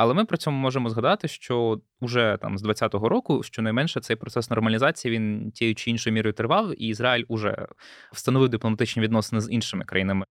Але 0.00 0.14
ми 0.14 0.24
при 0.24 0.38
цьому 0.38 0.58
можемо 0.58 0.90
згадати, 0.90 1.28
що 1.28 1.80
уже 2.00 2.38
там 2.42 2.58
з 2.58 2.64
20-го 2.64 3.08
року, 3.08 3.42
щонайменше, 3.42 4.00
цей 4.00 4.16
процес 4.16 4.50
нормалізації 4.50 5.14
він 5.14 5.50
тією 5.50 5.74
чи 5.74 5.90
іншою 5.90 6.14
мірою 6.14 6.32
тривав, 6.32 6.82
і 6.82 6.86
Ізраїль 6.86 7.24
уже 7.28 7.66
встановив 8.12 8.48
дипломатичні 8.48 9.02
відносини 9.02 9.40
з 9.40 9.50
іншими 9.50 9.84
країнами. 9.84 10.24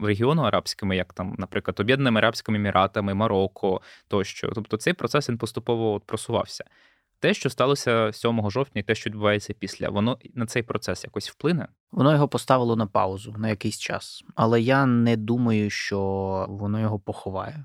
Регіону 0.00 0.42
арабськими, 0.42 0.96
як 0.96 1.12
там, 1.12 1.34
наприклад, 1.38 1.80
Об'єднаними 1.80 2.18
Арабськими 2.18 2.58
Еміратами, 2.58 3.14
Марокко 3.14 3.80
тощо. 4.08 4.50
Тобто 4.54 4.76
цей 4.76 4.92
процес 4.92 5.28
він 5.28 5.38
поступово 5.38 6.00
просувався. 6.00 6.64
Те, 7.20 7.34
що 7.34 7.50
сталося 7.50 8.12
7 8.12 8.50
жовтня, 8.50 8.80
і 8.80 8.82
те, 8.82 8.94
що 8.94 9.10
відбувається 9.10 9.54
після, 9.58 9.88
воно 9.88 10.18
на 10.34 10.46
цей 10.46 10.62
процес 10.62 11.04
якось 11.04 11.30
вплине. 11.30 11.68
Воно 11.92 12.12
його 12.12 12.28
поставило 12.28 12.76
на 12.76 12.86
паузу 12.86 13.34
на 13.38 13.48
якийсь 13.48 13.78
час, 13.78 14.24
але 14.34 14.60
я 14.60 14.86
не 14.86 15.16
думаю, 15.16 15.70
що 15.70 16.00
воно 16.48 16.80
його 16.80 16.98
поховає. 16.98 17.64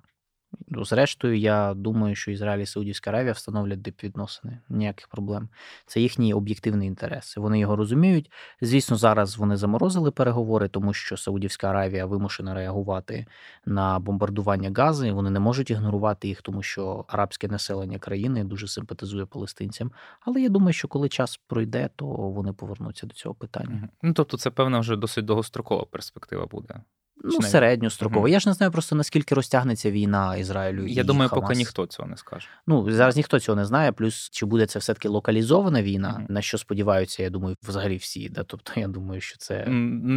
Ну, 0.68 0.86
зрештою, 0.86 1.38
я 1.38 1.74
думаю, 1.74 2.16
що 2.16 2.32
Ізраїль 2.32 2.64
і 2.64 2.66
Саудівська 2.66 3.10
Аравія 3.10 3.34
встановлять 3.34 3.82
дипвідносини. 3.82 4.60
Ніяких 4.70 5.08
проблем. 5.08 5.50
Це 5.86 6.02
їхній 6.02 6.34
об'єктивний 6.34 6.88
інтерес. 6.88 7.38
Вони 7.38 7.60
його 7.60 7.76
розуміють. 7.76 8.32
Звісно, 8.62 8.98
зараз 8.98 9.38
вони 9.38 9.58
заморозили 9.58 10.12
переговори, 10.12 10.68
тому 10.68 10.94
що 10.94 11.18
Саудівська 11.18 11.70
Аравія 11.70 12.06
вимушена 12.06 12.54
реагувати 12.54 13.26
на 13.66 14.00
бомбардування 14.00 14.72
Гази. 14.76 15.12
Вони 15.12 15.30
не 15.30 15.40
можуть 15.40 15.72
ігнорувати 15.72 16.28
їх, 16.28 16.42
тому 16.42 16.64
що 16.64 17.06
арабське 17.08 17.48
населення 17.48 18.00
країни 18.00 18.44
дуже 18.44 18.68
симпатизує 18.68 19.26
палестинцям. 19.26 19.92
Але 20.22 20.42
я 20.42 20.50
думаю, 20.50 20.74
що 20.74 20.88
коли 20.88 21.10
час 21.10 21.40
пройде, 21.48 21.90
то 21.96 22.06
вони 22.06 22.54
повернуться 22.54 23.08
до 23.08 23.14
цього 23.14 23.36
питання. 23.36 23.90
Ну 24.02 24.14
тобто, 24.14 24.38
це 24.38 24.50
певна 24.50 24.80
вже 24.80 24.96
досить 24.96 25.26
довгострокова 25.26 25.86
перспектива 25.86 26.46
буде. 26.46 26.82
Ну, 27.24 27.42
середньостроково. 27.42 28.20
Угу. 28.20 28.28
Я 28.28 28.40
ж 28.40 28.50
не 28.50 28.54
знаю 28.54 28.72
просто 28.72 28.96
наскільки 28.96 29.36
розтягнеться 29.36 29.92
війна 29.92 30.36
Ізраїлю. 30.36 30.88
Я 30.88 31.02
і 31.02 31.06
думаю, 31.06 31.30
Хамас. 31.30 31.44
поки 31.44 31.58
ніхто 31.58 31.86
цього 31.86 32.10
не 32.10 32.18
скаже. 32.18 32.48
Ну 32.68 32.92
зараз 32.92 33.16
ніхто 33.16 33.40
цього 33.40 33.56
не 33.56 33.66
знає. 33.66 33.92
Плюс 33.92 34.30
чи 34.30 34.46
буде 34.46 34.66
це 34.66 34.80
все 34.80 34.94
таки 34.94 35.10
локалізована 35.10 35.84
війна, 35.84 36.16
угу. 36.18 36.26
на 36.30 36.42
що 36.42 36.58
сподіваються, 36.58 37.24
я 37.24 37.30
думаю, 37.30 37.56
взагалі 37.64 37.98
всі. 37.98 38.30
Да? 38.30 38.44
Тобто 38.44 38.72
я 38.76 38.88
думаю, 38.88 39.22
що 39.22 39.38
це 39.38 39.68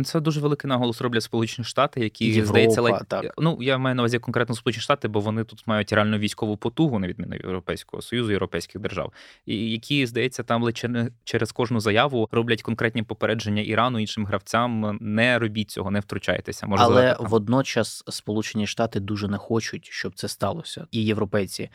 це 0.04 0.20
дуже 0.20 0.40
великий 0.40 0.68
наголос 0.68 1.00
роблять 1.00 1.22
Сполучені 1.22 1.64
Штати, 1.64 2.00
які 2.00 2.26
Європа, 2.26 2.48
здається, 2.48 2.80
ледь... 2.80 3.02
так. 3.08 3.34
ну 3.38 3.58
я 3.60 3.78
маю 3.78 3.96
на 3.96 4.02
увазі 4.02 4.18
конкретно 4.18 4.54
Сполучені 4.54 4.82
Штати, 4.82 5.08
бо 5.08 5.20
вони 5.20 5.44
тут 5.44 5.66
мають 5.66 5.92
реальну 5.92 6.18
військову 6.18 6.56
потугу, 6.56 6.98
на 6.98 7.08
відміну 7.08 7.34
Європейського 7.34 8.02
союзу, 8.02 8.30
європейських 8.30 8.80
держав, 8.80 9.12
і 9.46 9.70
які 9.70 10.06
здається, 10.06 10.42
там 10.42 10.62
лише 10.62 11.10
через 11.24 11.52
кожну 11.52 11.80
заяву 11.80 12.28
роблять 12.32 12.62
конкретні 12.62 13.02
попередження 13.02 13.62
Ірану 13.62 13.98
іншим 13.98 14.26
гравцям. 14.26 14.98
Не 15.00 15.38
робіть 15.38 15.70
цього, 15.70 15.90
не 15.90 16.00
втручайтеся. 16.00 16.66
Може, 16.66 16.85
але 16.86 17.16
водночас 17.20 18.04
Сполучені 18.08 18.66
Штати 18.66 19.00
дуже 19.00 19.28
не 19.28 19.38
хочуть, 19.38 19.88
щоб 19.92 20.14
це 20.14 20.28
сталося, 20.28 20.86
і 20.90 21.04
європейці. 21.04 21.70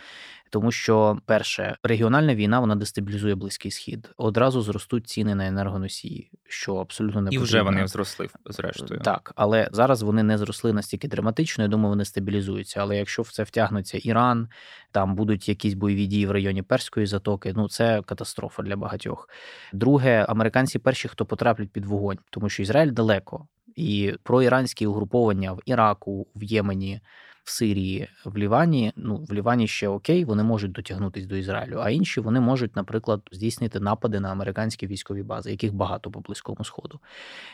Тому 0.52 0.72
що 0.72 1.18
перше 1.26 1.78
регіональна 1.84 2.36
війна 2.36 2.60
вона 2.60 2.76
дестабілізує 2.76 3.36
близький 3.36 3.72
схід. 3.72 4.10
Одразу 4.18 4.62
зростуть 4.62 5.08
ціни 5.08 5.36
на 5.36 5.48
енергоносії, 5.48 6.32
що 6.48 6.76
абсолютно 6.76 7.22
не 7.22 7.30
і 7.32 7.38
вже 7.38 7.62
вони 7.62 7.88
зросли 7.88 8.28
зрештою. 8.46 9.02
Так, 9.02 9.34
але 9.36 9.70
зараз 9.72 10.02
вони 10.02 10.24
не 10.24 10.38
зросли 10.38 10.74
настільки 10.74 11.08
драматично. 11.08 11.64
Я 11.64 11.68
думаю, 11.68 11.90
вони 11.90 12.06
стабілізуються. 12.06 12.80
Але 12.80 12.98
якщо 12.98 13.22
в 13.22 13.30
це 13.30 13.44
втягнуться 13.44 13.98
Іран, 13.98 14.48
там 14.92 15.16
будуть 15.16 15.50
якісь 15.50 15.74
бойові 15.74 16.06
дії 16.06 16.26
в 16.26 16.32
районі 16.32 16.62
Перської 16.62 17.06
затоки. 17.06 17.54
Ну 17.56 17.70
це 17.70 18.02
катастрофа 18.02 18.64
для 18.64 18.76
багатьох. 18.76 19.30
Друге, 19.74 20.26
американці 20.30 20.80
перші, 20.80 21.08
хто 21.08 21.26
потраплять 21.26 21.72
під 21.72 21.86
вогонь, 21.86 22.18
тому 22.30 22.50
що 22.50 22.64
Ізраїль 22.64 22.92
далеко, 22.92 23.48
і 23.76 24.14
проіранські 24.24 24.88
угруповання 24.88 25.54
в 25.54 25.60
Іраку, 25.66 26.28
в 26.36 26.44
Ємені 26.44 27.02
Сирії, 27.52 28.08
в 28.26 28.38
Лівані. 28.38 28.94
Ну 28.96 29.16
в 29.30 29.34
Лівані 29.34 29.68
ще 29.68 29.88
окей, 29.88 30.26
вони 30.26 30.44
можуть 30.44 30.72
дотягнутися 30.72 31.28
до 31.28 31.36
Ізраїлю, 31.36 31.80
а 31.84 31.90
інші 31.90 32.22
вони 32.22 32.40
можуть, 32.40 32.76
наприклад, 32.76 33.22
здійснити 33.32 33.80
напади 33.80 34.20
на 34.20 34.32
американські 34.32 34.88
військові 34.88 35.24
бази, 35.24 35.52
яких 35.52 35.74
багато 35.74 36.12
по 36.12 36.20
близькому 36.20 36.64
сходу. 36.64 37.00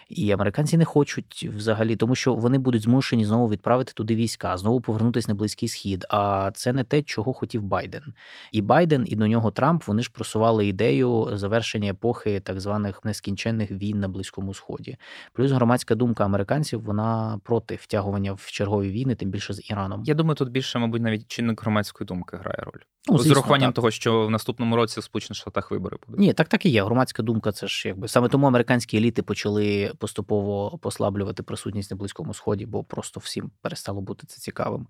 І 0.10 0.32
американці 0.32 0.78
не 0.78 0.86
хочуть 0.86 1.50
взагалі, 1.56 1.96
тому 1.96 2.16
що 2.16 2.34
вони 2.34 2.58
будуть 2.58 2.82
змушені 2.82 3.26
знову 3.26 3.50
відправити 3.50 3.94
туди 3.94 4.16
війська, 4.16 4.58
знову 4.58 4.82
повернутися 4.82 5.32
на 5.32 5.36
близький 5.36 5.70
схід. 5.70 6.06
А 6.10 6.52
це 6.54 6.74
не 6.74 6.84
те, 6.84 7.04
чого 7.04 7.34
хотів 7.34 7.64
Байден. 7.64 8.14
І 8.52 8.62
Байден, 8.62 9.06
і 9.08 9.16
до 9.16 9.28
нього 9.28 9.52
Трамп 9.52 9.88
вони 9.88 10.02
ж 10.02 10.12
просували 10.14 10.68
ідею 10.68 11.30
завершення 11.34 11.90
епохи 11.90 12.40
так 12.40 12.60
званих 12.60 13.06
нескінченних 13.06 13.72
війн 13.72 14.00
на 14.00 14.08
близькому 14.08 14.54
сході. 14.54 14.98
Плюс 15.34 15.52
громадська 15.52 15.96
думка 15.96 16.26
американців 16.26 16.82
вона 16.82 17.40
проти 17.44 17.76
втягування 17.76 18.34
в 18.34 18.52
чергові 18.52 18.90
війни, 18.90 19.16
тим 19.16 19.30
більше 19.30 19.54
з 19.54 19.70
Іраном. 19.70 19.87
Іраном. 19.88 20.04
Я 20.06 20.14
думаю, 20.14 20.36
тут 20.36 20.50
більше, 20.50 20.80
мабуть, 20.80 21.02
навіть 21.02 21.28
чинник 21.28 21.62
громадської 21.62 22.06
думки 22.06 22.38
грає 22.38 22.64
роль. 22.66 22.82
Ну, 23.10 23.18
З 23.18 23.32
урахуванням 23.32 23.74
того, 23.74 23.92
що 23.92 24.28
в 24.28 24.32
наступному 24.32 24.76
році 24.76 25.00
в 25.00 25.04
Сполучених 25.04 25.38
Штатах 25.38 25.72
вибори 25.72 25.98
будуть. 26.08 26.20
Ні, 26.20 26.34
так 26.34 26.48
так 26.48 26.66
і 26.66 26.70
є. 26.70 26.84
Громадська 26.84 27.24
думка 27.24 27.52
це 27.52 27.68
ж 27.68 27.88
якби 27.88 28.08
саме 28.08 28.30
тому 28.30 28.48
американські 28.48 28.98
еліти 28.98 29.22
почали 29.22 29.92
поступово 29.98 30.78
послаблювати 30.78 31.44
присутність 31.44 31.92
на 31.92 31.98
Близькому 31.98 32.34
Сході, 32.34 32.66
бо 32.66 32.84
просто 32.84 33.20
всім 33.20 33.52
перестало 33.62 34.02
бути 34.02 34.28
це 34.28 34.40
цікавим. 34.40 34.88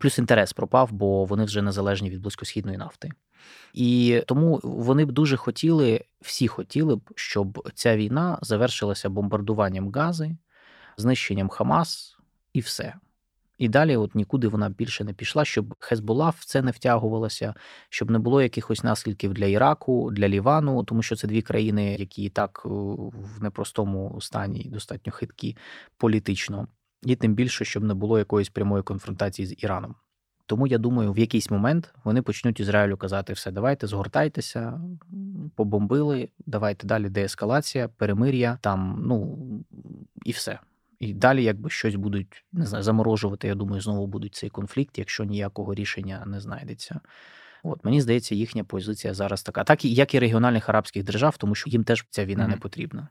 Плюс 0.00 0.18
інтерес 0.18 0.52
пропав, 0.52 0.92
бо 0.92 1.24
вони 1.24 1.44
вже 1.44 1.62
незалежні 1.62 2.10
від 2.10 2.20
близькосхідної 2.20 2.78
нафти. 2.78 3.10
І 3.74 4.22
тому 4.26 4.60
вони 4.62 5.04
б 5.04 5.12
дуже 5.12 5.36
хотіли, 5.36 6.04
всі 6.20 6.48
хотіли 6.48 6.96
б, 6.96 7.10
щоб 7.14 7.70
ця 7.74 7.96
війна 7.96 8.38
завершилася 8.42 9.08
бомбардуванням 9.08 9.90
Гази, 9.90 10.36
знищенням 10.96 11.48
Хамас 11.48 12.18
і 12.52 12.60
все. 12.60 12.94
І 13.58 13.68
далі, 13.68 13.96
от 13.96 14.14
нікуди 14.14 14.48
вона 14.48 14.68
більше 14.68 15.04
не 15.04 15.12
пішла, 15.12 15.44
щоб 15.44 15.74
Хезбола 15.78 16.30
в 16.30 16.44
це 16.44 16.62
не 16.62 16.70
втягувалася, 16.70 17.54
щоб 17.88 18.10
не 18.10 18.18
було 18.18 18.42
якихось 18.42 18.84
наслідків 18.84 19.34
для 19.34 19.46
Іраку, 19.46 20.10
для 20.10 20.28
Лівану, 20.28 20.84
тому 20.84 21.02
що 21.02 21.16
це 21.16 21.28
дві 21.28 21.42
країни, 21.42 21.96
які 21.98 22.22
і 22.22 22.28
так 22.28 22.62
е, 22.64 22.68
в 22.68 23.42
непростому 23.42 24.18
стані 24.20 24.68
достатньо 24.72 25.12
хиткі 25.12 25.56
політично, 25.96 26.68
і 27.02 27.16
тим 27.16 27.34
більше, 27.34 27.64
щоб 27.64 27.84
не 27.84 27.94
було 27.94 28.18
якоїсь 28.18 28.48
прямої 28.48 28.82
конфронтації 28.82 29.46
з 29.46 29.64
Іраном. 29.64 29.94
Тому 30.46 30.66
я 30.66 30.78
думаю, 30.78 31.12
в 31.12 31.18
якийсь 31.18 31.50
момент 31.50 31.94
вони 32.04 32.22
почнуть 32.22 32.60
Ізраїлю 32.60 32.96
казати: 32.96 33.32
все, 33.32 33.50
давайте 33.50 33.86
згортайтеся, 33.86 34.80
побомбили, 35.56 36.28
давайте 36.46 36.86
далі 36.86 37.08
деескалація, 37.08 37.88
перемир'я, 37.88 38.58
там, 38.62 39.02
ну 39.06 39.38
і 40.24 40.32
все. 40.32 40.58
І 41.04 41.14
далі, 41.14 41.44
якби 41.44 41.70
щось 41.70 41.94
будуть 41.94 42.44
не 42.52 42.66
знаю, 42.66 42.84
заморожувати, 42.84 43.48
я 43.48 43.54
думаю, 43.54 43.80
знову 43.80 44.06
будуть 44.06 44.34
цей 44.34 44.50
конфлікт, 44.50 44.98
якщо 44.98 45.24
ніякого 45.24 45.74
рішення 45.74 46.24
не 46.26 46.40
знайдеться. 46.40 47.00
От 47.62 47.84
мені 47.84 48.00
здається, 48.00 48.34
їхня 48.34 48.64
позиція 48.64 49.14
зараз 49.14 49.42
така, 49.42 49.64
так 49.64 49.84
як 49.84 50.14
і 50.14 50.18
регіональних 50.18 50.68
арабських 50.68 51.04
держав, 51.04 51.36
тому 51.36 51.54
що 51.54 51.70
їм 51.70 51.84
теж 51.84 52.06
ця 52.10 52.24
війна 52.24 52.44
mm-hmm. 52.44 52.48
не 52.48 52.56
потрібна. 52.56 53.08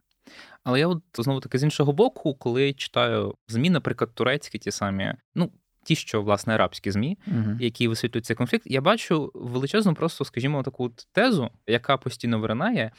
Але 0.63 0.79
я 0.79 0.87
от 0.87 1.03
знову 1.17 1.39
таки 1.39 1.57
з 1.57 1.63
іншого 1.63 1.93
боку, 1.93 2.35
коли 2.35 2.73
читаю 2.73 3.35
змі, 3.47 3.69
наприклад, 3.69 4.11
турецькі 4.13 4.59
ті 4.59 4.71
самі, 4.71 5.13
ну 5.35 5.51
ті, 5.83 5.95
що 5.95 6.21
власне 6.21 6.53
арабські 6.53 6.91
змі, 6.91 7.17
uh-huh. 7.27 7.59
які 7.59 7.87
висвітлюють 7.87 8.25
цей 8.25 8.35
конфлікт, 8.35 8.63
я 8.65 8.81
бачу 8.81 9.31
величезну, 9.33 9.93
просто, 9.93 10.25
скажімо, 10.25 10.63
таку 10.63 10.91
тезу, 11.11 11.49
яка 11.67 11.97
постійно 11.97 12.39
виринає. 12.39 12.91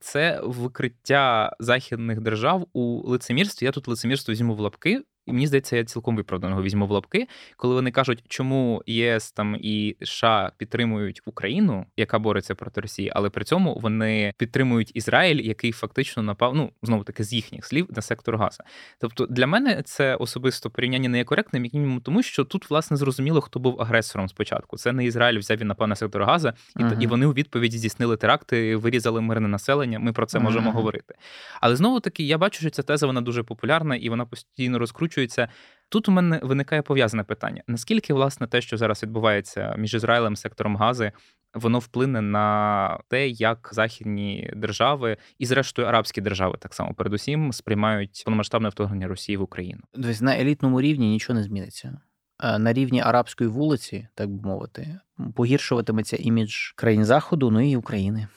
Це 0.00 0.40
викриття 0.44 1.56
західних 1.60 2.20
держав 2.20 2.66
у 2.72 3.10
лицемірстві. 3.10 3.66
Я 3.66 3.72
тут 3.72 3.88
лицемірство 3.88 4.32
візьму 4.32 4.54
в 4.54 4.60
лапки, 4.60 5.02
і 5.26 5.32
мені 5.32 5.46
здається, 5.46 5.76
я 5.76 5.84
цілком 5.84 6.16
виправдано 6.16 6.62
візьму 6.62 6.86
в 6.86 6.90
лапки, 6.90 7.28
коли 7.56 7.74
вони 7.74 7.90
кажуть, 7.90 8.24
чому 8.28 8.82
ЄС 8.86 9.32
там 9.32 9.56
і 9.60 9.96
США 10.02 10.52
підтримують 10.56 11.20
Україну, 11.24 11.86
яка 11.96 12.18
бореться 12.18 12.54
проти 12.54 12.80
Росії, 12.80 13.12
але 13.14 13.30
при 13.30 13.44
цьому 13.44 13.78
вони 13.82 14.32
підтримують 14.36 14.90
Ізраїль, 14.94 15.40
який 15.40 15.72
фактично 15.72 16.22
напав, 16.22 16.54
ну 16.54 16.70
знову 16.82 17.04
таки 17.04 17.24
з 17.24 17.32
їхніх 17.32 17.64
слів 17.64 17.86
на 17.96 18.02
сектор 18.02 18.36
Газа. 18.36 18.64
Тобто 19.00 19.26
для 19.26 19.46
мене 19.46 19.82
це 19.84 20.16
особисто 20.16 20.70
порівняння 20.70 21.08
не 21.08 21.18
є 21.18 21.24
коректним, 21.24 21.64
як 21.64 21.74
мінімум, 21.74 22.00
тому 22.00 22.22
що 22.22 22.44
тут 22.44 22.70
власне 22.70 22.96
зрозуміло, 22.96 23.40
хто 23.40 23.60
був 23.60 23.82
агресором 23.82 24.28
спочатку. 24.28 24.76
Це 24.76 24.92
не 24.92 25.04
Ізраїль 25.04 25.38
взяв 25.38 25.62
і 25.62 25.64
напав 25.64 25.88
на 25.88 25.96
сектор 25.96 26.22
Газа, 26.22 26.54
і 26.78 26.82
uh-huh. 26.82 27.02
і 27.02 27.06
вони 27.06 27.26
у 27.26 27.32
відповіді 27.32 27.78
здійснили 27.78 28.16
теракти, 28.16 28.76
вирізали 28.76 29.20
мирне 29.20 29.48
населення. 29.48 29.98
Ми 29.98 30.12
про 30.12 30.26
це 30.26 30.38
uh-huh. 30.38 30.42
можемо 30.42 30.72
говорити. 30.72 31.14
Але 31.60 31.76
знову 31.76 32.00
таки 32.00 32.22
я 32.22 32.38
бачу, 32.38 32.60
що 32.60 32.70
ця 32.70 32.82
теза 32.82 33.06
вона 33.06 33.20
дуже 33.20 33.42
популярна 33.42 33.96
і 33.96 34.08
вона 34.08 34.26
постійно 34.26 34.78
розкручує 34.78 35.11
накручується. 35.12 35.48
Тут 35.88 36.08
у 36.08 36.12
мене 36.12 36.40
виникає 36.42 36.82
пов'язане 36.82 37.24
питання: 37.24 37.62
наскільки 37.66 38.14
власне 38.14 38.46
те, 38.46 38.60
що 38.60 38.76
зараз 38.76 39.02
відбувається 39.02 39.74
між 39.78 39.94
Ізраїлем 39.94 40.36
сектором 40.36 40.76
Гази, 40.76 41.12
воно 41.54 41.78
вплине 41.78 42.20
на 42.20 42.98
те, 43.08 43.28
як 43.28 43.70
західні 43.72 44.50
держави 44.56 45.16
і, 45.38 45.46
зрештою, 45.46 45.88
арабські 45.88 46.20
держави 46.20 46.56
так 46.58 46.74
само 46.74 46.94
передусім 46.94 47.52
сприймають 47.52 48.22
повномасштабне 48.24 48.68
вторгнення 48.68 49.08
Росії 49.08 49.36
в 49.36 49.42
Україну? 49.42 49.80
Тобто 49.92 50.24
на 50.24 50.36
елітному 50.38 50.80
рівні 50.80 51.08
нічого 51.08 51.38
не 51.38 51.44
зміниться. 51.44 52.00
Е, 52.42 52.58
на 52.58 52.72
рівні 52.72 53.00
арабської 53.00 53.50
вулиці, 53.50 54.08
так 54.14 54.30
би 54.30 54.48
мовити, 54.48 55.00
погіршуватиметься 55.34 56.16
імідж 56.16 56.72
країн 56.76 57.04
заходу, 57.04 57.50
ну 57.50 57.60
і 57.60 57.76
України. 57.76 58.28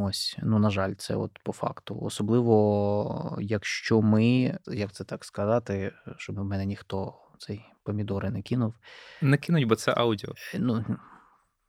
Ось, 0.00 0.36
ну 0.42 0.58
на 0.58 0.70
жаль, 0.70 0.94
це 0.94 1.14
от 1.14 1.38
по 1.44 1.52
факту. 1.52 1.98
Особливо, 2.02 3.38
якщо 3.40 4.02
ми, 4.02 4.58
як 4.66 4.92
це 4.92 5.04
так 5.04 5.24
сказати, 5.24 5.92
щоб 6.16 6.40
в 6.40 6.44
мене 6.44 6.66
ніхто 6.66 7.14
цей 7.38 7.64
помідори 7.82 8.30
не 8.30 8.42
кинув. 8.42 8.74
Не 9.22 9.36
кинуть, 9.36 9.64
бо 9.64 9.74
це 9.74 9.92
аудіо. 9.96 10.32
Е, 10.54 10.58
ну, 10.58 10.84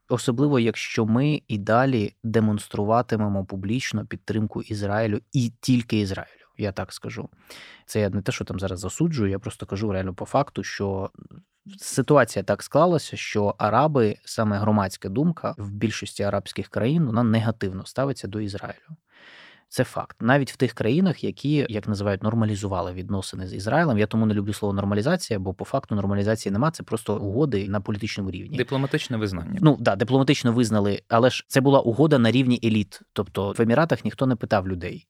Особливо, 0.08 0.60
якщо 0.60 1.06
ми 1.06 1.42
і 1.48 1.58
далі 1.58 2.14
демонструватимемо 2.22 3.44
публічно 3.44 4.06
підтримку 4.06 4.62
Ізраїлю 4.62 5.20
і 5.32 5.52
тільки 5.60 6.00
Ізраїлю. 6.00 6.43
Я 6.58 6.72
так 6.72 6.92
скажу. 6.92 7.28
Це 7.86 8.00
я 8.00 8.10
не 8.10 8.22
те, 8.22 8.32
що 8.32 8.44
там 8.44 8.60
зараз 8.60 8.80
засуджую, 8.80 9.30
я 9.30 9.38
просто 9.38 9.66
кажу 9.66 9.92
реально 9.92 10.14
по 10.14 10.24
факту, 10.24 10.62
що 10.62 11.10
Ситуація 11.78 12.42
так 12.42 12.62
склалася, 12.62 13.16
що 13.16 13.54
араби, 13.58 14.16
саме 14.24 14.58
громадська 14.58 15.08
думка 15.08 15.54
в 15.58 15.70
більшості 15.70 16.22
арабських 16.22 16.68
країн, 16.68 17.04
вона 17.06 17.22
негативно 17.22 17.86
ставиться 17.86 18.28
до 18.28 18.40
Ізраїлю. 18.40 18.96
Це 19.68 19.84
факт. 19.84 20.16
Навіть 20.20 20.52
в 20.52 20.56
тих 20.56 20.72
країнах, 20.72 21.24
які 21.24 21.66
як 21.68 21.88
називають 21.88 22.22
нормалізували 22.22 22.92
відносини 22.92 23.46
з 23.46 23.54
Ізраїлем. 23.54 23.98
Я 23.98 24.06
тому 24.06 24.26
не 24.26 24.34
люблю 24.34 24.52
слово 24.52 24.72
нормалізація, 24.72 25.38
бо 25.38 25.54
по 25.54 25.64
факту 25.64 25.94
нормалізації 25.94 26.52
нема. 26.52 26.70
Це 26.70 26.82
просто 26.82 27.16
угоди 27.16 27.68
на 27.68 27.80
політичному 27.80 28.30
рівні. 28.30 28.56
Дипломатичне 28.56 29.16
визнання. 29.16 29.58
Ну 29.62 29.76
да, 29.80 29.96
дипломатично 29.96 30.52
визнали, 30.52 31.02
але 31.08 31.30
ж 31.30 31.44
це 31.48 31.60
була 31.60 31.80
угода 31.80 32.18
на 32.18 32.30
рівні 32.30 32.60
еліт. 32.64 33.00
Тобто 33.12 33.54
в 33.58 33.62
Еміратах 33.62 34.04
ніхто 34.04 34.26
не 34.26 34.36
питав 34.36 34.68
людей. 34.68 35.06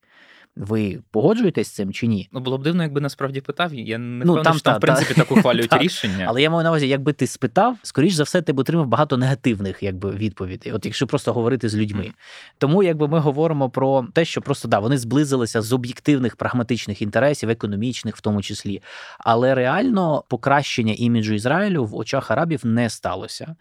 Ви 0.57 0.99
погоджуєтесь 1.11 1.69
з 1.69 1.71
цим 1.71 1.93
чи 1.93 2.07
ні? 2.07 2.29
Ну 2.33 2.41
було 2.41 2.59
б 2.59 2.63
дивно, 2.63 2.83
якби 2.83 3.01
насправді 3.01 3.41
питав. 3.41 3.75
Я 3.75 3.99
не 3.99 4.25
Ну, 4.25 4.37
ну, 4.37 4.43
там 4.43 4.55
що 4.55 4.63
там, 4.63 4.73
та- 4.73 4.79
в 4.79 4.81
принципі, 4.81 5.15
так 5.15 5.33
ухвалюють 5.33 5.71
Так. 5.71 5.83
рішення. 5.83 6.25
Але 6.29 6.43
я 6.43 6.51
маю 6.51 6.65
на 6.65 6.71
увазі, 6.71 6.89
якби 6.89 7.13
ти 7.13 7.27
спитав, 7.27 7.77
скоріш 7.83 8.15
за 8.15 8.23
все, 8.23 8.43
ти 8.43 8.53
б 8.53 8.59
отримав 8.59 8.87
багато 8.87 9.17
негативних 9.17 9.83
якби, 9.83 10.11
відповідей, 10.11 10.73
от 10.73 10.85
якщо 10.87 11.07
просто 11.07 11.33
говорити 11.33 11.69
з 11.69 11.77
людьми. 11.77 12.03
Мгм. 12.03 12.13
Тому 12.59 12.83
якби 12.83 13.09
ми 13.09 13.19
говоримо 13.19 13.71
про 13.71 14.07
те, 14.13 14.25
що 14.25 14.41
просто 14.41 14.69
да, 14.69 14.79
вони 14.79 14.99
зблизилися 14.99 15.63
з 15.63 15.73
об'єктивних 15.73 16.37
прагматичних 16.37 17.03
інтересів, 17.03 17.51
економічних 17.51 18.17
в 18.17 18.21
тому 18.21 18.43
числі. 18.43 18.83
Але 19.19 19.55
реально 19.55 20.25
покращення 20.29 20.95
іміджу 20.99 21.35
Ізраїлю 21.35 21.85
в 21.85 21.97
очах 21.97 22.31
арабів 22.31 22.61
не 22.67 22.91
сталося. 22.91 23.57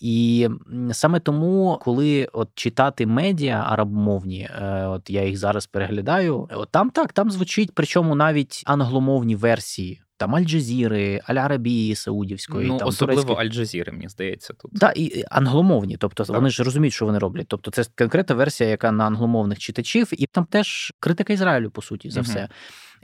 І 0.00 0.48
саме 0.92 1.20
тому, 1.20 1.78
коли 1.82 2.28
от 2.32 2.48
читати 2.54 3.06
медіа 3.06 3.66
арабомовні, 3.68 4.48
е, 4.62 4.86
от 4.86 5.10
я 5.10 5.24
їх 5.24 5.36
зараз 5.36 5.66
переглядаю, 5.66 6.31
от 6.40 6.68
там 6.70 6.90
так, 6.90 7.12
там 7.12 7.30
звучить, 7.30 7.70
причому 7.74 8.14
навіть 8.14 8.62
англомовні 8.66 9.36
версії. 9.36 10.02
Там 10.16 10.34
Аль-Джазіри, 10.34 11.20
Аль-Арабії 11.26 11.94
Саудівської, 11.94 12.68
ну, 12.68 12.78
там 12.78 12.88
особливо. 12.88 13.34
Аль-Джазіри, 13.34 13.92
мені 13.92 14.08
здається, 14.08 14.54
тут. 14.54 14.70
Да, 14.74 14.92
і 14.96 15.24
англомовні, 15.30 15.96
тобто 15.96 16.24
Так. 16.24 16.36
вони 16.36 16.50
ж 16.50 16.62
розуміють, 16.64 16.94
що 16.94 17.06
вони 17.06 17.18
роблять. 17.18 17.46
Тобто, 17.48 17.70
це 17.70 17.84
конкретна 17.98 18.34
версія, 18.34 18.70
яка 18.70 18.92
на 18.92 19.04
англомовних 19.06 19.58
читачів, 19.58 20.08
і 20.12 20.26
там 20.26 20.44
теж 20.44 20.92
критика 21.00 21.32
Ізраїлю, 21.32 21.70
по 21.70 21.82
суті, 21.82 22.10
за 22.10 22.20
Мгм. 22.20 22.30
все. 22.30 22.48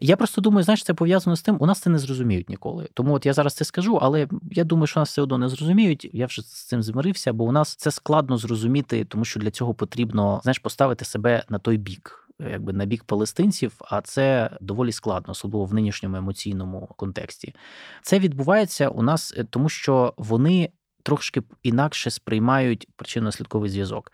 Я 0.01 0.17
просто 0.17 0.41
думаю, 0.41 0.65
знаєш, 0.65 0.85
це 0.85 0.95
пов'язано 0.95 1.37
з 1.37 1.43
тим, 1.43 1.57
у 1.61 1.67
нас 1.67 1.81
це 1.81 1.91
не 1.91 1.99
зрозуміють 1.99 2.49
ніколи. 2.49 2.89
Тому 2.95 3.15
от 3.15 3.27
я 3.27 3.33
зараз 3.33 3.55
це 3.55 3.65
скажу, 3.65 3.99
але 4.03 4.29
я 4.51 4.65
думаю, 4.65 4.87
що 4.87 5.01
нас 5.01 5.09
все 5.09 5.23
одно 5.23 5.39
не 5.39 5.49
зрозуміють. 5.49 6.11
Я 6.13 6.27
вже 6.27 6.43
з 6.43 6.67
цим 6.67 6.83
змирився, 6.83 7.33
бо 7.33 7.45
у 7.45 7.53
нас 7.53 7.77
це 7.77 7.91
складно 7.91 8.37
зрозуміти, 8.37 9.05
тому 9.05 9.25
що 9.25 9.41
для 9.41 9.51
цього 9.51 9.75
потрібно 9.75 10.41
знаєш, 10.43 10.59
поставити 10.59 11.05
себе 11.05 11.45
на 11.49 11.59
той 11.59 11.77
бік. 11.77 12.28
Якби 12.41 12.73
на 12.73 12.85
бік 12.85 13.05
палестинців, 13.05 13.75
а 13.81 14.01
це 14.01 14.51
доволі 14.61 14.93
складно, 14.93 15.31
особливо 15.31 15.65
в 15.65 15.75
нинішньому 15.75 16.17
емоційному 16.17 16.87
контексті. 16.97 17.55
Це 18.03 18.19
відбувається 18.19 18.89
у 18.89 19.03
нас, 19.03 19.35
е, 19.37 19.45
тому 19.45 19.69
що 19.69 20.15
вони 20.17 20.71
трошки 21.03 21.43
інакше 21.63 22.11
сприймають 22.11 22.89
причинно-наслідковий 22.97 23.69
зв'язок. 23.69 24.13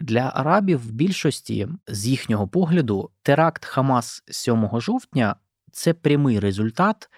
Для 0.00 0.32
арабів 0.34 0.78
в 0.88 0.90
більшості, 0.90 1.68
з 1.86 2.06
їхнього 2.06 2.48
погляду, 2.48 3.10
теракт 3.22 3.64
Хамас 3.64 4.22
7 4.30 4.80
жовтня 4.80 5.36
це 5.72 5.94
прямий 5.94 6.40
результат 6.40 7.08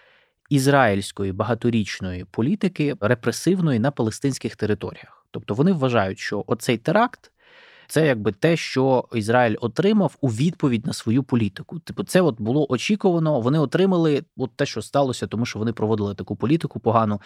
ізраїльської 0.51 1.32
багаторічної 1.32 2.24
політики 2.24 2.97
репресивної 3.01 3.78
на 3.78 3.91
палестинських 3.91 4.57
територіях. 4.57 5.26
Тобто 5.30 5.55
вони 5.55 5.72
вважають, 5.72 6.18
що 6.18 6.45
оцей 6.47 6.78
теракт. 6.78 7.32
Це 7.91 8.07
якби 8.07 8.32
те, 8.32 8.57
що 8.57 9.05
Ізраїль 9.14 9.57
отримав 9.61 10.16
у 10.20 10.28
відповідь 10.28 10.86
на 10.86 10.93
свою 10.93 11.22
політику. 11.22 11.78
Типу, 11.78 12.05
це 12.05 12.20
от 12.20 12.41
було 12.41 12.66
очікувано. 12.72 13.41
Вони 13.41 13.59
отримали 13.59 14.24
от 14.36 14.51
те, 14.57 14.66
що 14.66 14.82
сталося, 14.82 15.26
тому 15.26 15.47
що 15.47 15.59
вони 15.59 15.72
проводили 15.72 16.14
таку 16.14 16.36
політику 16.36 16.80
погану. 16.80 17.20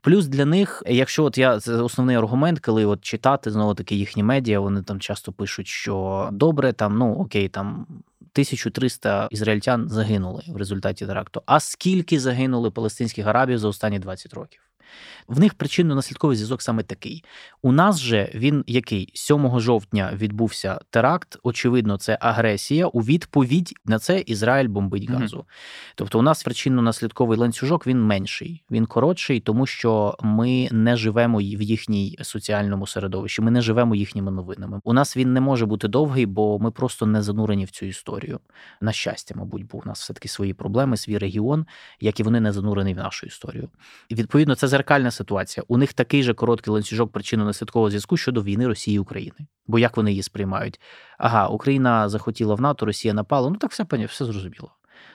Плюс 0.00 0.26
для 0.26 0.44
них, 0.44 0.82
якщо 0.86 1.24
от 1.24 1.38
я 1.38 1.60
це 1.60 1.74
основний 1.74 2.16
аргумент, 2.16 2.60
коли 2.60 2.84
от 2.84 3.00
читати 3.00 3.50
знову 3.50 3.74
таки 3.74 3.94
їхні 3.94 4.22
медіа, 4.22 4.60
вони 4.60 4.82
там 4.82 5.00
часто 5.00 5.32
пишуть, 5.32 5.66
що 5.66 6.28
добре, 6.32 6.72
там 6.72 6.98
ну 6.98 7.14
окей, 7.14 7.48
там. 7.48 7.86
1300 8.34 9.28
ізраїльтян 9.30 9.88
загинули 9.88 10.42
в 10.48 10.56
результаті 10.56 11.06
теракту. 11.06 11.42
А 11.46 11.60
скільки 11.60 12.20
загинули 12.20 12.70
палестинських 12.70 13.26
арабів 13.26 13.58
за 13.58 13.68
останні 13.68 13.98
20 13.98 14.34
років? 14.34 14.60
В 15.28 15.40
них 15.40 15.54
причинно-наслідковий 15.54 16.34
зв'язок 16.34 16.62
саме 16.62 16.82
такий. 16.82 17.24
У 17.62 17.72
нас 17.72 18.00
же 18.00 18.30
він 18.34 18.64
який 18.66 19.10
7 19.14 19.60
жовтня 19.60 20.10
відбувся 20.14 20.80
теракт. 20.90 21.38
Очевидно, 21.42 21.98
це 21.98 22.18
агресія. 22.20 22.86
У 22.86 23.00
відповідь 23.00 23.74
на 23.84 23.98
це 23.98 24.20
Ізраїль 24.20 24.68
бомбить 24.68 25.10
газу. 25.10 25.46
Тобто, 25.94 26.18
у 26.18 26.22
нас 26.22 26.46
причинно-наслідковий 26.46 27.38
ланцюжок 27.38 27.86
він 27.86 28.02
менший, 28.02 28.62
він 28.70 28.86
коротший, 28.86 29.40
тому 29.40 29.66
що 29.66 30.16
ми 30.22 30.68
не 30.72 30.96
живемо 30.96 31.38
в 31.38 31.62
їхній 31.62 32.18
соціальному 32.22 32.86
середовищі. 32.86 33.42
Ми 33.42 33.50
не 33.50 33.60
живемо 33.60 33.94
їхніми 33.94 34.30
новинами. 34.30 34.80
У 34.84 34.92
нас 34.92 35.16
він 35.16 35.32
не 35.32 35.40
може 35.40 35.66
бути 35.66 35.88
довгий, 35.88 36.26
бо 36.26 36.58
ми 36.58 36.70
просто 36.70 37.06
не 37.06 37.22
занурені 37.22 37.64
в 37.64 37.70
цю 37.70 37.86
історію. 37.86 38.40
На 38.80 38.92
щастя, 38.92 39.34
мабуть, 39.38 39.66
бо 39.66 39.78
у 39.78 39.82
нас 39.84 40.00
все 40.00 40.12
таки 40.12 40.28
свої 40.28 40.54
проблеми, 40.54 40.96
свій 40.96 41.18
регіон, 41.18 41.66
як 42.00 42.20
і 42.20 42.22
вони 42.22 42.40
не 42.40 42.52
занурені 42.52 42.94
в 42.94 42.96
нашу 42.96 43.26
історію. 43.26 43.68
І 44.08 44.14
відповідно 44.14 44.54
це 44.54 44.68
зеркальна 44.74 45.10
ситуація. 45.10 45.64
У 45.68 45.78
них 45.78 45.92
такий 45.92 46.22
же 46.22 46.34
короткий 46.34 46.72
ланцюжок 46.72 47.12
причинно-наслідкового 47.12 47.88
зв'язку 47.88 48.16
щодо 48.16 48.42
війни 48.42 48.66
Росії 48.66 48.96
і 48.96 48.98
України. 48.98 49.38
Бо 49.66 49.78
як 49.78 49.96
вони 49.96 50.10
її 50.10 50.22
сприймають? 50.22 50.80
Ага, 51.18 51.48
Україна 51.48 52.08
захотіла 52.08 52.54
в 52.54 52.60
НАТО, 52.60 52.86
Росія 52.86 53.14
напала. 53.14 53.50
Ну 53.50 53.56
так 53.56 53.70
все 53.70 53.84
все 54.06 54.24
зрозуміло. 54.24 54.72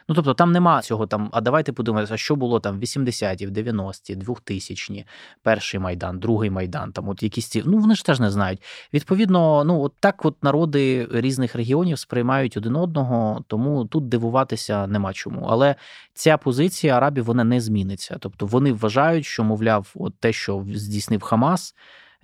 Ну 0.10 0.16
тобто 0.16 0.34
там 0.34 0.52
нема 0.52 0.82
цього 0.82 1.08
там. 1.08 1.30
А 1.32 1.42
давайте 1.42 1.72
подумаємо, 1.72 2.18
що 2.18 2.36
було 2.36 2.60
там 2.60 2.80
в 2.80 2.82
80-ті, 2.82 3.48
в 3.48 3.52
90-ті, 3.52 4.16
2000-ті, 4.16 5.06
перший 5.44 5.80
майдан, 5.80 6.20
другий 6.20 6.50
майдан. 6.50 6.92
Там 6.92 7.10
от 7.10 7.24
якісь 7.24 7.48
ці. 7.48 7.64
Ну 7.66 7.78
вони 7.78 7.96
ж 7.96 8.06
теж 8.06 8.20
не 8.20 8.32
знають. 8.32 8.64
Відповідно, 8.94 9.64
ну 9.64 9.82
от 9.82 9.94
так 10.00 10.26
от 10.26 10.44
народи 10.44 11.08
різних 11.12 11.56
регіонів 11.56 12.00
сприймають 12.00 12.58
один 12.58 12.76
одного, 12.76 13.44
тому 13.48 13.86
тут 13.86 14.08
дивуватися 14.08 14.88
нема 14.88 15.14
чому. 15.14 15.48
Але 15.50 15.76
ця 16.14 16.38
позиція 16.38 16.98
арабів 16.98 17.24
вона 17.24 17.44
не 17.44 17.62
зміниться. 17.62 18.18
Тобто 18.20 18.46
вони 18.46 18.74
вважають, 18.74 19.26
що 19.26 19.44
мовляв, 19.44 19.92
от 19.96 20.14
те, 20.20 20.34
що 20.34 20.66
здійснив 20.76 21.22
Хамас. 21.22 21.76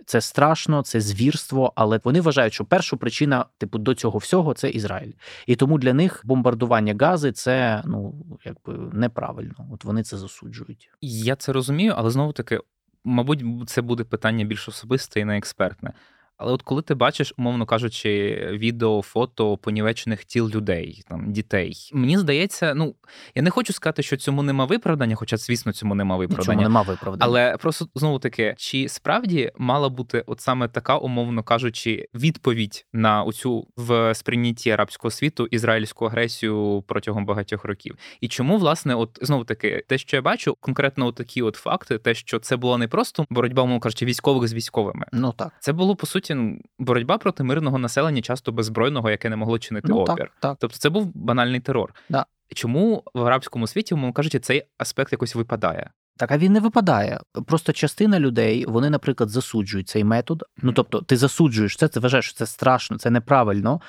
Це 0.06 0.22
страшно, 0.22 0.82
це 0.82 1.02
звірство, 1.02 1.74
але 1.76 2.00
вони 2.04 2.22
вважають, 2.22 2.54
що 2.54 2.66
перша 2.66 2.98
причина, 2.98 3.46
типу, 3.58 3.78
до 3.78 3.96
цього 3.96 4.20
всього 4.20 4.54
це 4.54 4.70
Ізраїль, 4.70 5.12
і 5.48 5.56
тому 5.56 5.78
для 5.78 5.94
них 5.94 6.22
бомбардування 6.24 6.96
гази 7.00 7.32
це 7.32 7.84
ну 7.86 8.26
якби 8.46 8.74
неправильно. 8.94 9.68
От 9.72 9.84
вони 9.84 10.04
це 10.04 10.18
засуджують. 10.18 10.90
Я 11.02 11.36
це 11.36 11.54
розумію, 11.54 11.94
але 11.98 12.12
знову 12.12 12.34
таки, 12.34 12.60
мабуть, 13.04 13.44
це 13.70 13.82
буде 13.82 14.04
питання 14.04 14.46
більш 14.46 14.68
особисте 14.70 15.20
і 15.20 15.26
не 15.26 15.38
експертне. 15.38 15.94
Але 16.38 16.52
от 16.52 16.62
коли 16.62 16.82
ти 16.82 16.94
бачиш, 16.96 17.34
умовно 17.38 17.66
кажучи, 17.66 18.40
відео, 18.52 19.02
фото 19.02 19.58
понівечених 19.58 20.26
тіл 20.26 20.50
людей, 20.50 21.04
там 21.08 21.32
дітей, 21.34 21.90
мені 21.94 22.18
здається, 22.18 22.74
ну 22.74 22.96
я 23.36 23.42
не 23.42 23.50
хочу 23.50 23.74
сказати, 23.74 24.04
що 24.04 24.18
цьому 24.18 24.44
нема 24.44 24.66
виправдання, 24.66 25.16
хоча, 25.16 25.38
звісно, 25.38 25.74
цьому 25.74 25.96
нема 25.96 26.18
Нічому 26.18 26.62
нема 26.62 26.82
виправдання. 26.82 27.26
Але 27.26 27.58
просто 27.58 27.88
знову 27.96 28.20
таки, 28.20 28.56
чи 28.58 28.90
справді 28.90 29.52
мала 29.58 29.90
бути 29.90 30.24
от 30.28 30.42
саме 30.42 30.68
така, 30.68 30.98
умовно 30.98 31.44
кажучи, 31.44 32.08
відповідь 32.14 32.86
на 32.94 33.24
оцю 33.24 33.68
в 33.78 34.16
сприйнятті 34.16 34.72
арабського 34.72 35.12
світу 35.12 35.48
ізраїльську 35.52 36.06
агресію 36.06 36.84
протягом 36.88 37.26
багатьох 37.26 37.66
років? 37.66 37.98
І 38.22 38.28
чому 38.28 38.58
власне, 38.58 38.96
от 38.96 39.20
знову 39.22 39.44
таки, 39.44 39.84
те, 39.88 39.98
що 39.98 40.18
я 40.18 40.22
бачу, 40.22 40.58
конкретно 40.60 41.06
от 41.06 41.16
такі 41.16 41.42
от 41.42 41.56
факти, 41.56 41.98
те, 41.98 42.14
що 42.14 42.40
це 42.40 42.58
була 42.58 42.78
не 42.78 42.88
просто 42.88 43.26
боротьба, 43.30 43.64
умовно 43.64 43.80
кажучи, 43.80 44.06
військових 44.06 44.48
з 44.48 44.54
військовими. 44.54 45.06
ну 45.12 45.34
так, 45.38 45.54
Це 45.60 45.74
було 45.74 45.96
по 45.96 46.08
суті 46.08 46.25
ну, 46.34 46.60
боротьба 46.80 47.18
проти 47.18 47.44
мирного 47.44 47.78
населення, 47.78 48.22
часто 48.22 48.52
беззбройного, 48.52 49.10
яке 49.10 49.30
не 49.30 49.36
могло 49.36 49.60
чинити 49.60 49.88
ну 49.90 49.98
опір. 49.98 50.16
так, 50.16 50.32
так. 50.40 50.58
Тобто 50.60 50.78
це 50.78 50.90
був 50.90 51.12
банальний 51.16 51.60
терор. 51.60 51.94
Да. 52.10 52.26
Чому 52.54 53.04
в 53.14 53.26
арабському 53.26 53.68
світі, 53.68 53.94
умовно 53.94 54.14
кажучи, 54.14 54.40
цей 54.40 54.64
аспект 54.78 55.12
якось 55.12 55.36
випадає? 55.36 55.90
Так, 56.18 56.32
а 56.32 56.38
він 56.38 56.54
не 56.54 56.60
випадає. 56.60 57.20
Просто 57.46 57.74
частина 57.74 58.20
людей, 58.20 58.66
вони, 58.66 58.90
наприклад, 58.90 59.30
засуджують 59.30 59.90
цей 59.90 60.04
метод. 60.04 60.44
Ну 60.62 60.72
тобто, 60.72 61.02
ти 61.02 61.18
засуджуєш 61.18 61.76
це, 61.76 61.88
ти 61.88 62.00
вважаєш, 62.00 62.26
що 62.26 62.36
це 62.36 62.46
страшно, 62.46 62.98
це 62.98 63.10
неправильно. 63.10 63.82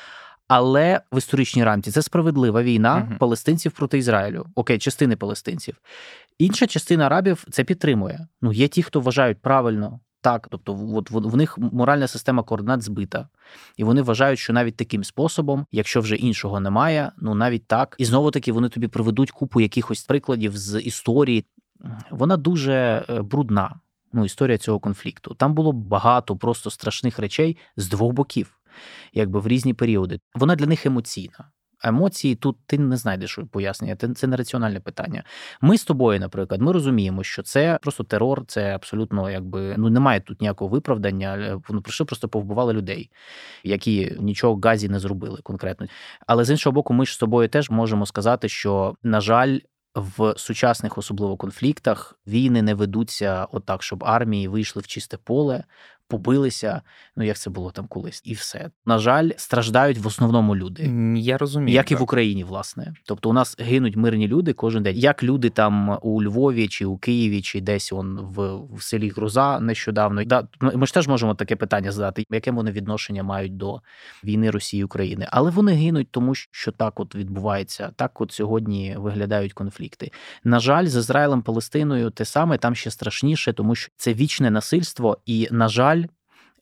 Але 0.49 1.01
в 1.13 1.19
історичній 1.19 1.65
рамці 1.65 1.91
це 1.91 2.03
справедлива 2.03 2.63
війна 2.63 2.97
Мгм. 2.97 3.17
палестинців 3.19 3.73
проти 3.73 3.99
Ізраїлю. 3.99 4.47
Окей, 4.55 4.79
частини 4.79 5.17
палестинців. 5.17 5.77
Інша 6.39 6.67
частина 6.67 7.07
арабів 7.07 7.45
це 7.51 7.65
підтримує. 7.65 8.29
Ну, 8.43 8.53
є 8.53 8.69
ті, 8.69 8.83
хто 8.83 9.01
вважають 9.01 9.43
правильно. 9.43 10.01
Так, 10.21 10.49
тобто, 10.51 10.89
от 10.95 11.11
в 11.11 11.19
в 11.19 11.37
них 11.37 11.59
моральна 11.59 12.09
система 12.09 12.43
координат 12.43 12.83
збита, 12.83 13.29
і 13.77 13.85
вони 13.85 14.03
вважають, 14.03 14.39
що 14.39 14.53
навіть 14.53 14.77
таким 14.77 15.05
способом, 15.05 15.67
якщо 15.73 16.01
вже 16.01 16.17
іншого 16.17 16.61
немає, 16.61 17.13
ну 17.19 17.35
навіть 17.35 17.67
так, 17.67 17.97
і 17.99 18.05
знову 18.05 18.31
таки 18.31 18.53
вони 18.53 18.69
тобі 18.69 18.89
приведуть 18.89 19.31
купу 19.31 19.61
якихось 19.61 20.05
прикладів 20.05 20.57
з 20.57 20.81
історії. 20.81 21.45
Вона 22.11 22.37
дуже 22.37 23.05
е, 23.11 23.23
брудна. 23.23 23.81
Ну, 24.13 24.25
історія 24.25 24.59
цього 24.59 24.81
конфлікту. 24.81 25.35
Там 25.35 25.55
було 25.55 25.73
багато 25.73 26.37
просто 26.37 26.71
страшних 26.71 27.19
речей 27.19 27.57
з 27.77 27.89
двох 27.89 28.13
боків, 28.13 28.61
якби 29.13 29.41
в 29.41 29.49
різні 29.49 29.75
періоди. 29.75 30.21
Вона 30.35 30.57
для 30.57 30.67
них 30.67 30.87
емоційна. 30.87 31.51
Емоції 31.83 32.35
тут 32.35 32.57
ти 32.67 32.79
не 32.79 32.97
знайдеш 32.97 33.39
пояснення. 33.51 33.97
Це 33.97 34.27
не 34.27 34.37
раціональне 34.37 34.81
питання. 34.81 35.25
Ми 35.61 35.79
з 35.79 35.85
тобою, 35.85 36.21
наприклад, 36.21 36.61
ми 36.61 36.73
розуміємо, 36.73 37.23
що 37.23 37.43
це 37.43 37.79
просто 37.83 38.05
терор, 38.05 38.45
це 38.47 38.75
абсолютно 38.75 39.31
якби 39.31 39.75
ну 39.79 39.91
немає 39.91 40.21
тут 40.21 40.41
ніякого 40.41 40.69
виправдання. 40.69 41.61
Вони 41.69 41.81
прийшли, 41.81 42.07
просто 42.07 42.29
повбивали 42.29 42.73
людей, 42.73 43.11
які 43.65 44.17
нічого 44.21 44.61
газі 44.65 44.89
не 44.89 44.99
зробили 44.99 45.39
конкретно. 45.43 45.87
Але 46.27 46.45
з 46.45 46.51
іншого 46.51 46.75
боку, 46.75 46.95
ми 46.95 47.07
ж 47.07 47.15
з 47.15 47.19
тобою 47.19 47.49
теж 47.49 47.71
можемо 47.71 48.07
сказати, 48.07 48.49
що 48.49 48.95
на 49.03 49.21
жаль. 49.21 49.59
В 49.97 50.35
сучасних, 50.37 50.99
особливо 50.99 51.37
конфліктах, 51.37 52.19
війни 52.27 52.63
не 52.63 52.75
ведуться 52.75 53.47
отак, 53.53 53.83
щоб 53.83 54.05
армії 54.05 54.49
вийшли 54.49 54.83
в 54.83 54.87
чисте 54.87 55.17
поле, 55.17 55.65
побилися. 56.09 56.83
Ну 57.17 57.25
як 57.25 57.39
це 57.39 57.51
було 57.51 57.71
там 57.71 57.87
колись, 57.87 58.23
і 58.25 58.35
все 58.35 58.71
на 58.87 58.99
жаль, 58.99 59.31
страждають 59.37 59.99
в 59.99 60.07
основному 60.07 60.57
люди. 60.57 60.91
Я 61.17 61.39
розумію, 61.39 61.75
як 61.75 61.85
так. 61.85 61.93
і 61.93 61.95
в 61.95 62.03
Україні, 62.03 62.45
власне. 62.45 62.95
Тобто, 63.05 63.31
у 63.31 63.33
нас 63.33 63.57
гинуть 63.59 63.97
мирні 63.97 64.29
люди 64.29 64.53
кожен 64.53 64.83
день. 64.83 64.97
Як 64.97 65.23
люди 65.23 65.51
там 65.51 65.99
у 66.03 66.23
Львові 66.23 66.69
чи 66.69 66.85
у 66.85 66.99
Києві, 66.99 67.43
чи 67.43 67.61
десь 67.61 67.93
он 67.93 68.19
в, 68.21 68.57
в 68.75 68.83
селі 68.83 69.09
Груза 69.09 69.61
нещодавно. 69.61 70.25
Да, 70.25 70.49
Ми 70.61 70.87
ж 70.87 70.95
теж 70.95 71.09
можемо 71.09 71.35
таке 71.35 71.57
питання 71.57 71.93
задати, 71.93 72.25
яке 72.31 72.51
вони 72.51 72.71
відношення 72.71 73.23
мають 73.23 73.57
до 73.57 73.81
війни 74.25 74.51
Росії 74.51 74.85
України, 74.85 75.27
але 75.31 75.51
вони 75.51 75.73
гинуть, 75.73 76.09
тому 76.11 76.35
що 76.35 76.73
так 76.73 77.01
от 77.01 77.15
відбувається. 77.15 77.91
Так, 77.97 78.21
от 78.21 78.33
сьогодні 78.33 78.95
виглядають 78.99 79.53
конфлікти. 79.53 80.11
На 80.45 80.61
жаль, 80.61 80.87
з 80.87 80.97
Ізраїлем 80.97 81.43
Палестиною 81.43 82.11
те 82.11 82.25
саме 82.25 82.59
там 82.59 82.75
ще 82.75 82.91
страшніше, 82.91 83.53
тому 83.53 83.75
що 83.75 83.93
це 83.97 84.15
вічне 84.15 84.51
насильство, 84.51 85.19
і 85.27 85.49
на 85.51 85.69
жаль 85.69 85.96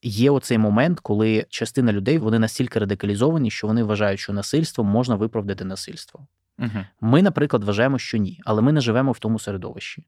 є 0.05 0.30
оцей 0.30 0.59
момент, 0.59 1.00
коли 1.00 1.46
частина 1.48 1.92
людей 1.92 2.18
вони 2.18 2.38
настільки 2.38 2.78
радикалізовані, 2.78 3.50
що 3.50 3.66
вони 3.66 3.82
вважають, 3.82 4.20
що 4.20 4.32
насильством 4.32 4.86
можна 4.86 5.14
виправдати 5.14 5.64
насильство. 5.64 6.26
Угу. 6.59 6.84
Ми, 7.00 7.22
наприклад, 7.22 7.64
вважаємо, 7.64 7.98
що 7.98 8.18
ні, 8.18 8.40
але 8.44 8.62
ми 8.62 8.72
не 8.72 8.80
живемо 8.80 9.12
в 9.12 9.18
тому 9.18 9.38
середовищі. 9.38 10.05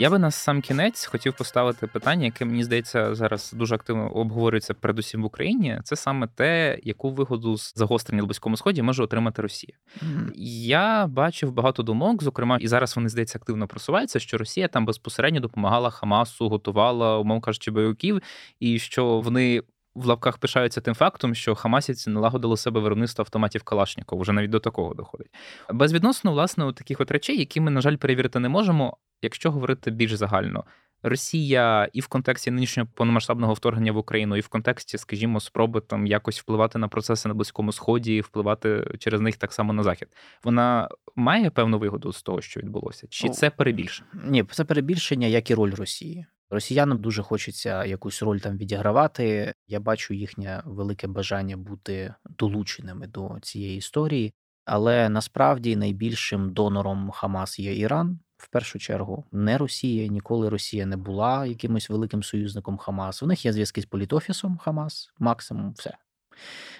Я 0.00 0.10
би 0.10 0.18
на 0.18 0.30
сам 0.30 0.60
кінець 0.60 1.06
хотів 1.06 1.36
поставити 1.36 1.86
питання, 1.86 2.24
яке 2.24 2.44
мені 2.44 2.64
здається 2.64 3.14
зараз 3.14 3.52
дуже 3.52 3.74
активно 3.74 4.10
обговорюється 4.10 4.74
передусім 4.74 5.22
в 5.22 5.24
Україні. 5.24 5.80
Це 5.84 5.96
саме 5.96 6.26
те, 6.26 6.78
яку 6.82 7.10
вигоду 7.10 7.58
з 7.58 7.72
загострення 7.76 8.22
на 8.22 8.26
близькому 8.26 8.56
сході 8.56 8.82
може 8.82 9.02
отримати 9.02 9.42
Росія. 9.42 9.72
Mm-hmm. 10.02 10.30
Я 10.66 11.06
бачив 11.06 11.52
багато 11.52 11.82
думок, 11.82 12.22
зокрема, 12.22 12.58
і 12.60 12.68
зараз 12.68 12.96
вони 12.96 13.08
здається 13.08 13.38
активно 13.38 13.66
просуваються, 13.66 14.18
що 14.18 14.38
Росія 14.38 14.68
там 14.68 14.84
безпосередньо 14.86 15.40
допомагала 15.40 15.90
Хамасу, 15.90 16.48
готувала, 16.48 17.18
умов 17.18 17.40
кажучи, 17.40 17.70
бойовиків, 17.70 18.22
і 18.60 18.78
що 18.78 19.20
вони. 19.20 19.62
В 19.98 20.06
лапках 20.06 20.38
пишаються 20.38 20.80
тим 20.80 20.94
фактом, 20.94 21.34
що 21.34 21.54
Хамасівці 21.54 22.10
налагодили 22.10 22.56
себе 22.56 22.80
виробництво 22.80 23.22
автоматів 23.22 23.62
Калашніков, 23.62 24.20
вже 24.20 24.32
навіть 24.32 24.50
до 24.50 24.60
такого 24.60 24.94
доходить. 24.94 25.34
Безвідносно, 25.70 26.32
власне, 26.32 26.64
у 26.64 26.72
таких 26.72 27.00
от 27.00 27.10
речей, 27.10 27.38
які 27.38 27.60
ми, 27.60 27.70
на 27.70 27.80
жаль, 27.80 27.96
перевірити 27.96 28.38
не 28.38 28.48
можемо, 28.48 28.96
якщо 29.22 29.50
говорити 29.50 29.90
більш 29.90 30.12
загально, 30.12 30.64
Росія 31.02 31.88
і 31.92 32.00
в 32.00 32.06
контексті 32.06 32.50
нинішнього 32.50 32.88
повномасштабного 32.94 33.54
вторгнення 33.54 33.92
в 33.92 33.96
Україну, 33.96 34.36
і 34.36 34.40
в 34.40 34.48
контексті, 34.48 34.98
скажімо, 34.98 35.40
спроби 35.40 35.80
там 35.80 36.06
якось 36.06 36.40
впливати 36.40 36.78
на 36.78 36.88
процеси 36.88 37.28
на 37.28 37.34
близькому 37.34 37.72
сході, 37.72 38.16
і 38.16 38.20
впливати 38.20 38.86
через 38.98 39.20
них 39.20 39.36
так 39.36 39.52
само 39.52 39.72
на 39.72 39.82
захід, 39.82 40.08
вона 40.44 40.88
має 41.16 41.50
певну 41.50 41.78
вигоду 41.78 42.12
з 42.12 42.22
того, 42.22 42.40
що 42.40 42.60
відбулося, 42.60 43.06
чи 43.10 43.28
це 43.28 43.50
перебільшення? 43.50 44.08
Ні, 44.24 44.44
це 44.44 44.64
перебільшення, 44.64 45.26
як 45.26 45.50
і 45.50 45.54
роль 45.54 45.74
Росії. 45.74 46.26
Росіянам 46.50 46.98
дуже 46.98 47.22
хочеться 47.22 47.84
якусь 47.84 48.22
роль 48.22 48.38
там 48.38 48.56
відігравати. 48.56 49.54
Я 49.66 49.80
бачу 49.80 50.14
їхнє 50.14 50.62
велике 50.64 51.06
бажання 51.06 51.56
бути 51.56 52.14
долученими 52.38 53.06
до 53.06 53.36
цієї 53.42 53.76
історії, 53.76 54.34
але 54.64 55.08
насправді 55.08 55.76
найбільшим 55.76 56.52
донором 56.52 57.10
Хамас 57.10 57.58
є 57.58 57.78
Іран 57.78 58.18
в 58.36 58.48
першу 58.48 58.78
чергу 58.78 59.24
не 59.32 59.58
Росія. 59.58 60.06
Ніколи 60.06 60.48
Росія 60.48 60.86
не 60.86 60.96
була 60.96 61.46
якимось 61.46 61.90
великим 61.90 62.22
союзником 62.22 62.78
Хамас. 62.78 63.22
У 63.22 63.26
них 63.26 63.44
є 63.44 63.52
зв'язки 63.52 63.80
з 63.80 63.86
політофісом 63.86 64.58
Хамас, 64.58 65.10
максимум 65.18 65.72
все. 65.72 65.94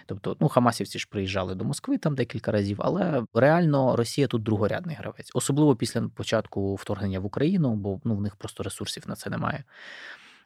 Тобто, 0.06 0.36
ну, 0.40 0.48
Хамасівці 0.48 0.98
ж 0.98 1.08
приїжджали 1.10 1.54
до 1.54 1.64
Москви 1.64 1.98
там 1.98 2.14
декілька 2.14 2.52
разів, 2.52 2.76
але 2.80 3.24
реально 3.34 3.96
Росія 3.96 4.26
тут 4.26 4.42
другорядний 4.42 4.96
гравець, 4.96 5.30
особливо 5.34 5.76
після 5.76 6.02
початку 6.02 6.74
вторгнення 6.74 7.20
в 7.20 7.26
Україну, 7.26 7.74
бо 7.74 8.00
ну 8.04 8.16
в 8.16 8.20
них 8.20 8.36
просто 8.36 8.62
ресурсів 8.62 9.04
на 9.06 9.14
це 9.14 9.30
немає. 9.30 9.64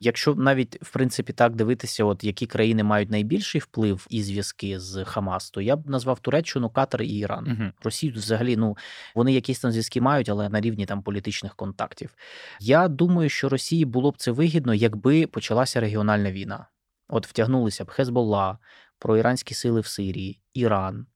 Якщо 0.05 0.35
навіть 0.35 0.83
в 0.83 0.93
принципі 0.93 1.33
так 1.33 1.55
дивитися, 1.55 2.05
от 2.05 2.25
які 2.25 2.47
країни 2.47 2.83
мають 2.83 3.11
найбільший 3.11 3.61
вплив 3.61 4.07
і 4.11 4.23
зв'язки 4.23 4.81
з 4.81 5.05
Хамас, 5.05 5.51
то 5.51 5.61
я 5.61 5.77
б 5.77 5.89
назвав 5.89 6.21
Туреччину, 6.21 6.71
Катар 6.71 7.03
і 7.03 7.07
Іран. 7.07 7.57
Угу. 7.61 7.71
Росію 7.83 8.13
взагалі 8.13 8.57
ну 8.57 8.77
вони 9.15 9.33
якісь 9.33 9.61
там 9.61 9.71
зв'язки 9.71 10.01
мають, 10.01 10.29
але 10.29 10.49
на 10.49 10.61
рівні 10.61 10.87
там 10.87 11.03
політичних 11.03 11.55
контактів. 11.55 12.15
Я 12.61 12.89
думаю, 12.89 13.29
що 13.29 13.49
Росії 13.49 13.85
було 13.85 14.11
б 14.11 14.17
це 14.17 14.31
вигідно, 14.31 14.75
якби 14.75 15.27
почалася 15.27 15.81
регіональна 15.81 16.33
війна. 16.33 16.67
От 17.09 17.27
втягнулися 17.27 17.85
б 17.85 17.91
Хезболла, 17.91 18.59
проіранські 19.03 19.55
сили 19.55 19.81
в 19.81 19.87
Сирії, 19.87 20.41
Іран. 20.55 21.07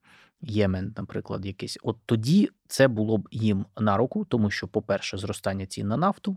Ємен, 0.41 0.95
наприклад, 0.97 1.47
якийсь. 1.47 1.79
От 1.83 1.97
тоді 2.07 2.51
це 2.69 2.89
було 2.89 3.19
б 3.19 3.29
їм 3.31 3.67
на 3.79 3.97
руку, 3.97 4.25
тому 4.25 4.51
що, 4.51 4.69
по-перше, 4.69 5.19
зростання 5.19 5.67
цін 5.67 5.89
на 5.89 5.97
нафту, 5.97 6.37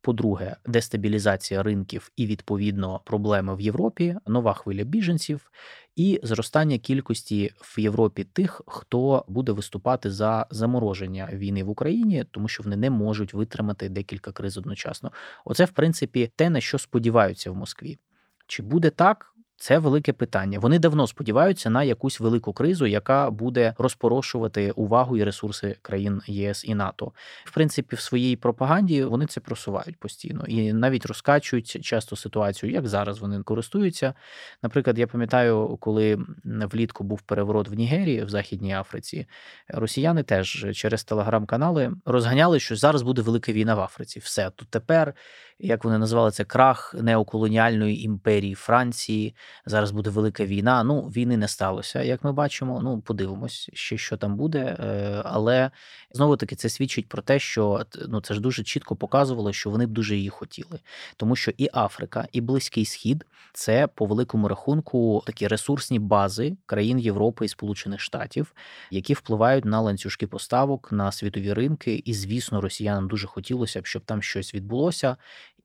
по-друге, 0.00 0.56
дестабілізація 0.66 1.62
ринків 1.62 2.10
і, 2.16 2.26
відповідно, 2.26 3.00
проблеми 3.04 3.56
в 3.56 3.60
Європі, 3.60 4.16
нова 4.26 4.54
хвиля 4.54 4.84
біженців, 4.84 5.50
і 5.96 6.20
зростання 6.22 6.78
кількості 6.78 7.52
в 7.60 7.80
Європі 7.80 8.24
тих, 8.24 8.62
хто 8.66 9.24
буде 9.28 9.52
виступати 9.52 10.10
за 10.10 10.46
замороження 10.50 11.28
війни 11.32 11.64
в 11.64 11.70
Україні, 11.70 12.24
тому 12.30 12.48
що 12.48 12.62
вони 12.62 12.76
не 12.76 12.90
можуть 12.90 13.34
витримати 13.34 13.88
декілька 13.88 14.32
криз 14.32 14.58
одночасно. 14.58 15.12
Оце, 15.44 15.64
в 15.64 15.70
принципі, 15.70 16.30
те, 16.36 16.50
на 16.50 16.60
що 16.60 16.78
сподіваються 16.78 17.50
в 17.50 17.56
Москві. 17.56 17.98
Чи 18.46 18.62
буде 18.62 18.90
так? 18.90 19.34
Це 19.60 19.78
велике 19.78 20.12
питання. 20.12 20.58
Вони 20.58 20.78
давно 20.78 21.06
сподіваються 21.06 21.70
на 21.70 21.84
якусь 21.84 22.20
велику 22.20 22.52
кризу, 22.52 22.86
яка 22.86 23.30
буде 23.30 23.74
розпорошувати 23.78 24.70
увагу 24.70 25.16
і 25.16 25.24
ресурси 25.24 25.76
країн 25.82 26.22
єС 26.26 26.64
і 26.64 26.74
НАТО. 26.74 27.12
В 27.44 27.54
принципі, 27.54 27.96
в 27.96 28.00
своїй 28.00 28.36
пропаганді 28.36 29.04
вони 29.04 29.26
це 29.26 29.40
просувають 29.40 29.96
постійно 29.96 30.44
і 30.46 30.72
навіть 30.72 31.06
розкачують 31.06 31.84
часто 31.84 32.16
ситуацію, 32.16 32.72
як 32.72 32.88
зараз 32.88 33.18
вони 33.18 33.42
користуються. 33.42 34.14
Наприклад, 34.62 34.98
я 34.98 35.06
пам'ятаю, 35.06 35.76
коли 35.80 36.18
влітку 36.44 37.04
був 37.04 37.20
переворот 37.20 37.68
в 37.68 37.74
Нігерії 37.74 38.24
в 38.24 38.28
Західній 38.28 38.74
Африці, 38.74 39.26
росіяни 39.68 40.22
теж 40.22 40.66
через 40.74 41.04
телеграм-канали 41.04 41.92
розганяли, 42.04 42.60
що 42.60 42.76
зараз 42.76 43.02
буде 43.02 43.22
велика 43.22 43.52
війна 43.52 43.74
в 43.74 43.80
Африці. 43.80 44.20
Все 44.20 44.50
тут 44.50 44.68
тепер 44.68 45.14
як 45.58 45.84
вони 45.84 45.98
назвали 45.98 46.30
це 46.30 46.44
крах 46.44 46.94
неоколоніальної 46.98 48.04
імперії 48.04 48.54
Франції. 48.54 49.34
Зараз 49.66 49.90
буде 49.90 50.10
велика 50.10 50.44
війна. 50.44 50.84
Ну, 50.84 51.02
війни 51.02 51.36
не 51.36 51.48
сталося, 51.48 52.02
як 52.02 52.24
ми 52.24 52.32
бачимо. 52.32 52.80
Ну, 52.82 53.00
подивимось, 53.00 53.70
ще 53.72 53.98
що 53.98 54.16
там 54.16 54.36
буде. 54.36 54.76
Е, 54.80 55.22
але 55.24 55.70
знову 56.12 56.36
таки 56.36 56.56
це 56.56 56.68
свідчить 56.68 57.08
про 57.08 57.22
те, 57.22 57.38
що 57.38 57.86
ну 58.08 58.20
це 58.20 58.34
ж 58.34 58.40
дуже 58.40 58.64
чітко 58.64 58.96
показувало, 58.96 59.52
що 59.52 59.70
вони 59.70 59.86
б 59.86 59.90
дуже 59.90 60.16
її 60.16 60.28
хотіли, 60.28 60.78
тому 61.16 61.36
що 61.36 61.52
і 61.56 61.68
Африка, 61.72 62.28
і 62.32 62.40
Близький 62.40 62.84
Схід 62.84 63.24
це 63.52 63.86
по 63.86 64.06
великому 64.06 64.48
рахунку 64.48 65.22
такі 65.26 65.48
ресурсні 65.48 65.98
бази 65.98 66.56
країн 66.66 66.98
Європи 66.98 67.44
і 67.44 67.48
Сполучених 67.48 68.00
Штатів, 68.00 68.54
які 68.90 69.14
впливають 69.14 69.64
на 69.64 69.80
ланцюжки 69.80 70.26
поставок 70.26 70.92
на 70.92 71.12
світові 71.12 71.52
ринки. 71.52 72.02
І 72.04 72.14
звісно, 72.14 72.60
росіянам 72.60 73.08
дуже 73.08 73.26
хотілося 73.26 73.80
б, 73.80 73.86
щоб 73.86 74.02
там 74.04 74.22
щось 74.22 74.54
відбулося. 74.54 75.16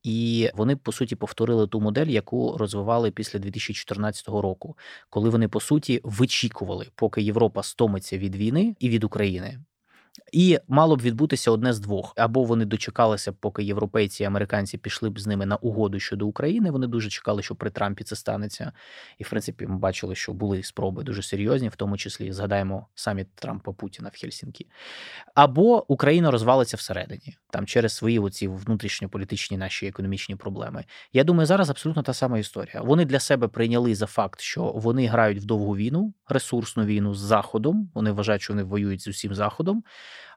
І 0.04 0.50
вони 0.54 0.76
по 0.76 0.92
суті 0.92 1.16
повторили 1.16 1.66
ту 1.66 1.80
модель, 1.80 2.06
яку 2.06 2.56
розвивали 2.56 3.10
після 3.10 3.38
2014 3.38 4.28
року, 4.28 4.76
коли 5.10 5.30
вони 5.30 5.48
по 5.48 5.60
суті 5.60 6.00
вичікували, 6.04 6.86
поки 6.94 7.22
Європа 7.22 7.62
стомиться 7.62 8.18
від 8.18 8.36
війни 8.36 8.76
і 8.78 8.88
від 8.88 9.04
України. 9.04 9.58
І 10.32 10.58
мало 10.68 10.96
б 10.96 11.02
відбутися 11.02 11.50
одне 11.50 11.72
з 11.72 11.80
двох: 11.80 12.12
або 12.16 12.44
вони 12.44 12.64
дочекалися, 12.64 13.32
поки 13.32 13.64
європейці 13.64 14.22
і 14.22 14.26
американці 14.26 14.78
пішли 14.78 15.10
б 15.10 15.20
з 15.20 15.26
ними 15.26 15.46
на 15.46 15.56
угоду 15.56 16.00
щодо 16.00 16.26
України. 16.26 16.70
Вони 16.70 16.86
дуже 16.86 17.10
чекали, 17.10 17.42
що 17.42 17.54
при 17.54 17.70
Трампі 17.70 18.04
це 18.04 18.16
станеться. 18.16 18.72
І 19.18 19.24
в 19.24 19.30
принципі, 19.30 19.66
ми 19.66 19.78
бачили, 19.78 20.14
що 20.14 20.32
були 20.32 20.62
спроби 20.62 21.02
дуже 21.02 21.22
серйозні, 21.22 21.68
в 21.68 21.76
тому 21.76 21.96
числі 21.96 22.32
згадаємо 22.32 22.86
саміт 22.94 23.34
Трампа 23.34 23.72
Путіна 23.72 24.10
в 24.12 24.20
Хельсінкі. 24.20 24.66
Або 25.34 25.92
Україна 25.92 26.30
розвалиться 26.30 26.76
всередині, 26.76 27.36
там 27.54 27.66
через 27.66 27.92
свої 27.92 28.18
оці 28.18 28.48
внутрішньополітичні 28.48 29.56
наші 29.56 29.86
економічні 29.86 30.36
проблеми. 30.36 30.84
Я 31.12 31.24
думаю, 31.24 31.46
зараз 31.46 31.70
абсолютно 31.70 32.02
та 32.02 32.14
сама 32.14 32.38
історія. 32.38 32.82
Вони 32.82 33.04
для 33.04 33.20
себе 33.20 33.48
прийняли 33.48 33.94
за 33.94 34.06
факт, 34.06 34.40
що 34.40 34.62
вони 34.62 35.06
грають 35.06 35.38
в 35.38 35.44
довгу 35.44 35.76
війну, 35.76 36.14
ресурсну 36.28 36.84
війну 36.84 37.14
з 37.14 37.18
Заходом. 37.18 37.90
Вони 37.94 38.12
вважають, 38.12 38.42
що 38.42 38.52
вони 38.52 38.62
воюють 38.62 39.00
з 39.00 39.08
усім 39.08 39.34
заходом. 39.34 39.84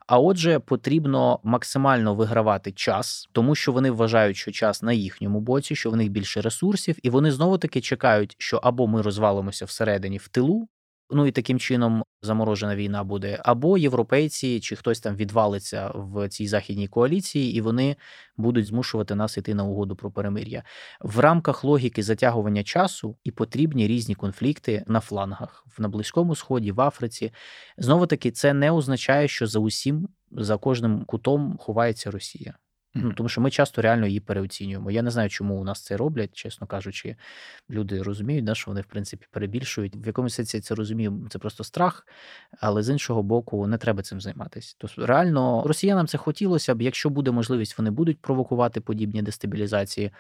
А 0.07 0.20
отже, 0.20 0.59
потрібно 0.59 1.39
максимально 1.43 2.15
вигравати 2.15 2.72
час, 2.72 3.30
тому 3.32 3.55
що 3.55 3.72
вони 3.72 3.91
вважають, 3.91 4.38
що 4.38 4.51
час 4.51 4.84
на 4.84 4.93
їхньому 4.93 5.39
боці, 5.39 5.76
що 5.76 5.91
в 5.91 5.95
них 5.95 6.09
більше 6.09 6.41
ресурсів, 6.41 6.95
і 7.03 7.09
вони 7.09 7.32
знову 7.32 7.57
таки 7.57 7.82
чекають, 7.82 8.36
що 8.38 8.57
або 8.57 8.88
ми 8.88 9.01
розвалимося 9.01 9.65
всередині 9.65 10.18
в 10.18 10.28
тилу, 10.28 10.68
Ну 11.10 11.28
і 11.28 11.32
таким 11.32 11.60
чином 11.60 12.03
заморожена 12.22 12.76
війна 12.76 13.03
буде, 13.03 13.39
або 13.43 13.78
європейці 13.78 14.60
чи 14.60 14.76
хтось 14.76 14.99
там 14.99 15.16
відвалиться 15.16 15.91
в 15.95 16.30
цій 16.30 16.47
західній 16.47 16.88
коаліції, 16.88 17.55
і 17.55 17.62
вони 17.62 17.95
будуть 18.38 18.66
змушувати 18.66 19.16
нас 19.16 19.38
йти 19.38 19.53
на 19.53 19.64
угоду 19.64 19.95
про 19.95 20.12
перемир'я 20.12 20.64
в 21.01 21.20
рамках 21.20 21.64
логіки 21.64 22.03
затягування 22.03 22.64
часу 22.64 23.18
і 23.24 23.32
потрібні 23.32 23.88
різні 23.88 24.16
конфлікти 24.16 24.84
на 24.88 24.99
флангах 24.99 25.66
на 25.80 25.89
близькому 25.89 26.36
сході, 26.36 26.72
в 26.72 26.82
Африці. 26.82 27.32
Знову 27.78 28.08
таки, 28.08 28.32
це 28.32 28.53
не 28.53 28.72
означає, 28.72 29.28
що 29.28 29.47
за 29.47 29.60
усім 29.60 30.10
за 30.32 30.58
кожним 30.58 31.05
кутом 31.05 31.58
ховається 31.60 32.12
Росія. 32.12 32.58
Ну, 33.04 33.14
Тому 33.14 33.30
що 33.30 33.41
ми 33.41 33.52
часто 33.52 33.82
реально 33.82 34.08
її 34.08 34.20
переоцінюємо. 34.20 34.91
Я 34.91 35.02
не 35.02 35.12
знаю, 35.12 35.30
чому 35.30 35.56
у 35.56 35.64
нас 35.64 35.84
це 35.84 35.98
роблять, 35.98 36.34
чесно 36.34 36.68
кажучи. 36.68 37.16
Люди 37.70 38.02
розуміють, 38.02 38.45
да, 38.45 38.56
що 38.56 38.72
вони, 38.72 38.82
в 38.82 38.86
принципі, 38.86 39.26
перебільшують. 39.32 39.95
В 39.95 40.08
якомусь 40.08 40.34
сенсі 40.34 40.60
це 40.60 40.76
розумію, 40.76 41.28
це 41.30 41.39
просто 41.39 41.64
страх, 41.64 42.08
але 42.60 42.84
з 42.84 42.89
іншого 42.89 43.24
боку, 43.24 43.68
не 43.68 43.78
треба 43.78 44.04
цим 44.04 44.22
займатися. 44.22 44.76
Тобто, 44.78 45.06
реально, 45.06 45.64
росіянам 45.66 46.08
це 46.08 46.18
хотілося 46.18 46.76
б, 46.76 46.82
якщо 46.82 47.10
буде 47.10 47.32
можливість, 47.32 47.78
вони 47.78 47.91
будуть 47.91 48.22
провокувати 48.22 48.82
подібні 48.82 49.22
дестабілізації, 49.22 50.12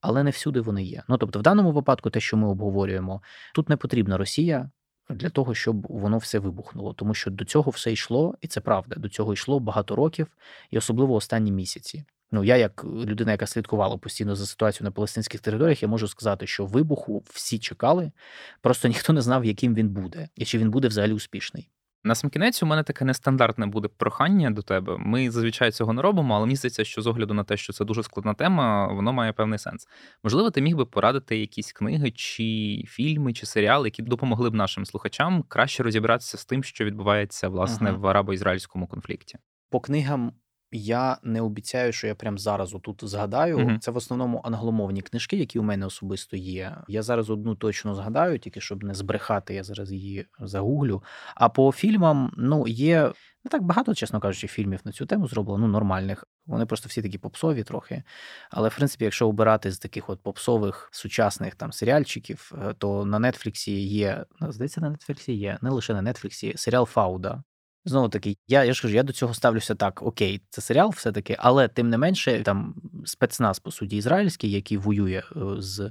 але 0.00 0.22
не 0.22 0.30
всюди 0.30 0.60
вони 0.60 0.84
є. 0.84 1.02
Ну 1.08 1.18
тобто, 1.18 1.38
в 1.38 1.42
даному 1.42 1.72
випадку, 1.72 2.10
те, 2.10 2.20
що 2.20 2.36
ми 2.36 2.48
обговорюємо, 2.48 3.22
тут 3.54 3.68
не 3.68 3.76
потрібна 3.76 4.16
Росія. 4.16 4.70
Для 5.10 5.30
того 5.30 5.54
щоб 5.54 5.86
воно 5.88 6.18
все 6.18 6.38
вибухнуло, 6.38 6.92
тому 6.92 7.14
що 7.14 7.30
до 7.30 7.44
цього 7.44 7.70
все 7.70 7.92
йшло, 7.92 8.34
і 8.40 8.46
це 8.46 8.60
правда. 8.60 8.96
До 8.96 9.08
цього 9.08 9.32
йшло 9.32 9.60
багато 9.60 9.96
років, 9.96 10.26
і 10.70 10.78
особливо 10.78 11.14
останні 11.14 11.52
місяці. 11.52 12.04
Ну, 12.32 12.44
я, 12.44 12.56
як 12.56 12.84
людина, 12.84 13.32
яка 13.32 13.46
слідкувала 13.46 13.96
постійно 13.96 14.36
за 14.36 14.46
ситуацією 14.46 14.84
на 14.84 14.90
палестинських 14.90 15.40
територіях, 15.40 15.82
я 15.82 15.88
можу 15.88 16.08
сказати, 16.08 16.46
що 16.46 16.66
вибуху 16.66 17.24
всі 17.30 17.58
чекали, 17.58 18.12
просто 18.60 18.88
ніхто 18.88 19.12
не 19.12 19.22
знав, 19.22 19.44
яким 19.44 19.74
він 19.74 19.88
буде, 19.88 20.28
і 20.34 20.44
чи 20.44 20.58
він 20.58 20.70
буде 20.70 20.88
взагалі 20.88 21.12
успішний. 21.12 21.70
На 22.06 22.14
сам 22.14 22.30
кінець 22.30 22.62
у 22.62 22.66
мене 22.66 22.82
таке 22.82 23.04
нестандартне 23.04 23.66
буде 23.66 23.88
прохання 23.88 24.50
до 24.50 24.62
тебе. 24.62 24.96
Ми 24.98 25.30
зазвичай 25.30 25.72
цього 25.72 25.92
не 25.92 26.02
робимо, 26.02 26.34
але 26.34 26.46
мені 26.46 26.56
здається, 26.56 26.84
що 26.84 27.02
з 27.02 27.06
огляду 27.06 27.34
на 27.34 27.44
те, 27.44 27.56
що 27.56 27.72
це 27.72 27.84
дуже 27.84 28.02
складна 28.02 28.34
тема, 28.34 28.86
воно 28.86 29.12
має 29.12 29.32
певний 29.32 29.58
сенс. 29.58 29.88
Можливо, 30.24 30.50
ти 30.50 30.60
міг 30.60 30.76
би 30.76 30.86
порадити 30.86 31.38
якісь 31.38 31.72
книги, 31.72 32.10
чи 32.10 32.44
фільми, 32.88 33.32
чи 33.32 33.46
серіали, 33.46 33.86
які 33.88 34.02
допомогли 34.02 34.50
б 34.50 34.54
нашим 34.54 34.86
слухачам 34.86 35.42
краще 35.48 35.82
розібратися 35.82 36.38
з 36.38 36.44
тим, 36.44 36.64
що 36.64 36.84
відбувається 36.84 37.48
власне 37.48 37.90
ага. 37.90 37.98
в 37.98 38.06
арабо-ізраїльському 38.06 38.86
конфлікті. 38.86 39.38
По 39.70 39.80
книгам 39.80 40.32
я 40.72 41.18
не 41.22 41.40
обіцяю, 41.40 41.92
що 41.92 42.06
я 42.06 42.14
прям 42.14 42.38
зараз 42.38 42.76
тут 42.82 43.00
згадаю. 43.04 43.58
Угу. 43.58 43.78
Це 43.80 43.90
в 43.90 43.96
основному 43.96 44.40
англомовні 44.44 45.02
книжки, 45.02 45.36
які 45.36 45.58
у 45.58 45.62
мене 45.62 45.86
особисто 45.86 46.36
є. 46.36 46.76
Я 46.88 47.02
зараз 47.02 47.30
одну 47.30 47.54
точно 47.54 47.94
згадаю, 47.94 48.38
тільки 48.38 48.60
щоб 48.60 48.84
не 48.84 48.94
збрехати, 48.94 49.54
я 49.54 49.62
зараз 49.62 49.92
її 49.92 50.26
загуглю. 50.40 51.02
А 51.34 51.48
по 51.48 51.72
фільмам, 51.72 52.32
ну, 52.36 52.66
є 52.66 53.12
не 53.44 53.50
так 53.50 53.62
багато, 53.62 53.94
чесно 53.94 54.20
кажучи, 54.20 54.46
фільмів 54.46 54.80
на 54.84 54.92
цю 54.92 55.06
тему 55.06 55.28
зроблено, 55.28 55.66
ну, 55.66 55.72
нормальних. 55.72 56.24
Вони 56.46 56.66
просто 56.66 56.88
всі 56.88 57.02
такі 57.02 57.18
попсові 57.18 57.62
трохи. 57.62 58.02
Але, 58.50 58.68
в 58.68 58.76
принципі, 58.76 59.04
якщо 59.04 59.28
обирати 59.28 59.72
з 59.72 59.78
таких 59.78 60.10
от 60.10 60.22
попсових 60.22 60.88
сучасних 60.92 61.54
там 61.54 61.72
серіальчиків, 61.72 62.52
е, 62.62 62.74
то 62.78 63.04
на 63.04 63.30
Нетфліксі 63.30 63.80
є, 63.80 64.24
здається, 64.40 64.80
на 64.80 64.90
Нетфліксі 64.90 65.32
є, 65.32 65.58
не 65.62 65.70
лише 65.70 65.94
на 65.94 66.12
Нетфліксі, 66.12 66.52
серіал 66.56 66.86
Фауда. 66.86 67.42
Знову 67.88 68.08
таки, 68.08 68.36
я 68.48 68.64
я 68.64 68.72
ж 68.72 68.82
кажу, 68.82 68.94
я 68.94 69.02
до 69.02 69.12
цього 69.12 69.34
ставлюся 69.34 69.74
так: 69.74 70.02
окей, 70.02 70.40
це 70.50 70.60
серіал, 70.60 70.90
все-таки, 70.96 71.36
але 71.38 71.68
тим 71.68 71.90
не 71.90 71.98
менше, 71.98 72.42
там 72.42 72.74
спецназ, 73.04 73.58
по 73.58 73.70
суті, 73.70 73.96
ізраїльський, 73.96 74.50
який 74.50 74.78
воює 74.78 75.22
е, 75.36 75.40
з 75.58 75.90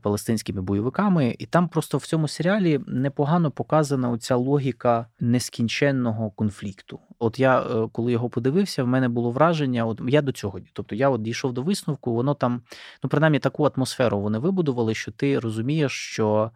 палестинськими 0.00 0.62
бойовиками, 0.62 1.36
і 1.38 1.46
там 1.46 1.68
просто 1.68 1.98
в 1.98 2.06
цьому 2.06 2.28
серіалі 2.28 2.80
непогано 2.86 3.50
показана 3.50 4.10
оця 4.10 4.36
логіка 4.36 5.06
нескінченного 5.20 6.30
конфлікту. 6.30 7.00
От 7.18 7.38
я 7.38 7.60
е, 7.60 7.88
коли 7.92 8.12
його 8.12 8.30
подивився, 8.30 8.84
в 8.84 8.86
мене 8.86 9.08
було 9.08 9.30
враження, 9.30 9.86
от 9.86 10.00
я 10.08 10.22
до 10.22 10.32
цього, 10.32 10.60
тобто 10.72 10.94
я 10.94 11.10
от 11.10 11.22
дійшов 11.22 11.52
до 11.52 11.62
висновку, 11.62 12.14
воно 12.14 12.34
там, 12.34 12.62
ну 13.02 13.10
принаймні, 13.10 13.38
таку 13.38 13.64
атмосферу 13.64 14.20
вони 14.20 14.38
вибудували, 14.38 14.94
що 14.94 15.12
ти 15.12 15.38
розумієш, 15.38 15.92
що 15.92 16.50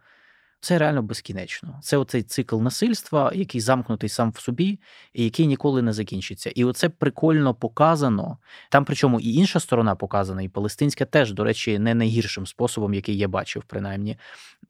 це 0.62 0.78
реально 0.78 1.02
безкінечно. 1.02 1.78
Це 1.82 1.96
оцей 1.96 2.22
цикл 2.22 2.60
насильства, 2.60 3.32
який 3.34 3.60
замкнутий 3.60 4.08
сам 4.08 4.30
в 4.30 4.40
собі, 4.40 4.80
і 5.12 5.24
який 5.24 5.46
ніколи 5.46 5.82
не 5.82 5.92
закінчиться. 5.92 6.50
І 6.54 6.64
оце 6.64 6.88
прикольно 6.88 7.54
показано. 7.54 8.38
Там, 8.70 8.84
причому 8.84 9.20
і 9.20 9.34
інша 9.34 9.60
сторона 9.60 9.94
показана, 9.94 10.42
і 10.42 10.48
палестинська 10.48 11.04
теж, 11.04 11.32
до 11.32 11.44
речі, 11.44 11.78
не 11.78 11.94
найгіршим 11.94 12.46
способом, 12.46 12.94
який 12.94 13.18
я 13.18 13.28
бачив, 13.28 13.64
принаймні. 13.66 14.16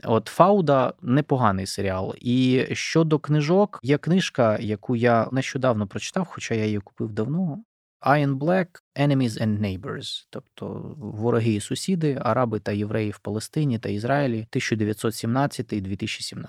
От 0.05 0.26
Фауда 0.26 0.93
непоганий 1.03 1.66
серіал. 1.66 2.14
І 2.20 2.66
щодо 2.72 3.18
книжок, 3.18 3.80
є 3.82 3.99
книжка, 3.99 4.59
яку 4.61 4.97
я 4.97 5.28
нещодавно 5.32 5.86
прочитав, 5.86 6.26
хоча 6.30 6.55
я 6.55 6.64
її 6.64 6.78
купив 6.78 7.12
давно. 7.12 7.62
Iron 8.07 8.38
Black 8.38 8.66
Enemies 8.96 9.40
and 9.40 9.61
Neighbors, 9.61 10.26
тобто 10.30 10.94
вороги 10.98 11.53
і 11.53 11.61
сусіди, 11.61 12.18
араби 12.22 12.61
та 12.61 12.72
євреї 12.72 13.11
в 13.11 13.18
Палестині 13.18 13.78
та 13.78 13.88
Ізраїлі 13.88 14.46
1917-2017. 14.53 16.44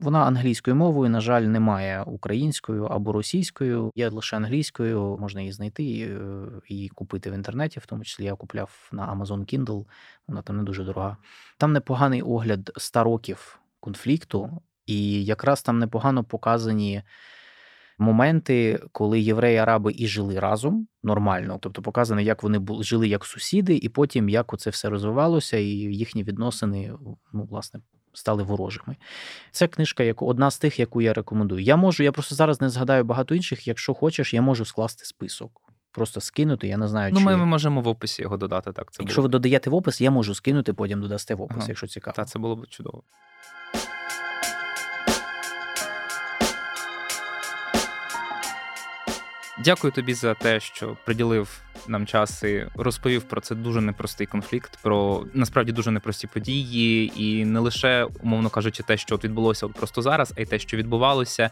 Вона 0.00 0.24
англійською 0.24 0.76
мовою, 0.76 1.10
на 1.10 1.20
жаль, 1.20 1.42
немає 1.42 2.02
українською 2.02 2.84
або 2.84 3.12
російською. 3.12 3.90
Є 3.94 4.08
лише 4.08 4.36
англійською, 4.36 5.18
можна 5.20 5.40
її 5.40 5.52
знайти 5.52 5.84
і 6.68 6.88
купити 6.88 7.30
в 7.30 7.34
інтернеті, 7.34 7.80
в 7.80 7.86
тому 7.86 8.04
числі 8.04 8.24
я 8.24 8.34
купляв 8.34 8.88
на 8.92 9.14
Amazon 9.14 9.54
Kindle, 9.54 9.84
вона 10.28 10.42
там 10.42 10.56
не 10.56 10.62
дуже 10.62 10.84
дорога. 10.84 11.16
Там 11.58 11.72
непоганий 11.72 12.22
огляд 12.22 12.72
100 12.76 13.04
років 13.04 13.60
конфлікту, 13.80 14.62
і 14.86 15.24
якраз 15.24 15.62
там 15.62 15.78
непогано 15.78 16.24
показані 16.24 17.02
моменти, 17.98 18.80
коли 18.92 19.20
євреї 19.20 19.58
араби 19.58 19.94
і 19.96 20.06
жили 20.06 20.38
разом 20.38 20.88
нормально, 21.02 21.58
тобто 21.60 21.82
показано, 21.82 22.20
як 22.20 22.42
вони 22.42 22.58
були 22.58 22.84
жили 22.84 23.08
як 23.08 23.24
сусіди, 23.24 23.76
і 23.76 23.88
потім 23.88 24.28
як 24.28 24.52
оце 24.52 24.70
все 24.70 24.88
розвивалося, 24.88 25.56
і 25.56 25.66
їхні 25.68 26.24
відносини, 26.24 26.92
ну, 27.32 27.44
власне. 27.50 27.80
Стали 28.12 28.42
ворожими. 28.42 28.96
Це 29.50 29.68
книжка, 29.68 30.02
як 30.02 30.22
одна 30.22 30.50
з 30.50 30.58
тих, 30.58 30.78
яку 30.78 31.02
я 31.02 31.12
рекомендую. 31.12 31.62
Я 31.62 31.76
можу, 31.76 32.02
я 32.02 32.12
просто 32.12 32.34
зараз 32.34 32.60
не 32.60 32.68
згадаю 32.68 33.04
багато 33.04 33.34
інших. 33.34 33.66
Якщо 33.68 33.94
хочеш, 33.94 34.34
я 34.34 34.42
можу 34.42 34.64
скласти 34.64 35.04
список. 35.04 35.50
Просто 35.92 36.20
скинути. 36.20 36.68
Я 36.68 36.76
не 36.76 36.88
знаю, 36.88 37.12
ну, 37.12 37.20
чи... 37.20 37.24
ми 37.24 37.36
можемо 37.36 37.80
в 37.80 37.88
описі 37.88 38.22
його 38.22 38.36
додати. 38.36 38.72
Так, 38.72 38.92
це 38.92 39.02
якщо 39.02 39.20
було. 39.20 39.28
ви 39.28 39.32
додаєте 39.32 39.70
в 39.70 39.74
опис, 39.74 40.00
я 40.00 40.10
можу 40.10 40.34
скинути, 40.34 40.72
потім 40.72 41.00
додасте 41.00 41.34
в 41.34 41.42
опис, 41.42 41.56
ага. 41.58 41.66
якщо 41.68 41.86
цікаво. 41.86 42.14
Так, 42.16 42.28
це 42.28 42.38
було 42.38 42.56
б 42.56 42.66
чудово. 42.68 43.02
Дякую 49.64 49.92
тобі 49.92 50.14
за 50.14 50.34
те, 50.34 50.60
що 50.60 50.96
приділив 51.04 51.60
нам 51.88 52.06
час 52.06 52.42
і 52.42 52.66
розповів 52.74 53.22
про 53.22 53.40
це 53.40 53.54
дуже 53.54 53.80
непростий 53.80 54.26
конфлікт, 54.26 54.78
про 54.82 55.24
насправді 55.34 55.72
дуже 55.72 55.90
непрості 55.90 56.26
події, 56.26 57.12
і 57.16 57.44
не 57.44 57.60
лише, 57.60 58.08
умовно 58.22 58.50
кажучи, 58.50 58.82
те, 58.82 58.96
що 58.96 59.14
от 59.14 59.24
відбулося 59.24 59.66
от 59.66 59.74
просто 59.74 60.02
зараз, 60.02 60.34
а 60.36 60.40
й 60.40 60.44
те, 60.46 60.58
що 60.58 60.76
відбувалося, 60.76 61.50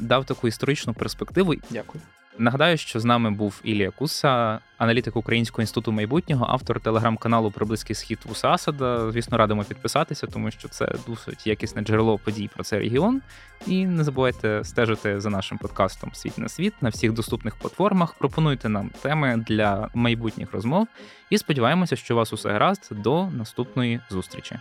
дав 0.00 0.24
таку 0.24 0.48
історичну 0.48 0.94
перспективу. 0.94 1.54
Дякую. 1.70 2.02
Нагадаю, 2.38 2.76
що 2.76 3.00
з 3.00 3.04
нами 3.04 3.30
був 3.30 3.60
Ілія 3.64 3.90
Куса, 3.90 4.58
аналітик 4.78 5.16
Українського 5.16 5.62
інституту 5.62 5.92
майбутнього, 5.92 6.46
автор 6.48 6.80
телеграм-каналу 6.80 7.50
про 7.50 7.66
близький 7.66 7.96
схід 7.96 8.18
Вуса 8.24 8.48
Асада. 8.48 9.12
Звісно, 9.12 9.38
радимо 9.38 9.64
підписатися, 9.64 10.26
тому 10.26 10.50
що 10.50 10.68
це 10.68 10.92
досить 11.06 11.46
якісне 11.46 11.82
джерело 11.82 12.18
подій 12.18 12.50
про 12.54 12.64
цей 12.64 12.78
регіон. 12.78 13.22
І 13.66 13.86
не 13.86 14.04
забувайте 14.04 14.60
стежити 14.64 15.20
за 15.20 15.30
нашим 15.30 15.58
подкастом 15.58 16.10
Світ 16.14 16.38
на 16.38 16.48
світ 16.48 16.74
на 16.80 16.88
всіх 16.88 17.12
доступних 17.12 17.56
платформах. 17.56 18.14
Пропонуйте 18.14 18.68
нам 18.68 18.90
теми 19.02 19.44
для 19.48 19.88
майбутніх 19.94 20.52
розмов 20.52 20.88
і 21.30 21.38
сподіваємося, 21.38 21.96
що 21.96 22.14
у 22.14 22.16
вас 22.16 22.32
усе 22.32 22.50
гаразд 22.50 22.88
до 22.90 23.30
наступної 23.30 24.00
зустрічі. 24.10 24.56